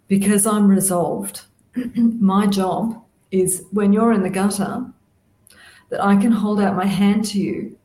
because 0.09 0.47
I'm 0.47 0.69
resolved. 0.69 1.43
my 1.95 2.47
job 2.47 3.03
is 3.31 3.65
when 3.71 3.93
you're 3.93 4.13
in 4.13 4.23
the 4.23 4.31
gutter, 4.31 4.87
that 5.91 6.05
I 6.05 6.17
can 6.17 6.33
hold 6.33 6.61
out 6.61 6.77
my 6.77 6.87
hand 6.87 7.25
to 7.27 7.39
you, 7.39 7.79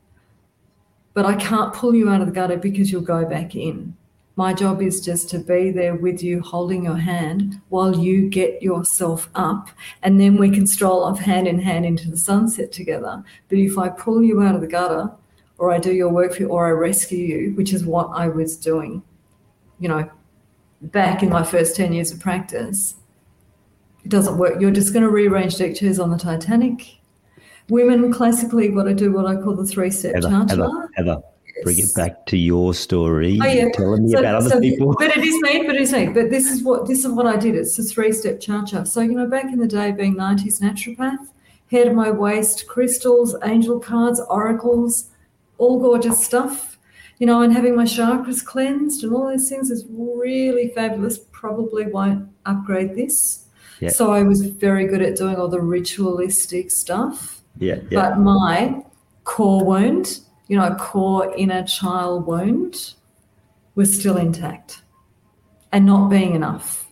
but 1.14 1.24
I 1.24 1.36
can't 1.36 1.72
pull 1.72 1.94
you 1.94 2.08
out 2.08 2.20
of 2.20 2.26
the 2.26 2.32
gutter 2.32 2.56
because 2.56 2.90
you'll 2.90 3.02
go 3.02 3.24
back 3.24 3.54
in. 3.54 3.91
My 4.36 4.54
job 4.54 4.80
is 4.80 5.04
just 5.04 5.28
to 5.30 5.38
be 5.38 5.70
there 5.70 5.94
with 5.94 6.22
you, 6.22 6.40
holding 6.40 6.84
your 6.84 6.96
hand 6.96 7.60
while 7.68 7.94
you 7.94 8.30
get 8.30 8.62
yourself 8.62 9.28
up. 9.34 9.68
And 10.02 10.18
then 10.18 10.36
we 10.36 10.50
can 10.50 10.66
stroll 10.66 11.04
off 11.04 11.18
hand 11.18 11.46
in 11.46 11.58
hand 11.58 11.84
into 11.84 12.10
the 12.10 12.16
sunset 12.16 12.72
together. 12.72 13.22
But 13.48 13.58
if 13.58 13.76
I 13.76 13.90
pull 13.90 14.22
you 14.22 14.42
out 14.42 14.54
of 14.54 14.62
the 14.62 14.66
gutter, 14.66 15.10
or 15.58 15.70
I 15.70 15.78
do 15.78 15.92
your 15.92 16.08
work 16.08 16.34
for 16.34 16.42
you, 16.42 16.48
or 16.48 16.66
I 16.66 16.70
rescue 16.70 17.18
you, 17.18 17.52
which 17.56 17.72
is 17.74 17.84
what 17.84 18.10
I 18.14 18.28
was 18.28 18.56
doing, 18.56 19.02
you 19.78 19.88
know, 19.88 20.10
back 20.80 21.22
in 21.22 21.28
my 21.28 21.44
first 21.44 21.76
10 21.76 21.92
years 21.92 22.10
of 22.10 22.18
practice, 22.18 22.94
it 24.04 24.08
doesn't 24.08 24.38
work. 24.38 24.60
You're 24.60 24.70
just 24.70 24.92
going 24.92 25.04
to 25.04 25.10
rearrange 25.10 25.58
deck 25.58 25.76
chairs 25.76 26.00
on 26.00 26.10
the 26.10 26.18
Titanic. 26.18 26.98
Women 27.68 28.12
classically 28.12 28.68
got 28.68 28.84
to 28.84 28.94
do 28.94 29.12
what 29.12 29.26
I 29.26 29.36
call 29.36 29.54
the 29.54 29.64
three 29.64 29.90
step 29.90 30.14
Heather, 30.14 30.30
Heather, 30.30 30.90
Heather, 30.94 31.22
bring 31.62 31.78
it 31.78 31.94
back 31.94 32.26
to 32.26 32.36
your 32.36 32.74
story. 32.74 33.38
Oh, 33.42 33.46
yeah. 33.46 33.70
Telling 33.72 34.04
me 34.04 34.12
so, 34.12 34.18
about 34.18 34.34
other 34.36 34.50
so, 34.50 34.60
people. 34.60 34.94
But 34.98 35.16
it 35.16 35.24
is 35.24 35.40
me, 35.40 35.66
but 35.66 35.76
it 35.76 35.82
is 35.82 35.92
me. 35.92 36.08
But 36.08 36.30
this 36.30 36.50
is 36.50 36.62
what 36.62 36.86
this 36.86 37.04
is 37.04 37.12
what 37.12 37.26
I 37.26 37.36
did. 37.36 37.54
It's 37.54 37.78
a 37.78 37.82
three-step 37.82 38.40
cha-cha. 38.40 38.84
So, 38.84 39.00
you 39.00 39.12
know, 39.12 39.26
back 39.26 39.44
in 39.44 39.58
the 39.58 39.66
day 39.66 39.92
being 39.92 40.16
90s 40.16 40.60
naturopath, 40.60 41.28
head 41.70 41.88
of 41.88 41.94
my 41.94 42.10
waist, 42.10 42.66
crystals, 42.66 43.34
angel 43.44 43.80
cards, 43.80 44.20
oracles, 44.28 45.10
all 45.58 45.80
gorgeous 45.80 46.24
stuff. 46.24 46.78
You 47.18 47.26
know, 47.26 47.42
and 47.42 47.52
having 47.52 47.76
my 47.76 47.84
chakras 47.84 48.44
cleansed 48.44 49.04
and 49.04 49.14
all 49.14 49.28
those 49.28 49.48
things 49.48 49.70
is 49.70 49.86
really 49.88 50.68
fabulous. 50.74 51.18
Probably 51.30 51.86
won't 51.86 52.28
upgrade 52.46 52.96
this. 52.96 53.46
Yeah. 53.78 53.90
So 53.90 54.12
I 54.12 54.22
was 54.22 54.42
very 54.42 54.86
good 54.86 55.02
at 55.02 55.16
doing 55.16 55.36
all 55.36 55.48
the 55.48 55.60
ritualistic 55.60 56.70
stuff. 56.70 57.42
Yeah, 57.58 57.76
yeah. 57.90 58.10
But 58.10 58.18
my 58.18 58.82
core 59.24 59.64
wound 59.64 60.20
you 60.52 60.58
know, 60.58 60.74
core 60.74 61.34
inner 61.34 61.62
child 61.62 62.26
wound 62.26 62.92
was 63.74 63.98
still 63.98 64.18
intact 64.18 64.82
and 65.72 65.86
not 65.86 66.10
being 66.10 66.34
enough, 66.34 66.86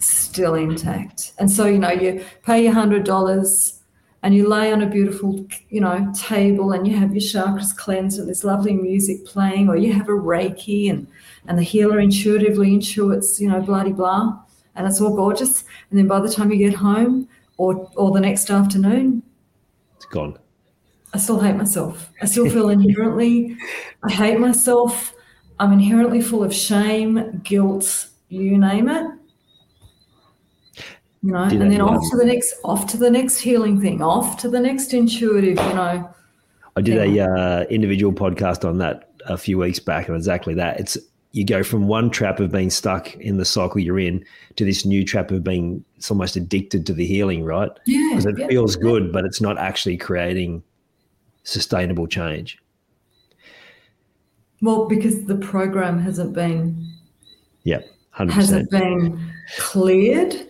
still 0.00 0.56
intact. 0.56 1.32
And 1.38 1.48
so, 1.48 1.66
you 1.66 1.78
know, 1.78 1.92
you 1.92 2.24
pay 2.42 2.64
your 2.64 2.72
hundred 2.72 3.04
dollars 3.04 3.80
and 4.24 4.34
you 4.34 4.48
lay 4.48 4.72
on 4.72 4.82
a 4.82 4.90
beautiful, 4.90 5.46
you 5.68 5.80
know, 5.80 6.12
table 6.16 6.72
and 6.72 6.84
you 6.84 6.96
have 6.96 7.12
your 7.12 7.20
chakras 7.20 7.76
cleansed 7.76 8.18
and 8.18 8.28
this 8.28 8.42
lovely 8.42 8.74
music 8.74 9.24
playing, 9.24 9.68
or 9.68 9.76
you 9.76 9.92
have 9.92 10.08
a 10.08 10.18
Reiki 10.32 10.90
and 10.90 11.06
and 11.46 11.56
the 11.56 11.62
healer 11.62 12.00
intuitively 12.00 12.72
intuits, 12.72 13.38
you 13.38 13.48
know, 13.48 13.60
bloody 13.60 13.92
blah, 13.92 14.36
and 14.74 14.84
it's 14.84 15.00
all 15.00 15.14
gorgeous. 15.14 15.62
And 15.90 15.98
then 16.00 16.08
by 16.08 16.18
the 16.18 16.28
time 16.28 16.50
you 16.50 16.58
get 16.58 16.74
home 16.74 17.28
or 17.56 17.88
or 17.94 18.10
the 18.10 18.20
next 18.20 18.50
afternoon, 18.50 19.22
it's 19.94 20.06
gone. 20.06 20.36
I 21.16 21.18
still 21.18 21.40
hate 21.40 21.56
myself. 21.56 22.12
I 22.20 22.26
still 22.26 22.50
feel 22.50 22.68
inherently, 22.68 23.56
I 24.04 24.12
hate 24.12 24.38
myself. 24.38 25.14
I'm 25.58 25.72
inherently 25.72 26.20
full 26.20 26.44
of 26.44 26.52
shame, 26.54 27.40
guilt, 27.42 28.08
you 28.28 28.58
name 28.58 28.90
it. 28.90 29.06
You 31.22 31.32
know, 31.32 31.48
Did 31.48 31.62
and 31.62 31.72
then 31.72 31.80
off 31.80 32.02
to 32.10 32.18
the 32.18 32.26
next, 32.26 32.54
off 32.64 32.86
to 32.88 32.98
the 32.98 33.10
next 33.10 33.38
healing 33.38 33.80
thing, 33.80 34.02
off 34.02 34.36
to 34.42 34.50
the 34.50 34.60
next 34.60 34.92
intuitive, 34.92 35.56
you 35.56 35.74
know. 35.74 36.14
I 36.76 36.80
did 36.82 36.98
a 36.98 37.24
uh, 37.24 37.64
individual 37.70 38.12
podcast 38.12 38.68
on 38.68 38.76
that 38.78 39.08
a 39.24 39.38
few 39.38 39.56
weeks 39.56 39.78
back, 39.78 40.08
and 40.08 40.16
exactly 40.18 40.52
that. 40.52 40.78
It's 40.78 40.98
you 41.32 41.46
go 41.46 41.62
from 41.62 41.88
one 41.88 42.10
trap 42.10 42.40
of 42.40 42.52
being 42.52 42.68
stuck 42.68 43.14
in 43.16 43.38
the 43.38 43.46
cycle 43.46 43.80
you're 43.80 43.98
in 43.98 44.22
to 44.56 44.66
this 44.66 44.84
new 44.84 45.02
trap 45.02 45.30
of 45.30 45.42
being 45.42 45.82
it's 45.96 46.10
almost 46.10 46.36
addicted 46.36 46.84
to 46.86 46.92
the 46.92 47.06
healing, 47.06 47.42
right? 47.42 47.70
Yeah, 47.86 48.06
because 48.10 48.26
it 48.26 48.38
yeah, 48.38 48.48
feels 48.48 48.76
good, 48.76 49.12
but 49.12 49.24
it's 49.24 49.40
not 49.40 49.56
actually 49.56 49.96
creating 49.96 50.62
sustainable 51.46 52.06
change? 52.06 52.58
Well, 54.60 54.86
because 54.86 55.24
the 55.24 55.36
program 55.36 56.00
hasn't 56.00 56.32
been 56.34 56.92
yeah, 57.62 57.80
100%. 58.18 58.30
hasn't 58.30 58.70
been 58.70 59.32
cleared 59.58 60.48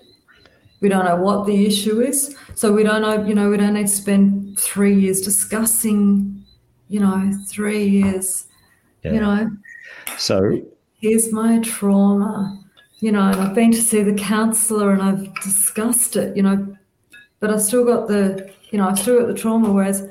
We 0.81 0.89
don't 0.89 1.05
know 1.05 1.17
what 1.17 1.47
the 1.47 1.67
issue 1.67 2.01
is. 2.01 2.37
So 2.55 2.73
we 2.73 2.83
don't 2.83 3.03
know, 3.03 3.25
you 3.25 3.35
know, 3.35 3.51
we 3.51 3.57
don't 3.57 3.75
need 3.75 3.89
to 3.89 3.93
spend 3.93 4.59
three 4.59 4.95
years 4.95 5.21
discussing, 5.21 6.45
you 6.89 7.01
know, 7.01 7.33
three 7.47 7.87
years, 7.87 8.47
yeah. 9.03 9.13
you 9.13 9.21
know. 9.21 9.51
So 10.19 10.63
here's 11.01 11.33
my 11.33 11.59
trauma, 11.61 12.63
you 13.01 13.13
know, 13.13 13.29
and 13.29 13.41
I've 13.41 13.55
been 13.55 13.73
to 13.73 13.83
see 13.83 14.03
the 14.03 14.15
counselor 14.15 14.93
and 14.93 15.03
I've 15.03 15.35
discussed 15.43 16.17
it, 16.17 16.37
you 16.37 16.43
know, 16.43 16.77
but 17.41 17.51
I've 17.51 17.63
still 17.63 17.85
got 17.85 18.09
the, 18.09 18.51
you 18.71 18.79
know, 18.79 18.89
I've 18.89 18.99
still 18.99 19.19
got 19.19 19.29
the 19.29 19.35
trauma. 19.35 19.73
Whereas 19.73 20.09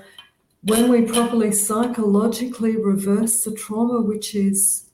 when 0.65 0.89
we 0.89 1.03
properly 1.03 1.51
psychologically 1.51 2.75
reverse 2.75 3.43
the 3.43 3.51
trauma, 3.51 4.01
which 4.01 4.33
is 4.33 4.89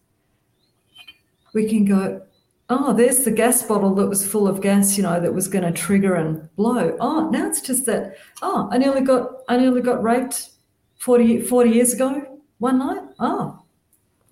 we 1.53 1.67
can 1.67 1.85
go, 1.85 2.21
oh, 2.69 2.93
there's 2.93 3.23
the 3.23 3.31
gas 3.31 3.63
bottle 3.63 3.95
that 3.95 4.07
was 4.07 4.25
full 4.25 4.47
of 4.47 4.61
gas, 4.61 4.97
you 4.97 5.03
know, 5.03 5.19
that 5.19 5.33
was 5.33 5.47
going 5.47 5.63
to 5.63 5.71
trigger 5.71 6.15
and 6.15 6.53
blow. 6.55 6.95
Oh, 6.99 7.29
now 7.29 7.47
it's 7.47 7.61
just 7.61 7.85
that, 7.85 8.15
oh, 8.41 8.67
I 8.71 8.77
nearly 8.77 9.01
got, 9.01 9.43
I 9.47 9.57
nearly 9.57 9.81
got 9.81 10.03
raped 10.03 10.49
40, 10.97 11.41
40 11.41 11.69
years 11.69 11.93
ago 11.93 12.39
one 12.59 12.79
night. 12.79 13.03
Oh, 13.19 13.61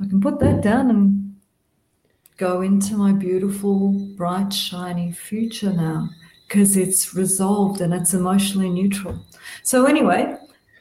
I 0.02 0.08
can 0.08 0.22
put 0.22 0.40
that 0.40 0.62
down 0.62 0.90
and 0.90 1.36
go 2.38 2.62
into 2.62 2.96
my 2.96 3.14
beautiful, 3.14 3.90
bright, 4.16 4.52
shiny 4.54 5.12
future 5.12 5.74
now 5.74 6.10
because 6.48 6.76
it's 6.78 7.14
resolved 7.14 7.80
and 7.80 7.94
it's 7.94 8.14
emotionally 8.14 8.70
neutral. 8.70 9.26
So 9.64 9.86
anyway, 9.86 10.38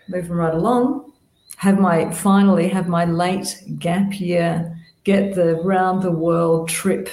moving 0.09 0.33
right 0.33 0.55
along, 0.55 1.13
have 1.57 1.79
my 1.79 2.11
finally 2.13 2.69
have 2.69 2.89
my 2.89 3.05
late 3.05 3.63
gap 3.79 4.21
year, 4.21 4.77
get 5.05 5.35
the 5.35 5.57
round 5.57 6.03
the 6.03 6.13
world 6.13 6.69
trip 6.69 7.11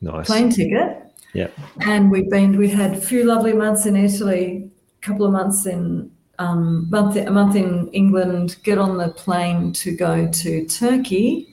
nice. 0.00 0.26
plane 0.26 0.50
ticket. 0.50 0.96
Yeah. 1.34 1.48
And 1.80 2.10
we've 2.10 2.28
been 2.30 2.56
we've 2.56 2.72
had 2.72 2.94
a 2.94 3.00
few 3.00 3.24
lovely 3.24 3.52
months 3.52 3.86
in 3.86 3.96
Italy, 3.96 4.70
a 5.00 5.06
couple 5.06 5.26
of 5.26 5.32
months 5.32 5.66
in 5.66 6.10
um, 6.38 6.88
month 6.90 7.16
a 7.16 7.30
month 7.30 7.54
in 7.54 7.88
England, 7.88 8.56
get 8.62 8.78
on 8.78 8.96
the 8.96 9.10
plane 9.10 9.72
to 9.74 9.94
go 9.94 10.26
to 10.26 10.66
Turkey. 10.66 11.46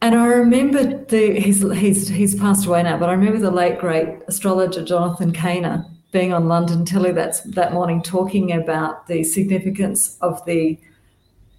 And 0.00 0.14
I 0.14 0.26
remember 0.26 1.04
the 1.04 1.38
he's 1.38 1.60
he's 1.72 2.08
he's 2.08 2.34
passed 2.36 2.66
away 2.66 2.82
now, 2.84 2.96
but 2.98 3.08
I 3.08 3.12
remember 3.12 3.38
the 3.38 3.50
late 3.50 3.78
great 3.78 4.20
astrologer 4.28 4.84
Jonathan 4.84 5.32
Cainer 5.32 5.84
being 6.10 6.32
on 6.32 6.48
London 6.48 6.84
Telly 6.84 7.12
that 7.12 7.40
that 7.46 7.72
morning 7.72 8.02
talking 8.02 8.52
about 8.52 9.06
the 9.06 9.22
significance 9.24 10.16
of 10.20 10.44
the 10.44 10.78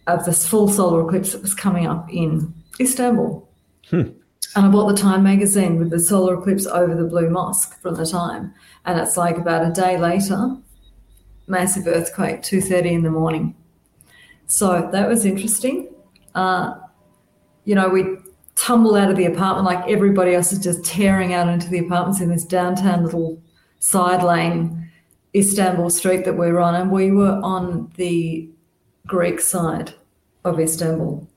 of 0.07 0.25
this 0.25 0.47
full 0.47 0.67
solar 0.67 1.05
eclipse 1.05 1.31
that 1.31 1.41
was 1.41 1.53
coming 1.53 1.87
up 1.87 2.11
in 2.11 2.53
Istanbul. 2.79 3.47
Hmm. 3.89 4.09
And 4.55 4.65
I 4.65 4.67
bought 4.67 4.89
the 4.89 5.01
Time 5.01 5.23
magazine 5.23 5.77
with 5.79 5.91
the 5.91 5.99
solar 5.99 6.33
eclipse 6.33 6.65
over 6.65 6.93
the 6.93 7.05
Blue 7.05 7.29
Mosque 7.29 7.79
from 7.81 7.95
the 7.95 8.05
Time, 8.05 8.53
and 8.85 8.99
it's 8.99 9.15
like 9.15 9.37
about 9.37 9.65
a 9.65 9.71
day 9.71 9.97
later, 9.97 10.57
massive 11.47 11.87
earthquake, 11.87 12.41
two 12.41 12.59
thirty 12.59 12.93
in 12.93 13.03
the 13.03 13.11
morning. 13.11 13.55
So 14.47 14.89
that 14.91 15.07
was 15.07 15.25
interesting. 15.25 15.89
Uh, 16.35 16.73
you 17.63 17.75
know, 17.75 17.87
we 17.87 18.17
tumble 18.55 18.95
out 18.95 19.09
of 19.09 19.15
the 19.15 19.25
apartment 19.25 19.65
like 19.65 19.89
everybody 19.89 20.35
else 20.35 20.51
is 20.51 20.59
just 20.59 20.83
tearing 20.83 21.33
out 21.33 21.47
into 21.47 21.69
the 21.69 21.79
apartments 21.79 22.19
in 22.19 22.29
this 22.29 22.43
downtown 22.43 23.03
little 23.03 23.41
side 23.81 24.23
lane 24.23 24.89
Istanbul 25.35 25.89
street 25.89 26.23
that 26.25 26.37
we 26.37 26.51
were 26.51 26.61
on, 26.61 26.75
and 26.75 26.91
we 26.91 27.11
were 27.11 27.39
on 27.43 27.91
the 27.95 28.49
Greek 29.05 29.39
side 29.39 29.93
of 30.45 30.59
Istanbul. 30.59 31.27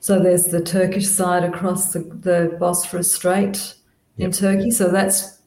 So 0.00 0.18
there's 0.18 0.46
the 0.46 0.62
Turkish 0.62 1.06
side 1.06 1.44
across 1.44 1.92
the, 1.92 2.00
the 2.00 2.56
Bosphorus 2.58 3.14
Strait 3.14 3.74
in. 4.16 4.32
Turkey. 4.32 4.70
So 4.70 4.90
that's 4.90 5.40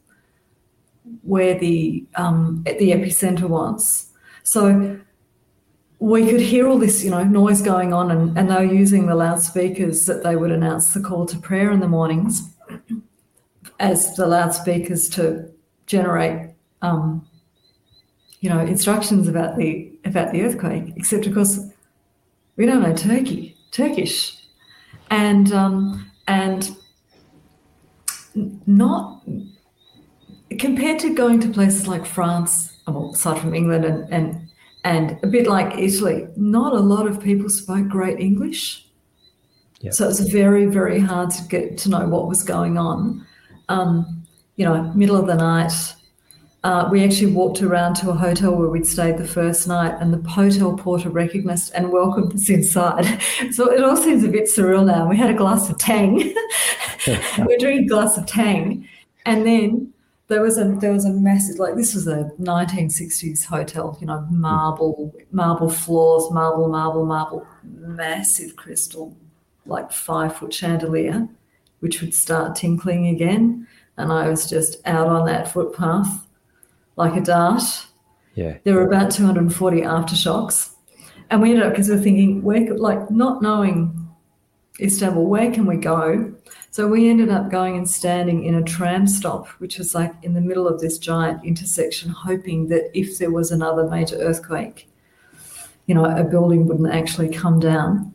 where 1.23 1.57
the 1.57 2.05
um, 2.15 2.63
the 2.65 2.91
epicenter 2.91 3.47
was. 3.47 4.11
So 4.43 4.99
we 5.99 6.27
could 6.29 6.41
hear 6.41 6.67
all 6.67 6.77
this, 6.77 7.03
you 7.03 7.11
know, 7.11 7.23
noise 7.23 7.61
going 7.61 7.93
on, 7.93 8.11
and, 8.11 8.37
and 8.37 8.49
they 8.49 8.55
were 8.55 8.73
using 8.73 9.05
the 9.05 9.15
loudspeakers 9.15 10.05
that 10.05 10.23
they 10.23 10.35
would 10.35 10.51
announce 10.51 10.93
the 10.93 10.99
call 10.99 11.25
to 11.27 11.37
prayer 11.37 11.71
in 11.71 11.79
the 11.79 11.87
mornings 11.87 12.53
as 13.79 14.15
the 14.15 14.27
loudspeakers 14.27 15.07
to 15.09 15.49
generate, 15.85 16.51
um, 16.81 17.27
you 18.39 18.49
know, 18.49 18.59
instructions 18.59 19.27
about 19.27 19.57
the 19.57 19.91
about 20.05 20.31
the 20.31 20.41
earthquake. 20.41 20.93
Except, 20.95 21.25
of 21.25 21.33
course, 21.33 21.59
we 22.55 22.65
don't 22.65 22.81
know 22.81 22.95
Turkey, 22.95 23.55
Turkish, 23.71 24.37
and 25.09 25.51
um, 25.51 26.11
and 26.27 26.75
not 28.65 29.21
compared 30.59 30.99
to 30.99 31.13
going 31.13 31.39
to 31.39 31.49
places 31.49 31.87
like 31.87 32.05
France, 32.05 32.77
well, 32.87 33.11
aside 33.13 33.39
from 33.39 33.53
England 33.53 33.85
and, 33.85 34.13
and 34.13 34.49
and 34.83 35.17
a 35.23 35.27
bit 35.27 35.47
like 35.47 35.77
Italy, 35.77 36.27
not 36.35 36.73
a 36.73 36.79
lot 36.79 37.07
of 37.07 37.21
people 37.21 37.49
spoke 37.49 37.87
great 37.87 38.19
English. 38.19 38.85
Yep. 39.79 39.93
So 39.93 40.05
it 40.05 40.07
was 40.07 40.19
very, 40.29 40.65
very 40.65 40.99
hard 40.99 41.29
to 41.31 41.43
get 41.47 41.77
to 41.79 41.89
know 41.89 42.07
what 42.07 42.27
was 42.27 42.43
going 42.43 42.77
on. 42.77 43.25
Um, 43.69 44.22
you 44.55 44.65
know, 44.65 44.83
middle 44.93 45.15
of 45.15 45.27
the 45.27 45.35
night. 45.35 45.73
Uh, 46.63 46.87
we 46.89 47.03
actually 47.03 47.31
walked 47.31 47.61
around 47.61 47.93
to 47.93 48.09
a 48.09 48.13
hotel 48.13 48.55
where 48.55 48.69
we'd 48.69 48.87
stayed 48.87 49.17
the 49.17 49.27
first 49.27 49.67
night, 49.67 49.95
and 49.99 50.13
the 50.13 50.29
hotel 50.29 50.77
porter 50.77 51.09
recognised 51.09 51.73
and 51.75 51.91
welcomed 51.91 52.33
us 52.33 52.49
inside. 52.49 53.21
So 53.51 53.71
it 53.71 53.83
all 53.83 53.97
seems 53.97 54.23
a 54.23 54.29
bit 54.29 54.45
surreal 54.45 54.85
now. 54.85 55.09
We 55.09 55.17
had 55.17 55.29
a 55.29 55.33
glass 55.33 55.69
of 55.69 55.77
Tang. 55.77 56.15
we 57.07 57.13
are 57.13 57.57
drinking 57.59 57.85
a 57.85 57.87
glass 57.87 58.17
of 58.17 58.25
Tang, 58.25 58.87
and 59.25 59.45
then 59.45 59.93
there 60.27 60.41
was 60.41 60.57
a 60.57 60.63
there 60.79 60.93
was 60.93 61.03
a 61.03 61.11
massive 61.11 61.59
like 61.59 61.75
this 61.75 61.93
was 61.93 62.07
a 62.07 62.31
1960s 62.39 63.45
hotel. 63.45 63.97
You 63.99 64.07
know, 64.07 64.25
marble 64.31 65.13
marble 65.31 65.69
floors, 65.69 66.31
marble, 66.31 66.69
marble, 66.69 67.05
marble, 67.05 67.45
massive 67.63 68.55
crystal, 68.55 69.17
like 69.65 69.91
five 69.91 70.37
foot 70.37 70.53
chandelier, 70.53 71.27
which 71.81 71.99
would 71.99 72.13
start 72.13 72.55
tinkling 72.55 73.07
again 73.07 73.67
and 73.97 74.11
I 74.11 74.27
was 74.27 74.49
just 74.49 74.85
out 74.85 75.07
on 75.07 75.25
that 75.25 75.51
footpath 75.51 76.27
like 76.95 77.15
a 77.15 77.21
dart. 77.21 77.63
Yeah. 78.35 78.57
There 78.63 78.75
were 78.75 78.87
about 78.87 79.11
240 79.11 79.81
aftershocks. 79.81 80.71
And 81.29 81.41
we 81.41 81.51
ended 81.51 81.65
up, 81.65 81.71
because 81.73 81.89
we 81.89 81.95
are 81.95 81.99
thinking, 81.99 82.43
where, 82.43 82.75
like, 82.75 83.09
not 83.09 83.41
knowing 83.41 84.09
Istanbul, 84.79 85.25
where 85.25 85.51
can 85.51 85.65
we 85.65 85.77
go? 85.77 86.33
So 86.71 86.87
we 86.87 87.09
ended 87.09 87.29
up 87.29 87.51
going 87.51 87.77
and 87.77 87.87
standing 87.87 88.43
in 88.43 88.55
a 88.55 88.63
tram 88.63 89.07
stop, 89.07 89.47
which 89.59 89.77
was 89.77 89.93
like 89.93 90.11
in 90.23 90.33
the 90.33 90.41
middle 90.41 90.67
of 90.67 90.79
this 90.79 90.97
giant 90.97 91.45
intersection, 91.45 92.09
hoping 92.09 92.67
that 92.69 92.89
if 92.97 93.19
there 93.19 93.29
was 93.29 93.51
another 93.51 93.87
major 93.87 94.15
earthquake, 94.15 94.89
you 95.85 95.93
know, 95.93 96.05
a 96.05 96.23
building 96.23 96.65
wouldn't 96.65 96.91
actually 96.91 97.29
come 97.29 97.59
down. 97.59 98.13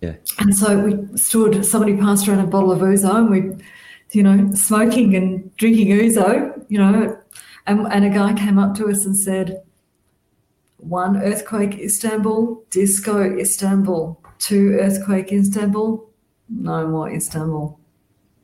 Yeah. 0.00 0.14
And 0.38 0.56
so 0.56 0.78
we 0.78 1.16
stood, 1.16 1.64
somebody 1.64 1.96
passed 1.96 2.26
around 2.26 2.40
a 2.40 2.46
bottle 2.46 2.72
of 2.72 2.80
ouzo 2.80 3.14
and 3.16 3.30
we 3.30 3.64
you 4.12 4.22
know, 4.22 4.52
smoking 4.54 5.14
and 5.14 5.54
drinking 5.56 5.88
ouzo, 5.88 6.64
you 6.68 6.78
know, 6.78 7.16
and, 7.66 7.86
and 7.92 8.04
a 8.04 8.10
guy 8.10 8.34
came 8.34 8.58
up 8.58 8.74
to 8.76 8.88
us 8.88 9.04
and 9.04 9.16
said, 9.16 9.62
one 10.78 11.16
earthquake 11.22 11.78
Istanbul, 11.78 12.64
disco 12.70 13.36
Istanbul, 13.38 14.20
two 14.38 14.78
earthquake 14.80 15.32
Istanbul, 15.32 16.08
no 16.48 16.86
more 16.88 17.10
Istanbul. 17.10 17.78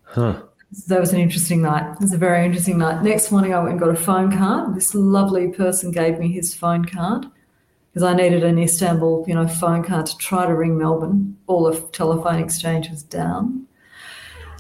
Huh. 0.03 0.43
that 0.87 1.01
was 1.01 1.13
an 1.13 1.21
interesting 1.21 1.63
night. 1.63 1.95
It 1.95 2.01
was 2.01 2.13
a 2.13 2.19
very 2.19 2.45
interesting 2.45 2.79
night. 2.79 3.03
Next 3.03 3.33
morning, 3.33 3.55
I 3.55 3.59
went 3.59 3.73
and 3.73 3.81
got 3.81 3.89
a 3.89 3.97
phone 3.97 4.31
card. 4.31 4.75
This 4.75 4.95
lovely 4.95 5.49
person 5.49 5.91
gave 5.91 6.19
me 6.19 6.31
his 6.31 6.55
phone 6.55 6.85
card 6.85 7.27
because 7.93 8.03
I 8.03 8.15
needed 8.15 8.45
an 8.45 8.59
Istanbul, 8.59 9.25
you 9.27 9.35
know, 9.35 9.49
phone 9.49 9.83
card 9.83 10.07
to 10.07 10.17
try 10.19 10.47
to 10.47 10.55
ring 10.55 10.79
Melbourne. 10.79 11.37
All 11.47 11.71
the 11.71 11.81
telephone 11.93 12.39
exchange 12.39 12.91
was 12.91 13.03
down. 13.03 13.66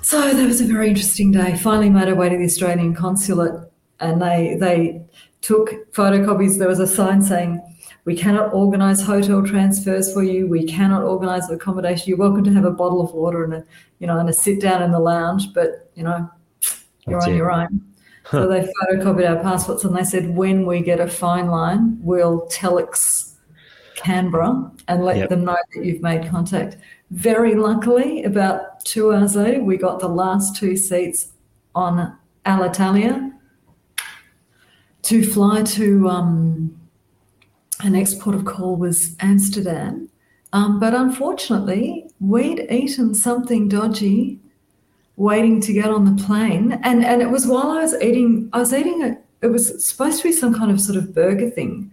So 0.02 0.32
that 0.32 0.46
was 0.46 0.60
a 0.60 0.64
very 0.64 0.88
interesting 0.88 1.32
day. 1.32 1.56
Finally 1.56 1.90
made 1.90 2.08
our 2.08 2.14
way 2.14 2.28
to 2.28 2.36
the 2.36 2.44
Australian 2.44 2.94
consulate 2.94 3.68
and 4.00 4.20
they 4.22 4.56
they 4.60 5.02
took 5.40 5.92
photocopies. 5.92 6.58
There 6.58 6.68
was 6.68 6.80
a 6.80 6.86
sign 6.86 7.22
saying, 7.22 7.62
we 8.06 8.16
cannot 8.16 8.54
organise 8.54 9.02
hotel 9.02 9.42
transfers 9.44 10.12
for 10.12 10.22
you. 10.22 10.46
We 10.46 10.64
cannot 10.64 11.02
organise 11.02 11.50
accommodation. 11.50 12.08
You're 12.08 12.18
welcome 12.18 12.44
to 12.44 12.52
have 12.52 12.64
a 12.64 12.70
bottle 12.70 13.00
of 13.00 13.12
water 13.12 13.42
and 13.42 13.52
a, 13.52 13.64
you 13.98 14.06
know, 14.06 14.18
and 14.18 14.28
a 14.28 14.32
sit 14.32 14.60
down 14.60 14.80
in 14.80 14.92
the 14.92 15.00
lounge, 15.00 15.52
but 15.52 15.90
you 15.96 16.04
know, 16.04 16.30
you're 17.06 17.18
That's 17.18 17.26
on 17.26 17.32
it. 17.32 17.36
your 17.36 17.50
own. 17.50 17.82
Huh. 18.24 18.38
So 18.42 18.48
they 18.48 18.68
photocopied 18.82 19.28
our 19.28 19.40
passports 19.40 19.84
and 19.84 19.96
they 19.96 20.02
said, 20.02 20.34
when 20.34 20.66
we 20.66 20.80
get 20.80 20.98
a 20.98 21.06
phone 21.06 21.46
line, 21.46 21.96
we'll 22.00 22.48
telex 22.48 23.34
Canberra 23.94 24.68
and 24.88 25.04
let 25.04 25.16
yep. 25.16 25.28
them 25.28 25.44
know 25.44 25.56
that 25.74 25.84
you've 25.84 26.02
made 26.02 26.28
contact. 26.28 26.76
Very 27.10 27.54
luckily, 27.54 28.24
about 28.24 28.75
two 28.86 29.12
hours 29.12 29.36
later, 29.36 29.62
we 29.62 29.76
got 29.76 30.00
the 30.00 30.08
last 30.08 30.56
two 30.56 30.76
seats 30.76 31.32
on 31.74 32.16
Alitalia 32.46 33.32
to 35.02 35.24
fly 35.24 35.62
to 35.62 36.08
um, 36.08 36.80
our 37.82 37.90
next 37.90 38.20
port 38.20 38.34
of 38.34 38.44
call 38.44 38.76
was 38.76 39.16
Amsterdam. 39.20 40.08
Um, 40.52 40.80
but 40.80 40.94
unfortunately, 40.94 42.08
we'd 42.20 42.66
eaten 42.70 43.14
something 43.14 43.68
dodgy 43.68 44.38
waiting 45.16 45.60
to 45.60 45.72
get 45.72 45.90
on 45.90 46.04
the 46.04 46.22
plane. 46.24 46.78
And 46.82 47.04
and 47.04 47.20
it 47.20 47.30
was 47.30 47.46
while 47.46 47.70
I 47.70 47.82
was 47.82 47.94
eating, 48.00 48.48
I 48.52 48.60
was 48.60 48.72
eating 48.72 49.02
a, 49.02 49.18
it 49.42 49.48
was 49.48 49.86
supposed 49.86 50.18
to 50.18 50.28
be 50.28 50.32
some 50.32 50.54
kind 50.54 50.70
of 50.70 50.80
sort 50.80 50.96
of 50.96 51.14
burger 51.14 51.50
thing. 51.50 51.90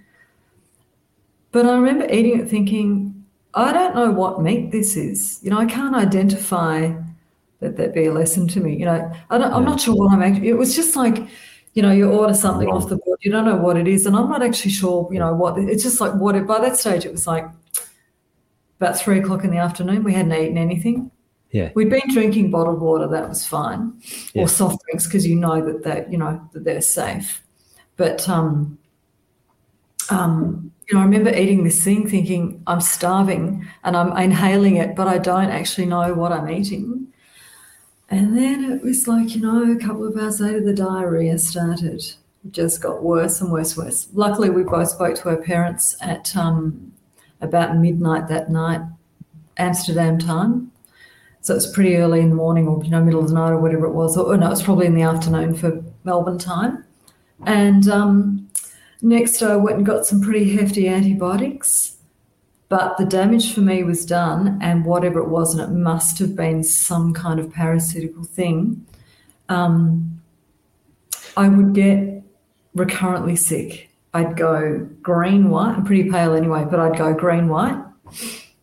But 1.52 1.66
I 1.66 1.76
remember 1.76 2.06
eating 2.06 2.39
it 2.39 2.50
thinking, 2.50 3.12
I 3.56 3.72
don't 3.72 3.95
know 3.95 4.12
what 4.12 4.41
meat 4.41 4.72
this 4.72 4.95
is. 4.95 5.39
You 5.43 5.51
know, 5.51 5.58
I 5.60 5.66
can't 5.66 5.95
identify 5.95 6.93
that 7.60 7.78
that 7.78 7.93
be 7.93 8.06
a 8.06 8.14
lesson 8.14 8.47
to 8.49 8.60
me. 8.60 8.76
You 8.76 8.86
know, 8.86 9.12
I 9.30 9.38
don't, 9.38 9.54
I'm 9.54 9.64
not 9.64 9.80
sure 9.80 9.95
what 9.95 10.12
I'm 10.12 10.22
actually, 10.22 10.49
it 10.49 10.58
was 10.58 10.76
just 10.76 10.95
like, 10.95 11.28
you 11.74 11.82
know, 11.82 11.91
you 11.91 12.12
order 12.12 12.34
something 12.34 12.68
off 12.70 12.89
the 12.89 12.97
board, 12.97 13.20
you 13.22 13.32
don't 13.32 13.45
know 13.45 13.56
what 13.56 13.78
it 13.78 13.88
is. 13.88 14.06
And 14.06 14.16
I'm 14.16 14.30
not 14.30 14.43
actually 14.43 14.72
sure, 14.72 15.08
you 15.12 15.20
know, 15.20 15.34
what 15.34 15.58
it's 15.58 15.84
just 15.84 16.01
like 16.01 16.14
what 16.16 16.36
it, 16.36 16.45
by 16.45 16.60
that 16.60 16.78
stage, 16.78 17.06
it 17.06 17.12
was 17.12 17.26
like 17.26 17.45
about 18.80 18.97
three 18.97 19.20
o'clock 19.20 19.43
in 19.43 19.51
the 19.51 19.58
afternoon. 19.58 20.04
We 20.04 20.14
hadn't 20.14 20.34
eaten 20.34 20.58
anything. 20.58 21.10
Yeah. 21.51 21.72
We'd 21.76 21.89
been 21.89 22.10
drinking 22.12 22.49
bottled 22.51 22.82
water, 22.82 23.08
that 23.08 23.30
was 23.30 23.45
fine, 23.45 23.93
Yeah. 24.34 24.43
or 24.43 24.47
soft 24.47 24.84
drinks 24.86 25.06
because 25.06 25.26
you 25.26 25.36
know 25.36 25.64
that 25.64 25.84
they, 25.84 26.06
you 26.12 26.18
know, 26.18 26.41
that 26.51 26.64
they're 26.64 26.82
safe. 26.82 27.43
But 27.95 28.28
um, 28.28 28.78
um, 30.10 30.72
you 30.88 30.96
know, 30.96 31.02
I 31.02 31.06
remember 31.06 31.34
eating 31.34 31.64
this 31.64 31.84
thing, 31.84 32.10
thinking 32.10 32.62
I'm 32.68 32.82
starving, 32.82 33.68
and 33.84 33.96
I'm 33.96 34.16
inhaling 34.18 34.78
it, 34.78 34.96
but 34.96 35.08
I 35.08 35.18
don't 35.18 35.50
actually 35.50 35.86
know 35.86 36.14
what 36.14 36.32
I'm 36.32 36.50
eating. 36.50 37.08
And 38.10 38.38
then 38.38 38.72
it 38.72 38.84
was 38.84 39.08
like, 39.08 39.34
you 39.34 39.42
know, 39.42 39.72
a 39.72 39.78
couple 39.78 40.06
of 40.06 40.18
hours 40.18 40.40
later, 40.40 40.62
the 40.62 40.74
diarrhea 40.74 41.40
started. 41.40 42.04
It 42.46 42.52
just 42.52 42.82
got 42.82 43.02
worse 43.02 43.40
and 43.42 43.52
worse, 43.52 43.76
and 43.76 43.86
worse. 43.86 44.08
Luckily, 44.14 44.50
we 44.50 44.64
both 44.64 44.90
spoke 44.90 45.16
to 45.16 45.30
our 45.30 45.38
parents 45.38 45.96
at 46.02 46.36
um, 46.36 46.92
about 47.42 47.78
midnight 47.78 48.28
that 48.28 48.52
night, 48.52 48.82
Amsterdam 49.58 50.20
time. 50.20 50.72
So 51.42 51.56
it's 51.56 51.72
pretty 51.72 51.96
early 51.96 52.20
in 52.20 52.30
the 52.30 52.36
morning, 52.36 52.68
or 52.68 52.84
you 52.84 52.90
know, 52.90 53.04
middle 53.04 53.22
of 53.22 53.30
the 53.30 53.34
night, 53.34 53.52
or 53.52 53.60
whatever 53.60 53.86
it 53.86 53.94
was. 53.94 54.18
Or, 54.18 54.36
no, 54.38 54.48
it 54.48 54.50
was 54.50 54.64
probably 54.64 54.86
in 54.86 54.96
the 54.96 55.02
afternoon 55.02 55.56
for 55.56 55.84
Melbourne 56.04 56.38
time. 56.38 56.86
And 57.46 57.88
um, 57.88 58.43
next, 59.04 59.41
I 59.43 59.56
went 59.56 59.78
and 59.78 59.86
got 59.86 60.06
some 60.06 60.22
pretty 60.22 60.56
hefty 60.56 60.88
antibiotics. 60.88 61.97
But 62.70 62.97
the 62.97 63.06
damage 63.06 63.54
for 63.54 63.62
me 63.62 63.84
was 63.84 64.04
done, 64.04 64.58
and 64.62 64.84
whatever 64.84 65.20
it 65.20 65.30
was, 65.30 65.54
and 65.54 65.62
it 65.62 65.78
must 65.78 66.18
have 66.18 66.36
been 66.36 66.64
some 66.64 67.14
kind 67.14 67.39
of 67.39 67.51
parasitical 67.51 68.24
thing. 68.24 68.84
Um, 69.47 70.22
I 71.38 71.49
would 71.49 71.74
get 71.74 72.24
recurrently 72.74 73.36
sick. 73.36 73.91
I'd 74.16 74.38
go 74.38 74.88
green 75.01 75.49
white. 75.51 75.76
I'm 75.76 75.86
pretty 75.86 76.10
pale 76.10 76.34
anyway, 76.34 76.66
but 76.70 76.80
I'd 76.80 76.97
go 76.97 77.14
green 77.14 77.47
white 77.47 77.78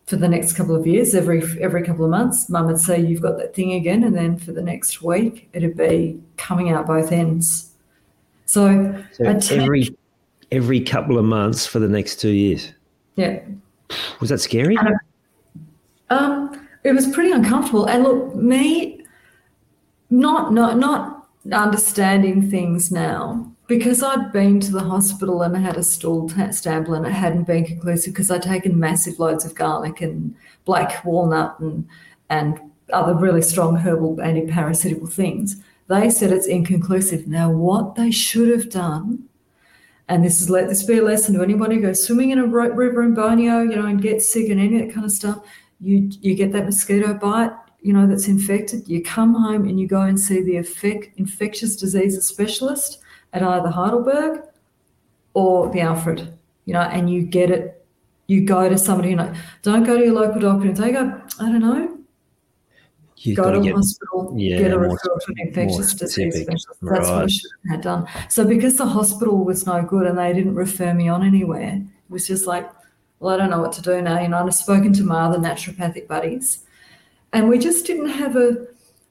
for 0.07 0.17
the 0.17 0.27
next 0.27 0.53
couple 0.53 0.75
of 0.75 0.85
years. 0.85 1.15
Every 1.15 1.41
every 1.61 1.83
couple 1.83 2.03
of 2.03 2.11
months, 2.11 2.49
Mum 2.49 2.67
would 2.67 2.79
say 2.79 2.99
you've 2.99 3.21
got 3.21 3.37
that 3.37 3.53
thing 3.55 3.73
again, 3.73 4.03
and 4.03 4.15
then 4.15 4.37
for 4.37 4.51
the 4.51 4.61
next 4.61 5.01
week, 5.01 5.49
it'd 5.53 5.77
be 5.77 6.19
coming 6.35 6.69
out 6.69 6.85
both 6.85 7.13
ends. 7.13 7.71
So, 8.45 9.03
So 9.13 9.55
every 9.55 9.95
every 10.51 10.81
couple 10.81 11.17
of 11.17 11.25
months 11.25 11.65
for 11.65 11.79
the 11.79 11.87
next 11.87 12.17
two 12.17 12.31
years. 12.31 12.73
yeah, 13.15 13.39
Was 14.19 14.29
that 14.29 14.39
scary? 14.39 14.77
Um, 16.09 16.67
it 16.83 16.93
was 16.93 17.07
pretty 17.07 17.31
uncomfortable. 17.31 17.85
And 17.85 18.03
look, 18.03 18.35
me 18.35 19.03
not 20.09 20.53
not 20.53 20.77
not 20.77 21.29
understanding 21.51 22.49
things 22.49 22.91
now 22.91 23.51
because 23.67 24.03
I'd 24.03 24.31
been 24.33 24.59
to 24.59 24.71
the 24.71 24.83
hospital 24.83 25.41
and 25.41 25.55
had 25.55 25.77
a 25.77 25.83
stool 25.83 26.27
ta- 26.27 26.49
stample 26.49 26.95
and 26.95 27.05
it 27.05 27.11
hadn't 27.13 27.43
been 27.47 27.63
conclusive 27.65 28.13
because 28.13 28.29
I'd 28.29 28.41
taken 28.41 28.77
massive 28.79 29.17
loads 29.19 29.45
of 29.45 29.55
garlic 29.55 30.01
and 30.01 30.35
black 30.65 31.03
walnut 31.05 31.59
and 31.59 31.87
and 32.29 32.59
other 32.91 33.15
really 33.15 33.41
strong 33.41 33.77
herbal 33.77 34.19
anti-parasitical 34.21 35.07
things. 35.07 35.55
They 35.87 36.09
said 36.09 36.31
it's 36.31 36.47
inconclusive. 36.47 37.27
Now, 37.27 37.49
what 37.49 37.95
they 37.95 38.11
should 38.11 38.49
have 38.49 38.69
done 38.69 39.23
and 40.11 40.25
this 40.25 40.41
is 40.41 40.49
let 40.49 40.67
this 40.67 40.83
be 40.83 40.97
a 40.97 41.03
lesson 41.03 41.33
to 41.33 41.41
anybody 41.41 41.75
who 41.75 41.83
goes 41.83 42.05
swimming 42.05 42.31
in 42.31 42.37
a 42.39 42.45
river 42.45 43.01
in 43.01 43.13
Borneo, 43.13 43.61
you 43.61 43.77
know, 43.77 43.85
and 43.85 44.01
gets 44.01 44.29
sick 44.29 44.49
and 44.49 44.59
any 44.59 44.81
of 44.81 44.87
that 44.87 44.93
kind 44.93 45.05
of 45.05 45.11
stuff. 45.11 45.39
You 45.79 46.09
you 46.19 46.35
get 46.35 46.51
that 46.51 46.65
mosquito 46.65 47.13
bite, 47.13 47.53
you 47.79 47.93
know, 47.93 48.05
that's 48.05 48.27
infected. 48.27 48.89
You 48.89 49.01
come 49.01 49.33
home 49.33 49.69
and 49.69 49.79
you 49.79 49.87
go 49.87 50.01
and 50.01 50.19
see 50.19 50.41
the 50.43 50.57
effect, 50.57 51.17
infectious 51.17 51.77
diseases 51.77 52.27
specialist 52.27 52.99
at 53.31 53.41
either 53.41 53.69
Heidelberg 53.69 54.41
or 55.33 55.71
the 55.71 55.79
Alfred, 55.79 56.37
you 56.65 56.73
know, 56.73 56.81
and 56.81 57.09
you 57.09 57.21
get 57.21 57.49
it. 57.49 57.85
You 58.27 58.45
go 58.45 58.67
to 58.67 58.77
somebody, 58.77 59.11
you 59.11 59.15
know, 59.15 59.33
don't 59.61 59.85
go 59.85 59.97
to 59.97 60.03
your 60.03 60.13
local 60.13 60.41
doctor 60.41 60.67
and 60.67 60.77
say, 60.77 60.89
I 60.89 60.91
don't 60.93 61.59
know, 61.61 61.97
You've 63.23 63.37
go 63.37 63.43
got 63.43 63.51
to 63.51 63.69
a 63.69 63.73
hospital, 63.73 64.33
yeah, 64.35 64.57
get 64.57 64.73
a 64.73 64.77
referral 64.77 64.97
to 64.99 65.25
an 65.27 65.47
infectious 65.47 65.93
disease 65.93 66.41
specialist. 66.41 66.67
That's 66.81 67.07
what 67.07 67.23
I 67.23 67.27
should 67.27 67.51
have 67.65 67.71
had 67.71 67.81
done. 67.81 68.07
So 68.29 68.45
because 68.45 68.77
the 68.77 68.85
hospital 68.85 69.43
was 69.43 69.65
no 69.65 69.83
good 69.83 70.07
and 70.07 70.17
they 70.17 70.33
didn't 70.33 70.55
refer 70.55 70.93
me 70.93 71.07
on 71.07 71.23
anywhere, 71.23 71.75
it 71.75 72.11
was 72.11 72.27
just 72.27 72.47
like, 72.47 72.69
well, 73.19 73.35
I 73.35 73.37
don't 73.37 73.51
know 73.51 73.61
what 73.61 73.73
to 73.73 73.81
do 73.81 74.01
now. 74.01 74.19
You 74.19 74.27
know, 74.27 74.39
and 74.39 74.47
I've 74.47 74.55
spoken 74.55 74.91
to 74.93 75.03
my 75.03 75.21
other 75.21 75.37
naturopathic 75.37 76.07
buddies, 76.07 76.65
and 77.33 77.47
we 77.47 77.59
just 77.59 77.85
didn't 77.85 78.09
have 78.09 78.35
a, 78.35 78.65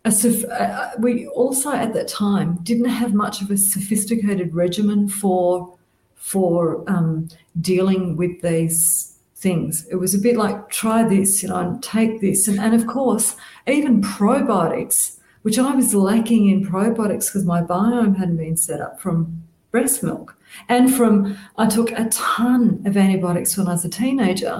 a 0.05 0.11
soph- 0.11 0.51
uh, 0.51 0.91
we 0.99 1.29
also 1.29 1.71
at 1.71 1.95
that 1.95 2.09
time 2.09 2.59
didn't 2.65 2.89
have 2.89 3.15
much 3.15 3.43
of 3.43 3.51
a 3.51 3.57
sophisticated 3.57 4.55
regimen 4.55 5.09
for 5.09 5.77
for 6.17 6.83
um, 6.91 7.29
dealing 7.61 8.17
with 8.17 8.41
these 8.43 9.10
things. 9.41 9.86
It 9.91 9.97
was 9.97 10.14
a 10.14 10.18
bit 10.18 10.36
like 10.36 10.68
try 10.68 11.03
this, 11.03 11.43
you 11.43 11.49
know, 11.49 11.57
and 11.57 11.82
take 11.82 12.20
this, 12.20 12.47
and, 12.47 12.61
and 12.61 12.74
of 12.74 12.86
course, 12.86 13.36
even 13.66 14.03
probiotics, 14.03 15.16
which 15.43 15.59
I 15.59 15.74
was 15.74 15.95
lacking 15.95 16.49
in 16.51 16.64
probiotics 16.64 17.26
because 17.26 17.45
my 17.45 17.62
biome 17.62 18.16
hadn't 18.16 18.36
been 18.36 18.57
set 18.57 18.80
up 18.80 19.01
from 19.01 19.43
breast 19.70 20.03
milk, 20.03 20.36
and 20.68 20.95
from 20.95 21.38
I 21.57 21.66
took 21.66 21.91
a 21.93 22.09
ton 22.11 22.82
of 22.84 22.97
antibiotics 22.97 23.57
when 23.57 23.66
I 23.66 23.72
was 23.72 23.84
a 23.84 23.88
teenager. 23.88 24.59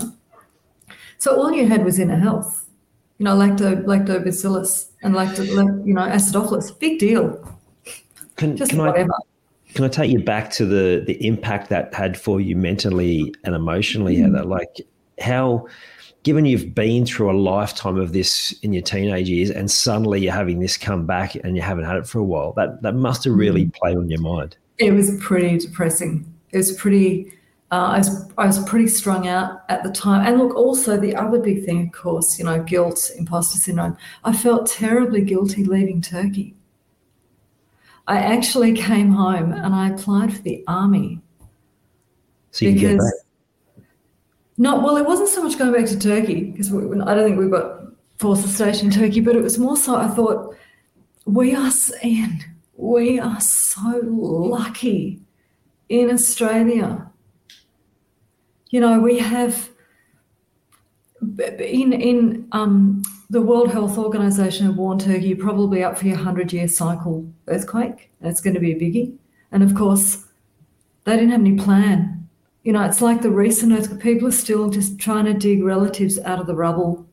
So 1.19 1.37
all 1.37 1.53
you 1.53 1.69
had 1.69 1.85
was 1.85 1.99
inner 1.99 2.19
health, 2.19 2.67
you 3.19 3.25
know, 3.25 3.37
lacto 3.37 3.85
lactobacillus 3.85 4.89
and 5.03 5.15
lacto, 5.15 5.45
you 5.87 5.93
know, 5.93 6.03
acidophilus. 6.03 6.79
Big 6.79 6.99
deal. 6.99 7.47
Can, 8.37 8.57
Just 8.57 8.71
can 8.71 8.81
I 8.81 8.87
whatever. 8.87 9.13
Can 9.75 9.85
I 9.85 9.89
take 9.89 10.11
you 10.11 10.21
back 10.21 10.51
to 10.53 10.65
the 10.67 11.03
the 11.07 11.25
impact 11.27 11.69
that 11.71 11.93
had 11.95 12.19
for 12.19 12.41
you 12.41 12.57
mentally 12.57 13.35
and 13.45 13.55
emotionally, 13.55 14.17
Mm. 14.17 14.23
Heather? 14.35 14.45
Like 14.45 14.81
how 15.21 15.67
given 16.23 16.45
you've 16.45 16.75
been 16.75 17.07
through 17.07 17.31
a 17.31 17.37
lifetime 17.39 17.97
of 17.99 18.13
this 18.13 18.53
in 18.63 18.73
your 18.73 18.83
teenage 18.83 19.29
years 19.29 19.51
and 19.51 19.71
suddenly 19.71 20.21
you're 20.21 20.33
having 20.33 20.61
this 20.61 20.77
come 20.77 21.07
back 21.07 21.35
and 21.37 21.57
you 21.57 21.63
haven't 21.63 21.85
had 21.85 21.97
it 21.97 22.07
for 22.07 22.19
a 22.19 22.25
while, 22.25 22.53
that 22.55 22.83
that 22.83 22.95
must 22.95 23.25
have 23.25 23.35
really 23.35 23.67
Mm. 23.67 23.75
played 23.75 23.97
on 23.97 24.09
your 24.11 24.21
mind. 24.21 24.57
It 24.79 24.93
was 24.93 25.17
pretty 25.21 25.59
depressing. 25.59 26.27
It 26.53 26.57
was 26.59 26.73
pretty. 26.73 27.33
Uh, 27.73 27.93
I 27.95 27.99
was 27.99 28.29
I 28.37 28.47
was 28.47 28.59
pretty 28.65 28.89
strung 28.89 29.29
out 29.29 29.63
at 29.69 29.85
the 29.85 29.91
time. 29.93 30.27
And 30.27 30.39
look, 30.39 30.57
also 30.57 30.97
the 30.97 31.15
other 31.15 31.39
big 31.39 31.65
thing, 31.65 31.87
of 31.87 31.93
course, 31.93 32.37
you 32.39 32.45
know, 32.45 32.61
guilt, 32.63 33.11
imposter 33.17 33.59
syndrome. 33.59 33.97
I 34.25 34.33
felt 34.33 34.67
terribly 34.67 35.21
guilty 35.23 35.65
leaving 35.65 36.01
Turkey. 36.01 36.55
I 38.11 38.19
actually 38.19 38.73
came 38.73 39.13
home 39.13 39.53
and 39.53 39.73
I 39.73 39.91
applied 39.91 40.35
for 40.35 40.43
the 40.43 40.65
army 40.67 41.21
So 42.51 42.65
you 42.65 42.75
because 42.75 42.99
back. 43.77 43.85
no, 44.59 44.81
well, 44.81 44.97
it 44.97 45.07
wasn't 45.07 45.29
so 45.29 45.45
much 45.45 45.57
going 45.57 45.73
back 45.73 45.87
to 45.87 45.99
Turkey 45.99 46.51
because 46.51 46.73
we, 46.73 46.83
I 47.03 47.15
don't 47.15 47.25
think 47.25 47.39
we've 47.39 47.53
got 47.53 47.83
forces 48.19 48.53
stationed 48.53 48.93
in 48.93 49.01
Turkey, 49.01 49.21
but 49.21 49.37
it 49.37 49.45
was 49.45 49.61
more 49.61 49.77
so 49.77 49.95
I 49.95 50.09
thought 50.09 50.57
we 51.25 51.55
are 51.55 51.71
Ian, 52.03 52.41
we 52.77 53.21
are 53.21 53.41
so 53.41 54.01
lucky 54.03 55.21
in 55.89 56.11
Australia. 56.11 57.09
You 58.71 58.81
know, 58.81 58.99
we 58.99 59.21
have 59.21 59.71
in 61.39 61.93
in 61.93 62.49
um, 62.51 63.03
the 63.31 63.41
World 63.41 63.71
Health 63.71 63.97
Organization 63.97 64.75
warned 64.77 65.01
Turkey 65.03 65.29
you're 65.29 65.39
probably 65.39 65.83
up 65.85 65.97
for 65.99 66.07
your 66.07 66.17
hundred 66.17 66.53
year 66.53 66.69
cycle 66.69 67.27
earthquake. 67.47 68.11
That's 68.21 68.41
going 68.41 68.55
to 68.55 68.61
be 68.61 68.73
a 68.73 68.77
biggie, 68.77 69.15
and 69.53 69.63
of 69.63 69.75
course, 69.75 70.27
they 71.05 71.15
didn't 71.15 71.31
have 71.31 71.41
any 71.41 71.57
plan. 71.57 72.29
You 72.65 72.73
know, 72.75 72.83
it's 72.85 73.01
like 73.01 73.23
the 73.23 73.31
recent 73.31 73.73
earthquake. 73.73 74.01
People 74.01 74.29
are 74.29 74.33
still 74.33 74.69
just 74.69 74.99
trying 74.99 75.25
to 75.25 75.33
dig 75.33 75.63
relatives 75.63 76.19
out 76.19 76.41
of 76.41 76.47
the 76.47 76.55
rubble, 76.55 77.07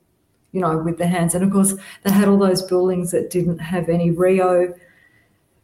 you 0.52 0.60
know, 0.60 0.78
with 0.78 0.98
their 0.98 1.08
hands. 1.08 1.36
And 1.36 1.44
of 1.44 1.52
course, 1.52 1.74
they 2.04 2.12
had 2.12 2.28
all 2.28 2.38
those 2.38 2.64
buildings 2.64 3.12
that 3.12 3.30
didn't 3.30 3.60
have 3.60 3.88
any 3.88 4.12
reo, 4.12 4.74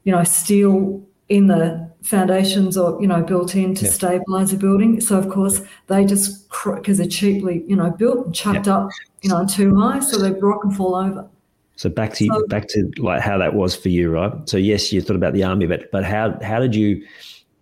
you 0.05 0.11
know, 0.13 0.23
steel 0.23 1.03
in 1.27 1.47
the 1.47 1.91
foundations 2.03 2.77
or, 2.77 3.01
you 3.01 3.07
know, 3.07 3.23
built 3.23 3.55
in 3.55 3.75
to 3.75 3.85
Yeah. 3.85 3.91
stabilize 3.91 4.53
a 4.53 4.57
building. 4.57 5.01
So, 5.01 5.17
of 5.17 5.27
course, 5.29 5.61
they 5.87 6.05
just, 6.05 6.47
because 6.63 6.97
they're 6.99 7.07
cheaply, 7.07 7.63
you 7.67 7.75
know, 7.75 7.89
built 7.89 8.25
and 8.27 8.35
chucked 8.35 8.67
up, 8.67 8.89
you 9.23 9.29
know, 9.29 9.45
too 9.45 9.75
high. 9.75 9.99
So 9.99 10.17
they 10.17 10.31
rock 10.39 10.63
and 10.63 10.75
fall 10.75 10.95
over. 10.95 11.27
So 11.75 11.89
back 11.89 12.13
to 12.15 12.25
So- 12.25 12.47
back 12.47 12.67
to 12.69 12.91
like 12.97 13.21
how 13.21 13.37
that 13.39 13.55
was 13.55 13.75
for 13.75 13.89
you, 13.89 14.11
right? 14.11 14.31
So 14.47 14.57
yes, 14.57 14.93
you 14.93 15.01
thought 15.01 15.15
about 15.15 15.33
the 15.33 15.43
army, 15.43 15.65
but 15.65 15.91
but 15.91 16.03
how 16.03 16.37
how 16.43 16.59
did 16.59 16.75
you, 16.75 17.03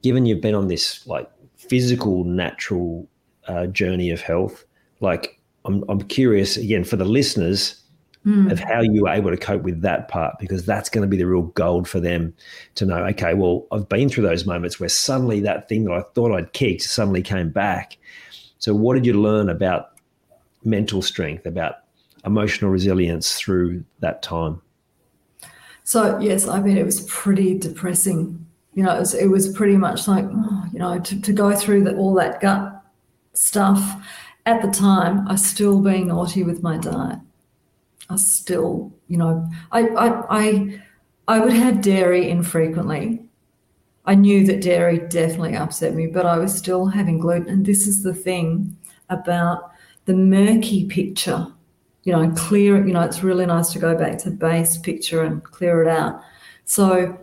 given 0.01 0.25
you've 0.25 0.41
been 0.41 0.55
on 0.55 0.67
this 0.67 1.05
like 1.07 1.29
physical, 1.55 2.25
natural 2.25 3.07
uh, 3.47 3.67
journey 3.67 4.09
of 4.09 4.19
health, 4.19 4.65
like 4.99 5.39
I'm 5.63 5.85
I'm 5.87 6.01
curious 6.01 6.57
again 6.57 6.83
for 6.83 6.97
the 6.97 7.05
listeners, 7.05 7.81
mm. 8.25 8.51
of 8.51 8.59
how 8.59 8.81
you 8.81 9.03
were 9.03 9.09
able 9.09 9.31
to 9.31 9.37
cope 9.37 9.63
with 9.63 9.81
that 9.81 10.07
part 10.07 10.37
because 10.39 10.65
that's 10.65 10.89
going 10.89 11.01
to 11.01 11.07
be 11.07 11.17
the 11.17 11.25
real 11.25 11.43
gold 11.43 11.87
for 11.87 11.99
them 11.99 12.33
to 12.75 12.85
know 12.85 13.03
okay 13.05 13.33
well 13.33 13.65
i've 13.71 13.87
been 13.89 14.09
through 14.09 14.23
those 14.23 14.45
moments 14.45 14.79
where 14.79 14.89
suddenly 14.89 15.39
that 15.39 15.67
thing 15.67 15.85
that 15.85 15.93
i 15.93 16.01
thought 16.13 16.31
i'd 16.31 16.53
kicked 16.53 16.83
suddenly 16.83 17.21
came 17.21 17.49
back 17.49 17.97
so 18.59 18.73
what 18.73 18.93
did 18.93 19.05
you 19.05 19.13
learn 19.13 19.49
about 19.49 19.90
mental 20.63 21.01
strength 21.01 21.45
about 21.45 21.75
emotional 22.25 22.69
resilience 22.69 23.35
through 23.35 23.83
that 23.99 24.21
time 24.21 24.61
so 25.83 26.19
yes 26.19 26.47
i 26.47 26.61
mean 26.61 26.77
it 26.77 26.85
was 26.85 27.01
pretty 27.01 27.57
depressing 27.57 28.45
you 28.73 28.83
know 28.83 28.95
it 28.95 28.99
was, 28.99 29.13
it 29.13 29.27
was 29.27 29.51
pretty 29.53 29.77
much 29.77 30.07
like 30.07 30.25
oh, 30.29 30.65
you 30.71 30.79
know 30.79 30.99
to, 30.99 31.19
to 31.21 31.33
go 31.33 31.55
through 31.55 31.83
the, 31.83 31.95
all 31.95 32.13
that 32.13 32.39
gut 32.39 32.83
stuff 33.33 34.05
at 34.45 34.61
the 34.61 34.69
time 34.69 35.27
i 35.27 35.35
still 35.35 35.81
being 35.81 36.07
naughty 36.07 36.43
with 36.43 36.61
my 36.61 36.77
diet 36.77 37.19
I 38.11 38.17
still, 38.17 38.91
you 39.07 39.17
know, 39.17 39.49
I, 39.71 39.87
I, 39.87 40.23
I, 40.29 40.81
I 41.29 41.39
would 41.39 41.53
have 41.53 41.81
dairy 41.81 42.29
infrequently. 42.29 43.23
I 44.05 44.15
knew 44.15 44.45
that 44.47 44.61
dairy 44.61 44.99
definitely 44.99 45.55
upset 45.55 45.93
me, 45.93 46.07
but 46.07 46.25
I 46.25 46.37
was 46.37 46.53
still 46.53 46.87
having 46.87 47.19
gluten. 47.19 47.47
And 47.47 47.65
this 47.65 47.87
is 47.87 48.03
the 48.03 48.13
thing 48.13 48.75
about 49.09 49.70
the 50.05 50.13
murky 50.13 50.85
picture, 50.85 51.47
you 52.03 52.11
know, 52.13 52.21
and 52.21 52.35
clear 52.35 52.77
it. 52.77 52.87
You 52.87 52.93
know, 52.93 53.01
it's 53.01 53.23
really 53.23 53.45
nice 53.45 53.71
to 53.73 53.79
go 53.79 53.97
back 53.97 54.17
to 54.19 54.31
base 54.31 54.77
picture 54.77 55.23
and 55.23 55.43
clear 55.43 55.81
it 55.81 55.87
out. 55.87 56.21
So, 56.65 57.17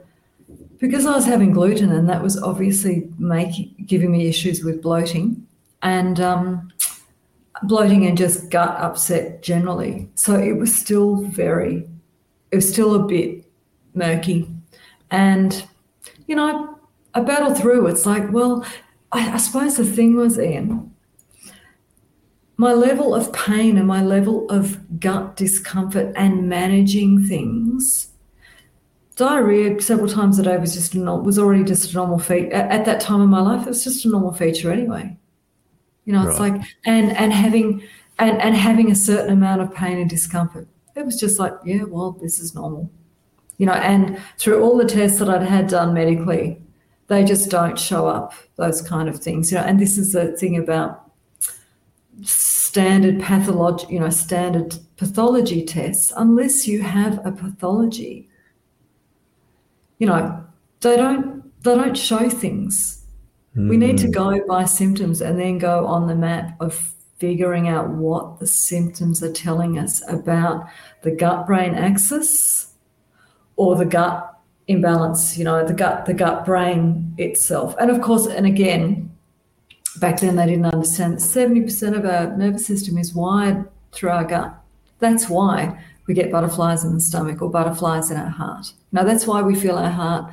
because 0.78 1.06
I 1.06 1.14
was 1.14 1.26
having 1.26 1.52
gluten, 1.52 1.90
and 1.90 2.08
that 2.08 2.22
was 2.22 2.40
obviously 2.40 3.08
making 3.18 3.74
giving 3.86 4.12
me 4.12 4.28
issues 4.28 4.62
with 4.62 4.82
bloating, 4.82 5.46
and 5.82 6.20
um, 6.20 6.72
bloating 7.62 8.06
and 8.06 8.16
just 8.16 8.50
gut 8.50 8.78
upset 8.78 9.42
generally. 9.42 10.08
So 10.14 10.34
it 10.36 10.56
was 10.56 10.74
still 10.74 11.16
very, 11.16 11.88
it 12.50 12.56
was 12.56 12.70
still 12.70 12.94
a 12.94 13.06
bit 13.06 13.44
murky. 13.94 14.48
And, 15.10 15.64
you 16.26 16.36
know, 16.36 16.78
I, 17.14 17.20
battled 17.20 17.58
through. 17.58 17.86
It's 17.86 18.06
like, 18.06 18.30
well, 18.30 18.64
I, 19.12 19.34
I 19.34 19.36
suppose 19.38 19.76
the 19.76 19.84
thing 19.84 20.16
was, 20.16 20.38
Ian, 20.38 20.94
my 22.58 22.72
level 22.72 23.14
of 23.14 23.32
pain 23.32 23.78
and 23.78 23.86
my 23.86 24.02
level 24.02 24.48
of 24.50 25.00
gut 25.00 25.36
discomfort 25.36 26.12
and 26.16 26.48
managing 26.48 27.24
things 27.24 28.08
diarrhea 29.16 29.80
several 29.80 30.08
times 30.08 30.38
a 30.38 30.42
day 30.42 30.58
was 30.58 30.74
just 30.74 30.94
not 30.94 31.24
was 31.24 31.38
already 31.38 31.64
just 31.64 31.92
a 31.92 31.94
normal 31.94 32.18
feature 32.18 32.52
at, 32.52 32.70
at, 32.70 32.84
that 32.84 33.00
time 33.00 33.20
in 33.20 33.28
my 33.28 33.40
life 33.40 33.62
it 33.62 33.70
was 33.70 33.82
just 33.82 34.04
a 34.04 34.08
normal 34.08 34.32
feature 34.32 34.70
anyway 34.70 35.16
you 36.08 36.14
know, 36.14 36.26
it's 36.26 36.40
like 36.40 36.62
and 36.86 37.14
and 37.18 37.34
having 37.34 37.82
and 38.18 38.40
and 38.40 38.56
having 38.56 38.90
a 38.90 38.94
certain 38.94 39.30
amount 39.30 39.60
of 39.60 39.74
pain 39.74 39.98
and 39.98 40.08
discomfort. 40.08 40.66
It 40.96 41.04
was 41.04 41.20
just 41.20 41.38
like, 41.38 41.52
yeah, 41.66 41.82
well, 41.82 42.12
this 42.12 42.38
is 42.38 42.54
normal. 42.54 42.90
You 43.58 43.66
know, 43.66 43.74
and 43.74 44.18
through 44.38 44.62
all 44.62 44.78
the 44.78 44.86
tests 44.86 45.18
that 45.18 45.28
I'd 45.28 45.42
had 45.42 45.66
done 45.66 45.92
medically, 45.92 46.62
they 47.08 47.24
just 47.24 47.50
don't 47.50 47.78
show 47.78 48.06
up 48.06 48.32
those 48.56 48.80
kind 48.80 49.10
of 49.10 49.20
things. 49.20 49.52
You 49.52 49.58
know, 49.58 49.64
and 49.64 49.78
this 49.78 49.98
is 49.98 50.14
the 50.14 50.34
thing 50.34 50.56
about 50.56 51.07
standard 52.22 53.20
pathology, 53.20 53.86
you 53.90 54.00
know, 54.00 54.10
standard 54.10 54.76
pathology 54.96 55.64
tests, 55.64 56.12
unless 56.16 56.66
you 56.66 56.82
have 56.82 57.24
a 57.26 57.32
pathology, 57.32 58.28
you 59.98 60.06
know, 60.06 60.44
they 60.80 60.96
don't 60.96 61.44
they 61.62 61.74
don't 61.74 61.96
show 61.96 62.28
things 62.28 62.98
we 63.66 63.76
need 63.76 63.98
to 63.98 64.06
hmm. 64.06 64.12
go 64.12 64.46
by 64.46 64.64
symptoms 64.64 65.20
and 65.20 65.38
then 65.38 65.58
go 65.58 65.84
on 65.86 66.06
the 66.06 66.14
map 66.14 66.56
of 66.60 66.94
figuring 67.18 67.66
out 67.66 67.88
what 67.88 68.38
the 68.38 68.46
symptoms 68.46 69.20
are 69.22 69.32
telling 69.32 69.78
us 69.78 70.00
about 70.08 70.68
the 71.02 71.10
gut 71.10 71.44
brain 71.44 71.74
axis 71.74 72.74
or 73.56 73.74
the 73.74 73.84
gut 73.84 74.38
imbalance, 74.68 75.36
you 75.36 75.42
know, 75.42 75.66
the 75.66 75.74
gut, 75.74 76.06
the 76.06 76.14
gut 76.14 76.44
brain 76.44 77.12
itself. 77.18 77.74
And 77.80 77.90
of 77.90 78.00
course, 78.00 78.28
and 78.28 78.46
again, 78.46 79.10
back 80.00 80.20
then 80.20 80.36
they 80.36 80.46
didn't 80.46 80.66
understand 80.66 81.14
that 81.14 81.20
70% 81.20 81.96
of 81.96 82.04
our 82.04 82.36
nervous 82.36 82.66
system 82.66 82.98
is 82.98 83.14
wired 83.14 83.68
through 83.92 84.10
our 84.10 84.24
gut. 84.24 84.54
That's 84.98 85.28
why 85.28 85.82
we 86.06 86.14
get 86.14 86.32
butterflies 86.32 86.84
in 86.84 86.94
the 86.94 87.00
stomach 87.00 87.42
or 87.42 87.50
butterflies 87.50 88.10
in 88.10 88.16
our 88.16 88.30
heart. 88.30 88.72
Now, 88.92 89.04
that's 89.04 89.26
why 89.26 89.42
we 89.42 89.54
feel 89.54 89.76
our 89.76 89.90
heart 89.90 90.32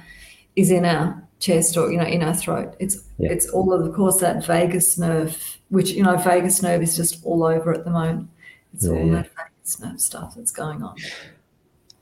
is 0.55 0.71
in 0.71 0.85
our 0.85 1.21
chest 1.39 1.75
or 1.77 1.91
you 1.91 1.97
know 1.97 2.05
in 2.05 2.23
our 2.23 2.33
throat. 2.33 2.75
It's 2.79 2.97
yeah. 3.17 3.31
it's 3.31 3.47
all 3.49 3.73
of, 3.73 3.85
of 3.85 3.93
course 3.93 4.19
that 4.21 4.45
vagus 4.45 4.97
nerve, 4.97 5.59
which 5.69 5.91
you 5.91 6.03
know 6.03 6.17
vagus 6.17 6.61
nerve 6.61 6.81
is 6.81 6.95
just 6.95 7.23
all 7.23 7.43
over 7.43 7.73
at 7.73 7.83
the 7.83 7.91
moment. 7.91 8.29
It's 8.73 8.85
yeah, 8.85 8.93
all 8.93 9.09
that 9.11 9.29
vagus 9.35 9.79
nerve 9.79 10.01
stuff 10.01 10.33
that's 10.35 10.51
going 10.51 10.83
on. 10.83 10.95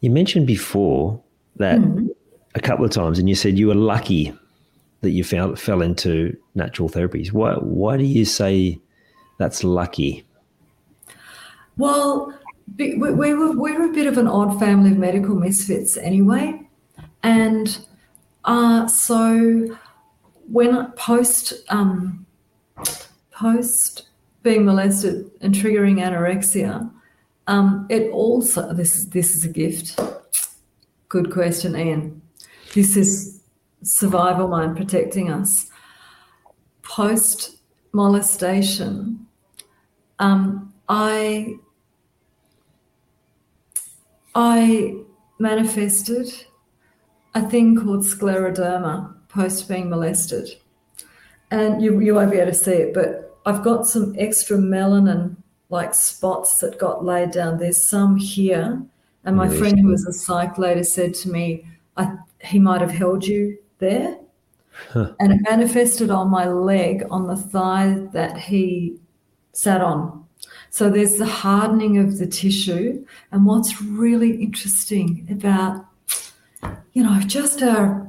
You 0.01 0.09
mentioned 0.09 0.47
before 0.47 1.21
that 1.57 1.79
mm-hmm. 1.79 2.07
a 2.55 2.59
couple 2.59 2.85
of 2.85 2.91
times, 2.91 3.19
and 3.19 3.27
you 3.27 3.35
said 3.35 3.57
you 3.57 3.67
were 3.67 3.75
lucky 3.75 4.33
that 5.03 5.11
you 5.11 5.23
found 5.23 5.59
fell 5.59 5.81
into 5.81 6.35
natural 6.55 6.89
therapies. 6.89 7.31
Why 7.31 7.53
why 7.55 7.97
do 7.97 8.03
you 8.03 8.25
say 8.25 8.79
that's 9.37 9.63
lucky? 9.63 10.25
Well, 11.77 12.33
we, 12.77 12.95
we, 12.95 13.33
were, 13.33 13.51
we 13.51 13.73
were 13.73 13.85
a 13.85 13.93
bit 13.93 14.07
of 14.07 14.17
an 14.17 14.27
odd 14.27 14.59
family 14.59 14.91
of 14.91 14.97
medical 14.97 15.35
misfits 15.35 15.97
anyway. 15.97 16.61
And 17.23 17.77
uh, 18.45 18.87
so 18.87 19.77
when 20.49 20.91
post 20.93 21.53
um, 21.69 22.25
post 23.31 24.09
being 24.43 24.65
molested 24.65 25.29
and 25.41 25.53
triggering 25.53 25.99
anorexia, 25.99 26.89
um, 27.47 27.87
it 27.89 28.11
also 28.11 28.73
this 28.73 29.05
this 29.05 29.35
is 29.35 29.45
a 29.45 29.49
gift. 29.49 29.99
Good 31.09 31.31
question, 31.31 31.75
Ian. 31.75 32.21
This 32.73 32.97
is 32.97 33.42
survival 33.83 34.47
mind 34.47 34.75
protecting 34.77 35.31
us. 35.31 35.69
Post 36.81 37.57
molestation, 37.91 39.25
um, 40.19 40.73
I 40.89 41.55
I 44.35 44.95
manifested 45.39 46.27
a 47.35 47.47
thing 47.49 47.75
called 47.75 48.01
scleroderma 48.01 49.13
post 49.29 49.67
being 49.67 49.89
molested. 49.89 50.49
And 51.51 51.81
you, 51.81 51.99
you 51.99 52.15
won't 52.15 52.31
be 52.31 52.37
able 52.37 52.51
to 52.51 52.57
see 52.57 52.71
it, 52.71 52.93
but 52.93 53.37
I've 53.45 53.63
got 53.63 53.85
some 53.85 54.15
extra 54.17 54.57
melanin 54.57 55.35
like 55.69 55.93
spots 55.93 56.59
that 56.59 56.79
got 56.79 57.03
laid 57.03 57.31
down. 57.31 57.57
There's 57.57 57.89
some 57.89 58.15
here. 58.15 58.81
And 59.25 59.35
my 59.37 59.47
friend 59.47 59.79
who 59.79 59.87
was 59.87 60.05
a 60.05 60.13
psych 60.13 60.57
later 60.57 60.83
said 60.83 61.13
to 61.15 61.29
me, 61.29 61.65
I, 61.97 62.15
he 62.41 62.59
might 62.59 62.81
have 62.81 62.91
held 62.91 63.25
you 63.25 63.57
there. 63.83 64.17
Huh. 64.89 65.13
And 65.19 65.33
it 65.33 65.41
manifested 65.43 66.09
on 66.09 66.29
my 66.29 66.47
leg, 66.47 67.03
on 67.11 67.27
the 67.27 67.35
thigh 67.35 68.07
that 68.13 68.37
he 68.37 68.97
sat 69.51 69.81
on. 69.81 70.25
So 70.71 70.89
there's 70.89 71.17
the 71.17 71.27
hardening 71.27 71.99
of 71.99 72.17
the 72.17 72.25
tissue. 72.25 73.05
And 73.31 73.45
what's 73.45 73.81
really 73.81 74.41
interesting 74.41 75.27
about 75.29 75.85
you 76.93 77.03
know, 77.03 77.19
just 77.21 77.61
a 77.61 78.07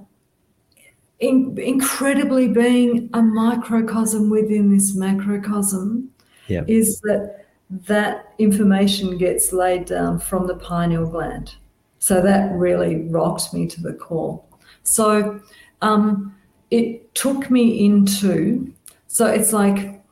in, 1.20 1.56
incredibly 1.58 2.48
being 2.48 3.08
a 3.14 3.22
microcosm 3.22 4.30
within 4.30 4.70
this 4.70 4.94
macrocosm 4.94 6.10
yep. 6.48 6.68
is 6.68 7.00
that 7.00 7.46
that 7.70 8.34
information 8.38 9.16
gets 9.16 9.52
laid 9.52 9.86
down 9.86 10.20
from 10.20 10.46
the 10.46 10.56
pineal 10.56 11.06
gland. 11.06 11.54
So 11.98 12.20
that 12.20 12.52
really 12.52 13.08
rocked 13.08 13.54
me 13.54 13.66
to 13.68 13.80
the 13.80 13.94
core. 13.94 14.42
So 14.82 15.40
um, 15.82 16.34
it 16.70 17.14
took 17.14 17.50
me 17.50 17.84
into, 17.84 18.72
so 19.06 19.26
it's 19.26 19.52
like 19.52 20.02